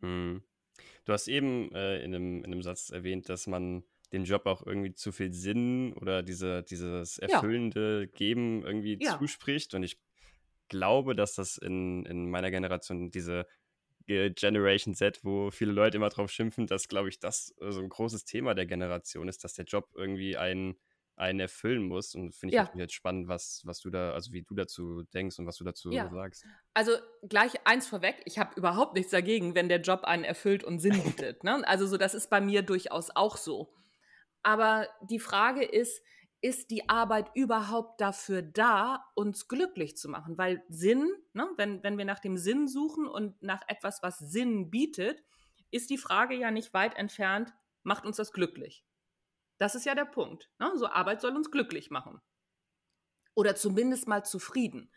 Hm. 0.00 0.42
Du 1.04 1.12
hast 1.12 1.28
eben 1.28 1.72
äh, 1.74 2.02
in, 2.02 2.12
einem, 2.12 2.38
in 2.38 2.46
einem 2.46 2.62
Satz 2.62 2.90
erwähnt, 2.90 3.28
dass 3.28 3.46
man 3.46 3.84
dem 4.12 4.24
Job 4.24 4.46
auch 4.46 4.66
irgendwie 4.66 4.94
zu 4.94 5.10
viel 5.10 5.32
Sinn 5.32 5.94
oder 5.94 6.22
diese, 6.22 6.62
dieses 6.62 7.18
erfüllende 7.18 8.02
ja. 8.02 8.06
Geben 8.06 8.62
irgendwie 8.64 8.98
ja. 9.00 9.18
zuspricht. 9.18 9.74
Und 9.74 9.82
ich 9.82 9.98
glaube, 10.68 11.14
dass 11.14 11.34
das 11.34 11.58
in, 11.58 12.04
in 12.06 12.30
meiner 12.30 12.50
Generation 12.50 13.10
diese 13.10 13.46
Generation 14.06 14.94
Z, 14.94 15.20
wo 15.22 15.50
viele 15.50 15.72
Leute 15.72 15.96
immer 15.96 16.08
drauf 16.08 16.30
schimpfen, 16.30 16.66
dass, 16.66 16.88
glaube 16.88 17.08
ich, 17.08 17.20
das 17.20 17.54
so 17.58 17.80
ein 17.80 17.88
großes 17.88 18.24
Thema 18.24 18.54
der 18.54 18.66
Generation 18.66 19.28
ist, 19.28 19.44
dass 19.44 19.54
der 19.54 19.64
Job 19.64 19.88
irgendwie 19.94 20.36
einen, 20.36 20.76
einen 21.16 21.40
erfüllen 21.40 21.86
muss. 21.86 22.14
Und 22.14 22.34
finde 22.34 22.54
ich 22.54 22.60
ja. 22.60 22.70
jetzt 22.74 22.94
spannend, 22.94 23.28
was, 23.28 23.62
was 23.64 23.80
du 23.80 23.90
da, 23.90 24.12
also 24.12 24.32
wie 24.32 24.42
du 24.42 24.54
dazu 24.54 25.04
denkst 25.14 25.38
und 25.38 25.46
was 25.46 25.56
du 25.56 25.64
dazu 25.64 25.90
ja. 25.90 26.10
sagst. 26.10 26.44
Also 26.74 26.92
gleich 27.28 27.66
eins 27.66 27.86
vorweg, 27.86 28.22
ich 28.24 28.38
habe 28.38 28.54
überhaupt 28.56 28.94
nichts 28.94 29.12
dagegen, 29.12 29.54
wenn 29.54 29.68
der 29.68 29.80
Job 29.80 30.04
einen 30.04 30.24
erfüllt 30.24 30.64
und 30.64 30.80
Sinn 30.80 31.00
bietet. 31.04 31.44
ne? 31.44 31.66
Also 31.66 31.86
so, 31.86 31.96
das 31.96 32.14
ist 32.14 32.28
bei 32.28 32.40
mir 32.40 32.62
durchaus 32.62 33.10
auch 33.14 33.36
so. 33.36 33.72
Aber 34.42 34.88
die 35.02 35.20
Frage 35.20 35.64
ist, 35.64 36.02
ist 36.40 36.70
die 36.70 36.88
Arbeit 36.88 37.30
überhaupt 37.34 38.00
dafür 38.00 38.42
da, 38.42 39.04
uns 39.14 39.46
glücklich 39.46 39.96
zu 39.96 40.08
machen? 40.08 40.36
Weil 40.36 40.64
Sinn, 40.68 41.08
ne, 41.32 41.48
wenn, 41.56 41.82
wenn 41.84 41.96
wir 41.98 42.04
nach 42.04 42.18
dem 42.18 42.36
Sinn 42.36 42.66
suchen 42.66 43.06
und 43.06 43.40
nach 43.42 43.62
etwas, 43.68 44.02
was 44.02 44.18
Sinn 44.18 44.68
bietet, 44.68 45.22
ist 45.70 45.88
die 45.90 45.98
Frage 45.98 46.34
ja 46.34 46.50
nicht 46.50 46.74
weit 46.74 46.96
entfernt, 46.96 47.52
macht 47.84 48.04
uns 48.04 48.16
das 48.16 48.32
glücklich? 48.32 48.84
Das 49.58 49.76
ist 49.76 49.86
ja 49.86 49.94
der 49.94 50.04
Punkt. 50.04 50.50
Ne? 50.58 50.72
So 50.76 50.88
Arbeit 50.88 51.20
soll 51.20 51.36
uns 51.36 51.52
glücklich 51.52 51.90
machen. 51.90 52.20
Oder 53.34 53.54
zumindest 53.54 54.08
mal 54.08 54.24
zufrieden. 54.24 54.90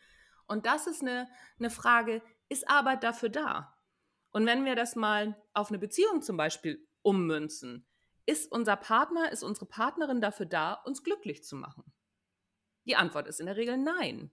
Und 0.47 0.65
das 0.65 0.87
ist 0.87 1.01
eine, 1.01 1.29
eine 1.59 1.69
Frage, 1.69 2.23
ist 2.49 2.67
Arbeit 2.67 3.03
dafür 3.03 3.29
da? 3.29 3.77
Und 4.31 4.45
wenn 4.47 4.65
wir 4.65 4.75
das 4.75 4.95
mal 4.95 5.39
auf 5.53 5.69
eine 5.69 5.79
Beziehung 5.79 6.23
zum 6.23 6.37
Beispiel 6.37 6.85
ummünzen, 7.03 7.87
ist 8.25 8.51
unser 8.51 8.75
Partner, 8.75 9.31
ist 9.31 9.43
unsere 9.43 9.65
Partnerin 9.65 10.21
dafür 10.21 10.45
da, 10.45 10.73
uns 10.73 11.03
glücklich 11.03 11.43
zu 11.43 11.55
machen? 11.55 11.83
Die 12.85 12.95
Antwort 12.95 13.27
ist 13.27 13.39
in 13.39 13.45
der 13.45 13.57
Regel 13.57 13.77
nein. 13.77 14.31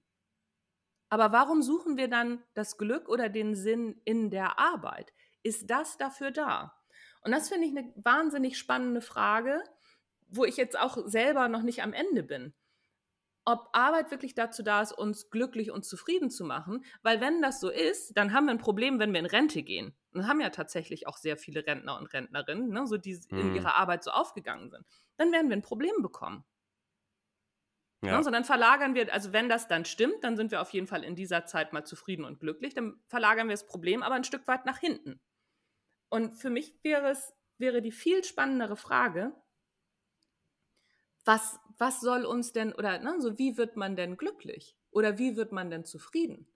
Aber 1.08 1.32
warum 1.32 1.62
suchen 1.62 1.96
wir 1.96 2.08
dann 2.08 2.42
das 2.54 2.78
Glück 2.78 3.08
oder 3.08 3.28
den 3.28 3.54
Sinn 3.54 4.00
in 4.04 4.30
der 4.30 4.58
Arbeit? 4.58 5.12
Ist 5.42 5.70
das 5.70 5.98
dafür 5.98 6.30
da? 6.30 6.74
Und 7.22 7.32
das 7.32 7.48
finde 7.48 7.66
ich 7.66 7.76
eine 7.76 7.92
wahnsinnig 7.96 8.58
spannende 8.58 9.00
Frage, 9.00 9.62
wo 10.28 10.44
ich 10.44 10.56
jetzt 10.56 10.78
auch 10.78 10.96
selber 11.06 11.48
noch 11.48 11.62
nicht 11.62 11.82
am 11.82 11.92
Ende 11.92 12.22
bin 12.22 12.54
ob 13.44 13.68
Arbeit 13.72 14.10
wirklich 14.10 14.34
dazu 14.34 14.62
da 14.62 14.82
ist, 14.82 14.92
uns 14.92 15.30
glücklich 15.30 15.70
und 15.70 15.84
zufrieden 15.84 16.30
zu 16.30 16.44
machen. 16.44 16.84
Weil 17.02 17.20
wenn 17.20 17.42
das 17.42 17.60
so 17.60 17.70
ist, 17.70 18.16
dann 18.16 18.32
haben 18.32 18.46
wir 18.46 18.52
ein 18.52 18.58
Problem, 18.58 18.98
wenn 18.98 19.12
wir 19.12 19.20
in 19.20 19.26
Rente 19.26 19.62
gehen. 19.62 19.94
Und 20.12 20.26
haben 20.26 20.40
ja 20.40 20.50
tatsächlich 20.50 21.06
auch 21.06 21.16
sehr 21.16 21.36
viele 21.36 21.66
Rentner 21.66 21.96
und 21.96 22.12
Rentnerinnen, 22.12 22.68
ne, 22.68 22.86
so 22.86 22.98
die 22.98 23.18
mhm. 23.30 23.38
in 23.38 23.54
ihrer 23.54 23.76
Arbeit 23.76 24.04
so 24.04 24.10
aufgegangen 24.10 24.70
sind. 24.70 24.84
Dann 25.16 25.32
werden 25.32 25.48
wir 25.48 25.56
ein 25.56 25.62
Problem 25.62 26.02
bekommen. 26.02 26.44
Ja. 28.02 28.18
Ne, 28.18 28.24
so 28.24 28.30
dann 28.30 28.44
verlagern 28.44 28.94
wir, 28.94 29.12
also 29.12 29.32
wenn 29.32 29.48
das 29.48 29.68
dann 29.68 29.84
stimmt, 29.84 30.24
dann 30.24 30.36
sind 30.36 30.50
wir 30.50 30.60
auf 30.60 30.70
jeden 30.70 30.86
Fall 30.86 31.04
in 31.04 31.14
dieser 31.14 31.46
Zeit 31.46 31.72
mal 31.72 31.84
zufrieden 31.84 32.24
und 32.24 32.40
glücklich. 32.40 32.74
Dann 32.74 33.00
verlagern 33.06 33.48
wir 33.48 33.54
das 33.54 33.66
Problem 33.66 34.02
aber 34.02 34.16
ein 34.16 34.24
Stück 34.24 34.46
weit 34.48 34.66
nach 34.66 34.78
hinten. 34.78 35.20
Und 36.08 36.34
für 36.34 36.50
mich 36.50 36.74
wäre 36.82 37.08
es, 37.08 37.32
wäre 37.58 37.80
die 37.80 37.92
viel 37.92 38.22
spannendere 38.24 38.76
Frage, 38.76 39.32
was, 41.24 41.58
was 41.78 42.00
soll 42.00 42.24
uns 42.24 42.52
denn, 42.52 42.72
oder 42.72 42.98
ne, 42.98 43.20
so 43.20 43.38
wie 43.38 43.56
wird 43.56 43.76
man 43.76 43.96
denn 43.96 44.16
glücklich? 44.16 44.76
Oder 44.90 45.18
wie 45.18 45.36
wird 45.36 45.52
man 45.52 45.70
denn 45.70 45.84
zufrieden? 45.84 46.51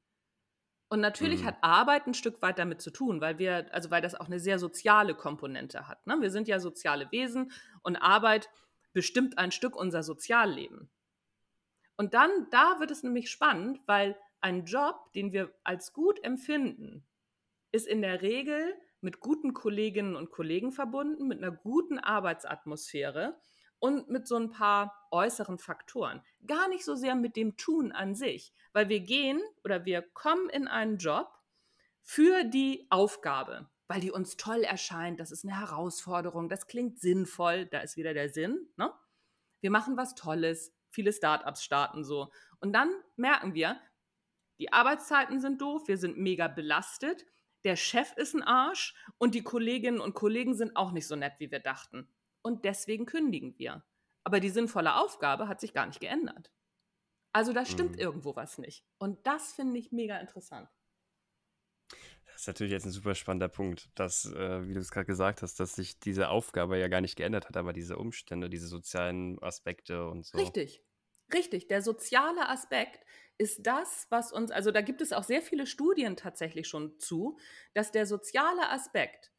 Und 0.88 1.00
natürlich 1.00 1.42
mhm. 1.42 1.46
hat 1.46 1.56
Arbeit 1.62 2.06
ein 2.06 2.14
Stück 2.14 2.40
weit 2.42 2.58
damit 2.58 2.80
zu 2.80 2.90
tun, 2.90 3.20
weil 3.20 3.38
wir, 3.38 3.72
also 3.74 3.90
weil 3.90 4.02
das 4.02 4.14
auch 4.14 4.26
eine 4.26 4.38
sehr 4.38 4.58
soziale 4.58 5.14
Komponente 5.14 5.88
hat. 5.88 6.06
Ne? 6.06 6.16
Wir 6.20 6.30
sind 6.30 6.46
ja 6.46 6.60
soziale 6.60 7.10
Wesen 7.10 7.50
und 7.82 7.96
Arbeit 7.96 8.48
bestimmt 8.92 9.36
ein 9.38 9.50
Stück 9.50 9.74
unser 9.76 10.02
Sozialleben. 10.02 10.88
Und 11.96 12.14
dann, 12.14 12.30
da 12.50 12.78
wird 12.78 12.90
es 12.90 13.02
nämlich 13.02 13.30
spannend, 13.30 13.80
weil 13.86 14.16
ein 14.40 14.64
Job, 14.64 15.12
den 15.14 15.32
wir 15.32 15.52
als 15.64 15.92
gut 15.92 16.22
empfinden, 16.22 17.04
ist 17.72 17.88
in 17.88 18.02
der 18.02 18.22
Regel 18.22 18.74
mit 19.00 19.20
guten 19.20 19.54
Kolleginnen 19.54 20.14
und 20.14 20.30
Kollegen 20.30 20.72
verbunden, 20.72 21.26
mit 21.26 21.38
einer 21.42 21.52
guten 21.52 21.98
Arbeitsatmosphäre 21.98 23.36
und 23.78 24.08
mit 24.08 24.26
so 24.26 24.36
ein 24.36 24.50
paar 24.50 25.08
äußeren 25.10 25.58
Faktoren. 25.58 26.22
Gar 26.46 26.68
nicht 26.68 26.84
so 26.84 26.94
sehr 26.94 27.14
mit 27.14 27.36
dem 27.36 27.56
Tun 27.56 27.92
an 27.92 28.14
sich, 28.14 28.52
weil 28.72 28.88
wir 28.88 29.00
gehen 29.00 29.40
oder 29.64 29.84
wir 29.84 30.02
kommen 30.02 30.48
in 30.50 30.68
einen 30.68 30.98
Job 30.98 31.28
für 32.02 32.44
die 32.44 32.86
Aufgabe, 32.90 33.68
weil 33.88 34.00
die 34.00 34.10
uns 34.10 34.36
toll 34.36 34.62
erscheint, 34.62 35.20
das 35.20 35.30
ist 35.30 35.44
eine 35.44 35.58
Herausforderung, 35.58 36.48
das 36.48 36.66
klingt 36.66 37.00
sinnvoll, 37.00 37.66
da 37.66 37.80
ist 37.80 37.96
wieder 37.96 38.14
der 38.14 38.28
Sinn. 38.28 38.68
Ne? 38.76 38.92
Wir 39.60 39.70
machen 39.70 39.96
was 39.96 40.14
Tolles, 40.14 40.72
viele 40.90 41.12
Startups 41.12 41.62
starten 41.62 42.04
so. 42.04 42.30
Und 42.60 42.72
dann 42.72 42.90
merken 43.16 43.54
wir, 43.54 43.80
die 44.58 44.72
Arbeitszeiten 44.72 45.40
sind 45.40 45.60
doof, 45.60 45.86
wir 45.86 45.98
sind 45.98 46.16
mega 46.16 46.48
belastet, 46.48 47.26
der 47.64 47.76
Chef 47.76 48.12
ist 48.16 48.34
ein 48.34 48.42
Arsch 48.42 48.94
und 49.18 49.34
die 49.34 49.42
Kolleginnen 49.42 50.00
und 50.00 50.14
Kollegen 50.14 50.54
sind 50.54 50.76
auch 50.76 50.92
nicht 50.92 51.06
so 51.06 51.16
nett, 51.16 51.34
wie 51.38 51.50
wir 51.50 51.58
dachten 51.58 52.08
und 52.46 52.64
deswegen 52.64 53.06
kündigen 53.06 53.58
wir. 53.58 53.84
Aber 54.22 54.38
die 54.38 54.50
sinnvolle 54.50 54.94
Aufgabe 54.94 55.48
hat 55.48 55.60
sich 55.60 55.74
gar 55.74 55.86
nicht 55.86 55.98
geändert. 55.98 56.52
Also 57.32 57.52
da 57.52 57.66
stimmt 57.66 57.96
mhm. 57.96 57.98
irgendwo 57.98 58.36
was 58.36 58.56
nicht. 58.58 58.84
Und 58.98 59.26
das 59.26 59.52
finde 59.52 59.80
ich 59.80 59.90
mega 59.90 60.16
interessant. 60.18 60.70
Das 62.26 62.42
ist 62.42 62.46
natürlich 62.46 62.72
jetzt 62.72 62.86
ein 62.86 62.92
super 62.92 63.16
spannender 63.16 63.48
Punkt, 63.48 63.90
dass, 63.96 64.26
äh, 64.26 64.68
wie 64.68 64.74
du 64.74 64.80
es 64.80 64.92
gerade 64.92 65.06
gesagt 65.06 65.42
hast, 65.42 65.58
dass 65.58 65.74
sich 65.74 65.98
diese 65.98 66.28
Aufgabe 66.28 66.78
ja 66.78 66.86
gar 66.86 67.00
nicht 67.00 67.16
geändert 67.16 67.48
hat, 67.48 67.56
aber 67.56 67.72
diese 67.72 67.96
Umstände, 67.96 68.48
diese 68.48 68.68
sozialen 68.68 69.42
Aspekte 69.42 70.06
und 70.06 70.24
so. 70.24 70.38
Richtig, 70.38 70.84
richtig. 71.34 71.66
Der 71.66 71.82
soziale 71.82 72.48
Aspekt 72.48 73.04
ist 73.38 73.66
das, 73.66 74.06
was 74.10 74.32
uns, 74.32 74.52
also 74.52 74.70
da 74.70 74.82
gibt 74.82 75.00
es 75.00 75.12
auch 75.12 75.24
sehr 75.24 75.42
viele 75.42 75.66
Studien 75.66 76.16
tatsächlich 76.16 76.68
schon 76.68 76.96
zu, 77.00 77.38
dass 77.74 77.90
der 77.90 78.06
soziale 78.06 78.70
Aspekt 78.70 79.32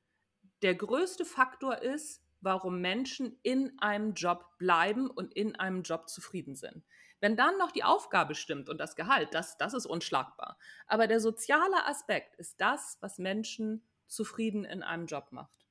der 0.61 0.75
größte 0.75 1.23
Faktor 1.23 1.81
ist, 1.81 2.26
warum 2.41 2.81
Menschen 2.81 3.37
in 3.43 3.77
einem 3.79 4.13
Job 4.13 4.57
bleiben 4.57 5.09
und 5.09 5.33
in 5.33 5.55
einem 5.55 5.83
Job 5.83 6.09
zufrieden 6.09 6.55
sind. 6.55 6.83
Wenn 7.19 7.35
dann 7.35 7.57
noch 7.57 7.71
die 7.71 7.83
Aufgabe 7.83 8.35
stimmt 8.35 8.69
und 8.69 8.77
das 8.77 8.95
Gehalt, 8.95 9.33
das, 9.33 9.57
das 9.57 9.73
ist 9.73 9.85
unschlagbar. 9.85 10.57
Aber 10.85 11.07
der 11.07 11.19
soziale 11.19 11.85
Aspekt 11.85 12.35
ist 12.35 12.61
das, 12.61 12.97
was 13.01 13.17
Menschen 13.17 13.83
zufrieden 14.07 14.65
in 14.65 14.83
einem 14.83 15.07
Job 15.07 15.31
macht. 15.31 15.65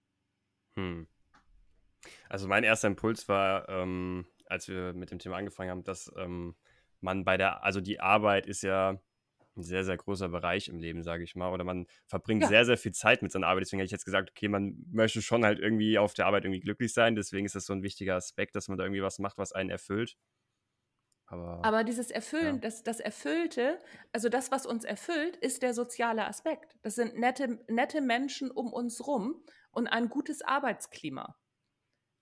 Hm. 0.75 1.07
Also 2.29 2.49
mein 2.49 2.65
erster 2.65 2.89
Impuls 2.89 3.29
war, 3.29 3.69
ähm, 3.69 4.27
als 4.47 4.69
wir 4.69 4.93
mit 4.93 5.11
dem 5.11 5.19
Thema 5.19 5.37
angefangen 5.37 5.71
haben, 5.71 5.85
dass 5.85 6.13
ähm, 6.17 6.57
man 7.01 7.25
bei 7.25 7.37
der, 7.37 7.65
also 7.65 7.81
die 7.81 8.01
Arbeit 8.01 8.47
ist 8.47 8.63
ja 8.63 9.01
ein 9.57 9.63
sehr, 9.63 9.85
sehr 9.85 9.97
großer 9.97 10.29
Bereich 10.29 10.69
im 10.69 10.79
Leben, 10.79 11.03
sage 11.03 11.25
ich 11.25 11.35
mal. 11.35 11.51
Oder 11.53 11.65
man 11.65 11.87
verbringt 12.07 12.45
Ja. 12.45 12.49
sehr, 12.49 12.65
sehr 12.65 12.77
viel 12.79 12.93
Zeit 12.93 13.23
mit 13.23 13.33
seiner 13.33 13.47
Arbeit. 13.49 13.63
Deswegen 13.65 13.81
hätte 13.81 13.87
ich 13.87 13.93
jetzt 13.93 14.05
gesagt, 14.05 14.31
okay, 14.31 14.49
man 14.49 14.77
möchte 14.91 15.23
schon 15.23 15.45
halt 15.45 15.59
irgendwie 15.59 15.99
auf 15.99 16.15
der 16.15 16.27
Arbeit 16.27 16.45
irgendwie 16.45 16.61
glücklich 16.61 16.93
sein. 16.93 17.17
Deswegen 17.17 17.47
ist 17.47 17.55
das 17.55 17.67
so 17.67 17.73
ein 17.73 17.83
wichtiger 17.83 18.17
Aspekt, 18.17 18.57
dass 18.57 18.69
man 18.69 18.79
da 18.79 18.85
irgendwie 18.85 19.03
was 19.03 19.19
macht, 19.19 19.39
was 19.39 19.53
einen 19.53 19.71
erfüllt. 19.71 20.17
Aber, 21.27 21.63
Aber 21.63 21.83
dieses 21.85 22.11
Erfüllen, 22.11 22.61
Ja. 22.61 22.61
das, 22.61 22.83
das 22.83 23.01
Erfüllte, 23.01 23.81
also 24.13 24.29
das, 24.29 24.51
was 24.51 24.67
uns 24.67 24.85
erfüllt, 24.85 25.37
ist 25.37 25.63
der 25.63 25.75
soziale 25.75 26.27
Aspekt. 26.27 26.77
Das 26.83 26.95
sind 26.95 27.19
nette, 27.19 27.59
nette 27.69 28.01
Menschen 28.01 28.51
um 28.51 28.73
uns 28.73 29.07
rum 29.07 29.45
und 29.73 29.89
ein 29.89 30.09
gutes 30.09 30.43
Arbeitsklima. 30.43 31.37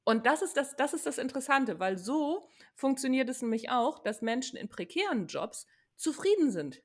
Und 0.04 0.26
das 0.26 0.42
ist 0.42 0.56
das, 0.56 0.76
das 0.76 0.94
ist 0.94 1.06
das 1.06 1.18
Interessante, 1.18 1.80
weil 1.80 1.98
so 1.98 2.48
funktioniert 2.74 3.28
es 3.30 3.42
nämlich 3.42 3.70
auch, 3.70 4.00
dass 4.02 4.22
Menschen 4.22 4.58
in 4.58 4.68
prekären 4.68 5.26
Jobs 5.28 5.66
zufrieden 5.96 6.50
sind. 6.50 6.82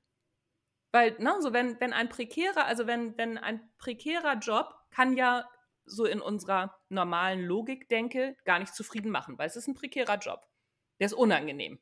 Weil, 0.92 1.16
ne, 1.20 1.36
so 1.40 1.54
wenn, 1.54 1.80
wenn 1.80 1.94
ein 1.94 2.10
prekärer, 2.10 2.66
also 2.66 2.88
wenn, 2.88 3.18
wenn 3.18 3.38
ein 3.38 3.62
prekärer 3.78 4.36
Job 4.40 4.74
kann 4.90 5.16
ja 5.16 5.48
so 5.86 6.06
in 6.06 6.22
unserer 6.22 6.76
normalen 6.90 7.42
Logik 7.46 7.90
denke, 7.90 8.36
gar 8.46 8.60
nicht 8.60 8.74
zufrieden 8.74 9.12
machen, 9.12 9.38
weil 9.38 9.48
es 9.48 9.56
ist 9.56 9.68
ein 9.68 9.76
prekärer 9.76 10.18
Job. 10.18 10.48
Der 11.00 11.06
ist 11.06 11.14
unangenehm. 11.14 11.80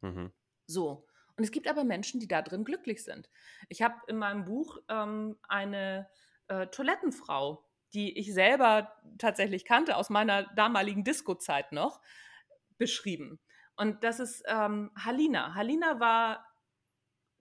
mhm. 0.00 0.32
So. 0.66 1.06
Und 1.36 1.44
es 1.44 1.52
gibt 1.52 1.68
aber 1.68 1.84
Menschen, 1.84 2.20
die 2.20 2.28
da 2.28 2.42
drin 2.42 2.64
glücklich 2.64 3.02
sind. 3.02 3.30
Ich 3.68 3.80
habe 3.80 3.94
in 4.08 4.18
meinem 4.18 4.44
Buch 4.44 4.78
ähm, 4.88 5.38
eine 5.48 6.08
äh, 6.48 6.66
Toilettenfrau, 6.66 7.64
die 7.94 8.18
ich 8.18 8.34
selber 8.34 8.92
tatsächlich 9.18 9.64
kannte, 9.64 9.96
aus 9.96 10.10
meiner 10.10 10.44
damaligen 10.54 11.02
Disco-Zeit 11.02 11.72
noch, 11.72 12.00
beschrieben. 12.76 13.40
Und 13.76 14.04
das 14.04 14.20
ist 14.20 14.42
ähm, 14.48 14.90
Halina. 14.96 15.54
Halina 15.54 15.98
war 15.98 16.46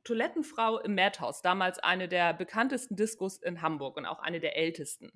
Toilettenfrau 0.04 0.80
im 0.80 0.96
Madhouse, 0.96 1.42
damals 1.42 1.80
eine 1.80 2.08
der 2.08 2.34
bekanntesten 2.34 2.96
Diskos 2.96 3.38
in 3.38 3.62
Hamburg 3.62 3.98
und 3.98 4.06
auch 4.06 4.20
eine 4.20 4.40
der 4.40 4.58
ältesten. 4.58 5.12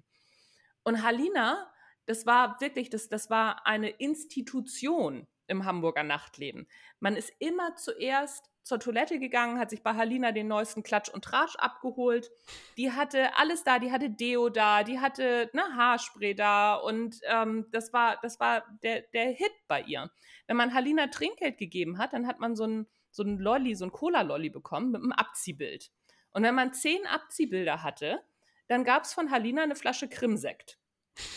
Und 0.83 1.03
Halina, 1.03 1.71
das 2.05 2.25
war 2.25 2.59
wirklich, 2.61 2.89
das, 2.89 3.09
das 3.09 3.29
war 3.29 3.65
eine 3.65 3.89
Institution 3.89 5.27
im 5.47 5.65
Hamburger 5.65 6.03
Nachtleben. 6.03 6.67
Man 6.99 7.15
ist 7.15 7.31
immer 7.39 7.75
zuerst 7.75 8.49
zur 8.63 8.79
Toilette 8.79 9.19
gegangen, 9.19 9.59
hat 9.59 9.69
sich 9.69 9.83
bei 9.83 9.93
Halina 9.93 10.31
den 10.31 10.47
neuesten 10.47 10.83
Klatsch 10.83 11.09
und 11.09 11.25
Tratsch 11.25 11.55
abgeholt. 11.57 12.31
Die 12.77 12.91
hatte 12.93 13.37
alles 13.37 13.63
da, 13.63 13.77
die 13.77 13.91
hatte 13.91 14.09
Deo 14.09 14.49
da, 14.49 14.83
die 14.83 14.99
hatte 14.99 15.49
ne, 15.53 15.63
Haarspray 15.75 16.33
da 16.33 16.75
und 16.75 17.19
ähm, 17.25 17.67
das 17.71 17.91
war, 17.91 18.19
das 18.21 18.39
war 18.39 18.63
der, 18.81 19.01
der 19.13 19.31
Hit 19.31 19.51
bei 19.67 19.81
ihr. 19.81 20.09
Wenn 20.47 20.57
man 20.57 20.73
Halina 20.73 21.07
Trinkgeld 21.07 21.57
gegeben 21.57 21.97
hat, 21.97 22.13
dann 22.13 22.25
hat 22.25 22.39
man 22.39 22.55
so 22.55 22.65
ein, 22.65 22.87
so 23.13 23.23
ein 23.23 23.37
Lolli, 23.37 23.75
so 23.75 23.85
ein 23.85 23.91
Cola-Lolli 23.91 24.49
bekommen 24.49 24.91
mit 24.91 25.01
einem 25.01 25.11
Abziehbild. 25.13 25.91
Und 26.31 26.43
wenn 26.43 26.55
man 26.55 26.73
zehn 26.73 27.05
Abziehbilder 27.05 27.83
hatte, 27.83 28.21
dann 28.67 28.83
gab 28.83 29.03
es 29.03 29.13
von 29.13 29.31
Halina 29.31 29.63
eine 29.63 29.75
Flasche 29.75 30.09
Krimsekt. 30.09 30.79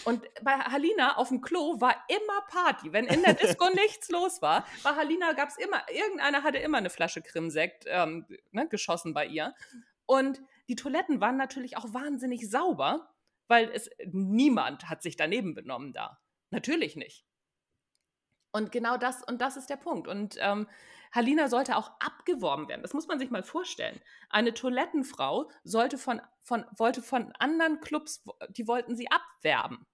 Und 0.05 0.24
bei 0.43 0.53
Halina 0.53 1.16
auf 1.16 1.29
dem 1.29 1.43
Klo 1.43 1.81
war 1.81 1.95
immer 2.09 2.41
Party. 2.49 2.95
Wenn 2.95 3.05
in 3.07 3.22
der 3.22 3.35
Disco 3.35 3.68
nichts 3.74 4.09
los 4.09 4.41
war, 4.41 4.66
bei 4.83 4.91
Halina 4.95 5.33
gab 5.35 5.51
es 5.51 5.59
immer, 5.59 5.83
irgendeiner 5.93 6.43
hatte 6.43 6.59
immer 6.59 6.79
eine 6.79 6.89
Flasche 6.89 7.20
Krimsekt 7.20 7.85
ähm, 7.87 8.27
ne, 8.53 8.66
geschossen 8.68 9.12
bei 9.12 9.27
ihr. 9.27 9.55
Und 10.07 10.41
die 10.68 10.77
Toiletten 10.77 11.20
waren 11.20 11.37
natürlich 11.37 11.77
auch 11.77 11.93
wahnsinnig 11.93 12.49
sauber, 12.49 13.12
weil 13.49 13.70
es 13.70 13.91
niemand 14.07 14.89
hat 14.89 15.03
sich 15.03 15.16
daneben 15.16 15.55
benommen 15.55 15.93
da. 15.93 16.20
Natürlich 16.51 16.97
nicht. 16.97 17.27
Und 18.53 18.72
genau 18.72 18.97
das, 18.97 19.22
und 19.22 19.43
das 19.43 19.59
ist 19.59 19.68
der 19.68 19.77
Punkt. 19.77 20.09
Und 20.09 20.37
ähm, 20.41 20.66
Halina 21.17 21.49
sollte 21.49 21.77
auch 21.77 21.91
abgeworben 21.99 22.69
werden. 22.69 22.83
Das 22.83 22.95
muss 22.95 23.09
man 23.09 23.19
sich 23.19 23.31
mal 23.31 23.43
vorstellen. 23.43 24.01
Eine 24.29 24.55
Toilettenfrau 24.55 25.51
sollte 25.64 25.99
von, 25.99 26.21
von, 26.43 26.64
wollte 26.77 27.03
von 27.03 27.33
anderen 27.39 27.81
Clubs, 27.81 28.25
die 28.51 28.69
wollten 28.69 28.95
sie 28.95 29.11
abwerben. 29.11 29.87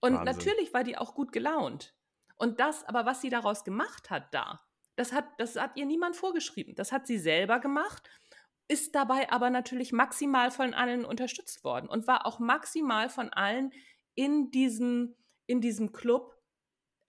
Und 0.00 0.14
Wahnsinn. 0.14 0.36
natürlich 0.36 0.72
war 0.72 0.84
die 0.84 0.96
auch 0.96 1.14
gut 1.14 1.32
gelaunt. 1.32 1.94
Und 2.36 2.60
das, 2.60 2.84
aber 2.84 3.04
was 3.04 3.20
sie 3.20 3.30
daraus 3.30 3.64
gemacht 3.64 4.10
hat 4.10 4.32
da, 4.32 4.60
das 4.96 5.12
hat, 5.12 5.26
das 5.38 5.56
hat 5.56 5.76
ihr 5.76 5.86
niemand 5.86 6.16
vorgeschrieben. 6.16 6.74
Das 6.74 6.92
hat 6.92 7.06
sie 7.06 7.18
selber 7.18 7.58
gemacht, 7.58 8.08
ist 8.68 8.94
dabei 8.94 9.30
aber 9.30 9.50
natürlich 9.50 9.92
maximal 9.92 10.50
von 10.50 10.72
allen 10.72 11.04
unterstützt 11.04 11.64
worden 11.64 11.88
und 11.88 12.06
war 12.06 12.26
auch 12.26 12.38
maximal 12.38 13.08
von 13.08 13.32
allen 13.32 13.72
in 14.14 14.50
diesem, 14.50 15.16
in 15.46 15.60
diesem 15.60 15.92
Club 15.92 16.34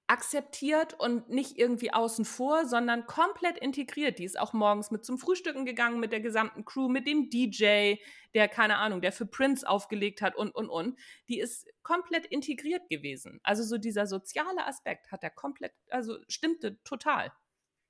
akzeptiert 0.08 0.94
und 0.94 1.30
nicht 1.30 1.58
irgendwie 1.58 1.92
außen 1.92 2.26
vor, 2.26 2.66
sondern 2.66 3.08
komplett 3.08 3.58
integriert. 3.58 4.20
Die 4.20 4.24
ist 4.24 4.40
auch 4.40 4.54
morgens 4.54 4.92
mit 4.92 5.04
zum 5.04 5.18
Frühstücken 5.18 5.66
gegangen 5.66 6.00
mit 6.00 6.12
der 6.12 6.22
gesamten 6.22 6.64
Crew, 6.64 6.90
mit 6.90 7.08
dem 7.08 7.30
DJ, 7.30 7.96
der 8.36 8.48
keine 8.48 8.78
Ahnung, 8.78 9.02
der 9.02 9.12
für 9.12 9.26
Prince 9.26 9.68
aufgelegt 9.68 10.22
hat 10.22 10.36
und 10.36 10.54
und 10.54 10.70
und. 10.70 11.00
Die 11.28 11.40
ist 11.40 11.68
komplett 11.82 12.28
integriert 12.28 12.88
gewesen. 12.90 13.40
Also 13.44 13.64
so 13.64 13.78
dieser 13.78 14.06
soziale 14.06 14.68
Aspekt 14.68 15.12
hat 15.12 15.24
er 15.24 15.32
komplett, 15.32 15.74
also 15.90 16.18
stimmte 16.28 16.82
total. 16.84 17.32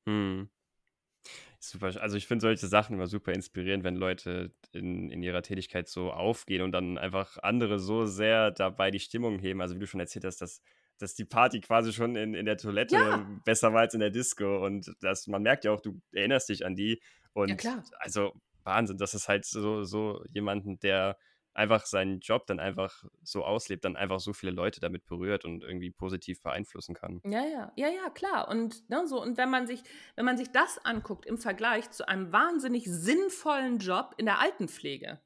Hm. 0.07 0.49
Super. 1.59 1.99
Also 1.99 2.15
ich 2.15 2.27
finde 2.27 2.43
solche 2.43 2.67
Sachen 2.67 2.95
immer 2.95 3.07
super 3.07 3.33
inspirierend, 3.33 3.83
wenn 3.83 3.95
Leute 3.95 4.53
in, 4.71 5.09
in 5.09 5.23
ihrer 5.23 5.41
Tätigkeit 5.41 5.87
so 5.87 6.11
aufgehen 6.11 6.61
und 6.61 6.71
dann 6.71 6.97
einfach 6.97 7.37
andere 7.39 7.79
so 7.79 8.05
sehr 8.05 8.51
dabei 8.51 8.91
die 8.91 8.99
Stimmung 8.99 9.39
heben. 9.39 9.61
Also 9.61 9.75
wie 9.75 9.79
du 9.79 9.87
schon 9.87 9.99
erzählt 9.99 10.25
hast, 10.25 10.41
dass, 10.41 10.61
dass 10.97 11.15
die 11.15 11.25
Party 11.25 11.61
quasi 11.61 11.93
schon 11.93 12.15
in, 12.15 12.33
in 12.33 12.45
der 12.45 12.57
Toilette 12.57 12.95
Ja. 12.95 13.25
besser 13.43 13.73
war 13.73 13.81
als 13.81 13.93
in 13.93 13.99
der 13.99 14.11
Disco. 14.11 14.65
Und 14.65 14.93
das, 15.01 15.27
man 15.27 15.43
merkt 15.43 15.65
ja 15.65 15.71
auch, 15.71 15.81
du 15.81 16.01
erinnerst 16.13 16.49
dich 16.49 16.65
an 16.65 16.75
die. 16.75 17.01
Und 17.33 17.57
klar. 17.57 17.83
also 17.99 18.33
Wahnsinn, 18.63 18.97
das 18.97 19.13
ist 19.13 19.27
halt 19.27 19.45
so, 19.45 19.83
so 19.83 20.23
jemanden, 20.29 20.79
der 20.79 21.17
einfach 21.55 21.85
seinen 21.85 22.19
Job 22.19 22.45
dann 22.47 22.59
einfach 22.59 23.03
so 23.23 23.43
auslebt, 23.45 23.85
dann 23.85 23.95
einfach 23.95 24.19
so 24.19 24.33
viele 24.33 24.51
Leute 24.51 24.81
damit 24.81 25.05
berührt 25.05 25.45
und 25.45 25.63
irgendwie 25.63 25.89
positiv 25.89 26.41
beeinflussen 26.41 26.93
kann. 26.95 27.21
Ja, 27.23 27.45
ja, 27.45 27.71
ja, 27.75 27.87
ja, 27.87 28.09
klar. 28.09 28.49
Und 28.49 28.89
ne, 28.89 29.07
so, 29.07 29.21
und 29.21 29.37
wenn 29.37 29.49
man 29.49 29.65
sich, 29.65 29.81
wenn 30.15 30.25
man 30.25 30.37
sich 30.37 30.51
das 30.51 30.83
anguckt 30.83 31.25
im 31.25 31.37
Vergleich 31.37 31.89
zu 31.91 32.07
einem 32.07 32.31
wahnsinnig 32.33 32.85
sinnvollen 32.85 33.79
Job 33.79 34.13
in 34.17 34.25
der 34.25 34.39
Altenpflege, 34.39 35.21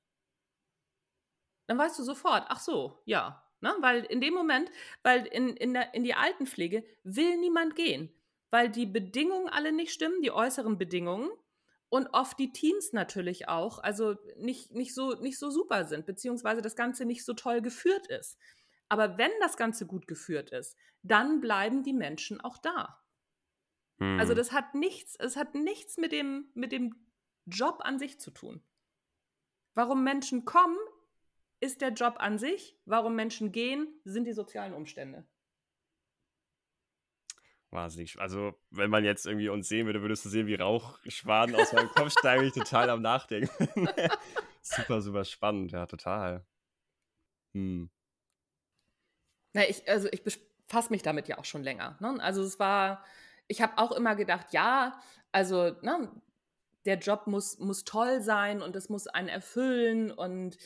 dann 1.67 1.77
weißt 1.77 1.97
du 1.99 2.03
sofort, 2.03 2.45
ach 2.49 2.59
so, 2.59 3.01
ja. 3.05 3.43
Ne? 3.61 3.75
Weil 3.81 4.03
in 4.05 4.21
dem 4.21 4.33
Moment, 4.33 4.71
weil 5.03 5.25
in, 5.25 5.49
in, 5.49 5.73
der, 5.73 5.93
in 5.93 6.03
die 6.03 6.13
Altenpflege 6.13 6.83
will 7.03 7.37
niemand 7.37 7.75
gehen, 7.75 8.09
weil 8.51 8.69
die 8.69 8.85
Bedingungen 8.85 9.49
alle 9.49 9.71
nicht 9.71 9.91
stimmen, 9.91 10.21
die 10.21 10.31
äußeren 10.31 10.77
Bedingungen 10.77 11.29
und 11.89 12.07
oft 12.13 12.39
die 12.39 12.51
Teams 12.51 12.93
natürlich 12.93 13.49
auch, 13.49 13.79
also 13.79 14.15
nicht, 14.37 14.71
nicht, 14.71 14.93
so, 14.93 15.13
nicht 15.15 15.39
so 15.39 15.49
super 15.49 15.85
sind, 15.85 16.05
beziehungsweise 16.05 16.61
das 16.61 16.75
Ganze 16.75 17.05
nicht 17.05 17.25
so 17.25 17.33
toll 17.33 17.61
geführt 17.61 18.07
ist. 18.07 18.37
Aber 18.87 19.17
wenn 19.17 19.31
das 19.39 19.57
Ganze 19.57 19.85
gut 19.85 20.07
geführt 20.07 20.51
ist, 20.51 20.77
dann 21.03 21.41
bleiben 21.41 21.83
die 21.83 21.93
Menschen 21.93 22.41
auch 22.41 22.57
da. 22.57 22.99
Also 23.99 24.31
Hm. 24.31 24.37
das 24.37 24.51
hat 24.51 24.75
nichts, 24.75 25.15
es 25.19 25.35
hat 25.35 25.55
nichts 25.55 25.97
mit 25.97 26.11
dem, 26.11 26.49
mit 26.53 26.71
dem 26.71 26.95
Job 27.45 27.81
an 27.83 27.99
sich 27.99 28.19
zu 28.19 28.31
tun. 28.31 28.63
Warum 29.75 30.03
Menschen 30.03 30.45
kommen, 30.45 30.77
ist 31.59 31.81
der 31.81 31.89
Job 31.89 32.15
an 32.17 32.37
sich. 32.37 32.77
Warum 32.85 33.15
Menschen 33.15 33.51
gehen, 33.51 33.87
sind 34.03 34.25
die 34.25 34.33
sozialen 34.33 34.73
Umstände. 34.73 35.25
Wahnsinnig. 37.71 38.19
Also, 38.19 38.55
wenn 38.71 38.89
man 38.89 39.05
jetzt 39.05 39.27
irgendwie 39.27 39.49
uns 39.49 39.67
sehen 39.67 39.85
würde, 39.85 40.01
würdest 40.01 40.25
du 40.25 40.29
sehen, 40.29 40.47
wie 40.47 40.55
Rauchschwaden 40.55 41.55
aus 41.55 41.71
meinem 41.71 41.89
Kopf 41.89 42.11
steigen, 42.17 42.45
ich 42.45 42.53
total 42.53 42.89
am 42.89 43.01
Nachdenken. 43.01 43.49
super, 44.61 45.01
super 45.01 45.23
spannend, 45.23 45.71
ja, 45.71 45.85
total. 45.85 46.45
Hm. 47.53 47.91
Na, 49.53 49.69
ich, 49.69 49.87
also 49.87 50.07
ich 50.11 50.23
befasse 50.23 50.91
mich 50.91 51.03
damit 51.03 51.27
ja 51.27 51.37
auch 51.37 51.45
schon 51.45 51.63
länger. 51.63 51.97
Ne? 51.99 52.17
Also 52.21 52.41
es 52.41 52.59
war, 52.59 53.03
ich 53.47 53.61
habe 53.61 53.77
auch 53.77 53.91
immer 53.91 54.15
gedacht, 54.15 54.47
ja, 54.51 54.99
also 55.31 55.75
ne, 55.81 56.09
der 56.85 56.97
Job 56.97 57.27
muss, 57.27 57.59
muss 57.59 57.83
toll 57.83 58.21
sein 58.21 58.63
und 58.63 58.75
es 58.75 58.89
muss 58.89 59.07
einen 59.07 59.27
erfüllen 59.27 60.11
und 60.11 60.57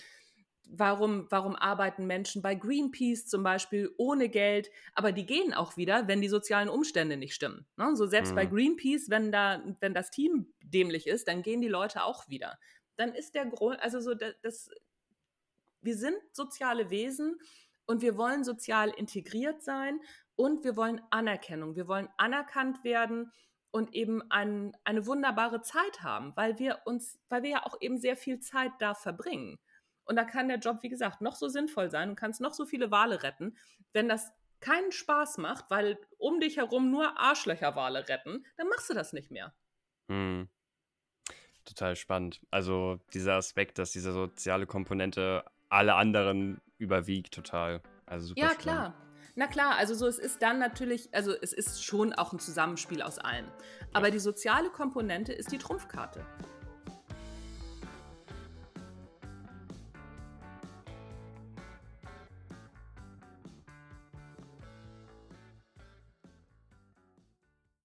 warum, 0.69 1.27
warum 1.29 1.55
arbeiten 1.55 2.07
Menschen 2.07 2.41
bei 2.41 2.55
Greenpeace 2.55 3.27
zum 3.27 3.43
Beispiel 3.43 3.93
ohne 3.97 4.29
Geld, 4.29 4.69
aber 4.93 5.11
die 5.11 5.25
gehen 5.25 5.53
auch 5.53 5.77
wieder, 5.77 6.07
wenn 6.07 6.21
die 6.21 6.29
sozialen 6.29 6.69
Umstände 6.69 7.17
nicht 7.17 7.35
stimmen. 7.35 7.65
Ne? 7.77 7.95
So 7.95 8.05
selbst 8.05 8.35
bei 8.35 8.45
Mhm. 8.45 8.55
Greenpeace, 8.55 9.09
wenn 9.09 9.31
da, 9.31 9.63
wenn 9.79 9.93
das 9.93 10.09
Team 10.11 10.53
dämlich 10.63 11.07
ist, 11.07 11.27
dann 11.27 11.41
gehen 11.41 11.61
die 11.61 11.67
Leute 11.67 12.03
auch 12.03 12.27
wieder. 12.29 12.57
Dann 12.95 13.13
ist 13.13 13.35
der 13.35 13.45
Grund, 13.45 13.79
also 13.81 13.99
so 13.99 14.13
das, 14.13 14.35
das 14.41 14.69
wir 15.81 15.97
sind 15.97 16.17
soziale 16.31 16.89
Wesen 16.89 17.37
und 17.85 18.01
wir 18.01 18.17
wollen 18.17 18.43
sozial 18.43 18.89
integriert 18.89 19.61
sein 19.61 19.99
und 20.35 20.63
wir 20.63 20.75
wollen 20.77 21.01
Anerkennung. 21.09 21.75
Wir 21.75 21.87
wollen 21.87 22.09
anerkannt 22.17 22.83
werden 22.83 23.31
und 23.71 23.93
eben 23.93 24.21
ein, 24.31 24.77
eine 24.83 25.05
wunderbare 25.05 25.61
Zeit 25.61 26.01
haben, 26.01 26.31
weil 26.35 26.59
wir 26.59 26.81
uns, 26.85 27.19
weil 27.29 27.43
wir 27.43 27.49
ja 27.49 27.65
auch 27.65 27.75
eben 27.81 27.97
sehr 27.97 28.15
viel 28.15 28.39
Zeit 28.39 28.71
da 28.79 28.93
verbringen. 28.93 29.59
Und 30.05 30.15
da 30.15 30.23
kann 30.23 30.47
der 30.47 30.59
Job, 30.59 30.79
wie 30.81 30.89
gesagt, 30.89 31.21
noch 31.21 31.35
so 31.35 31.47
sinnvoll 31.47 31.89
sein 31.89 32.09
und 32.09 32.15
kannst 32.15 32.41
noch 32.41 32.53
so 32.53 32.65
viele 32.65 32.91
Wale 32.91 33.23
retten. 33.23 33.57
Wenn 33.93 34.09
das 34.09 34.31
keinen 34.59 34.91
Spaß 34.91 35.37
macht, 35.39 35.69
weil 35.69 35.97
um 36.17 36.39
dich 36.39 36.57
herum 36.57 36.89
nur 36.89 37.19
Arschlöcherwale 37.19 38.07
retten, 38.07 38.45
dann 38.57 38.69
machst 38.69 38.89
du 38.89 38.93
das 38.93 39.13
nicht 39.13 39.29
mehr. 39.29 39.53
Hm. 40.09 40.49
total 41.65 41.95
spannend. 41.95 42.41
Also 42.51 42.99
dieser 43.13 43.35
Aspekt, 43.35 43.77
dass 43.77 43.91
diese 43.91 44.11
soziale 44.11 44.65
Komponente 44.65 45.45
alle 45.69 45.95
anderen 45.95 46.61
überwiegt, 46.77 47.33
total. 47.33 47.81
Also 48.05 48.27
super 48.27 48.41
ja, 48.41 48.47
spannend. 48.47 48.61
klar. 48.61 48.93
Na 49.35 49.47
klar, 49.47 49.75
also 49.77 49.95
so 49.95 50.05
es 50.07 50.19
ist 50.19 50.41
dann 50.41 50.59
natürlich, 50.59 51.13
also 51.13 51.33
es 51.41 51.53
ist 51.53 51.83
schon 51.83 52.13
auch 52.13 52.33
ein 52.33 52.39
Zusammenspiel 52.39 53.01
aus 53.01 53.17
allem. 53.17 53.47
Aber 53.91 54.11
die 54.11 54.19
soziale 54.19 54.69
Komponente 54.69 55.33
ist 55.33 55.51
die 55.51 55.57
Trumpfkarte. 55.57 56.25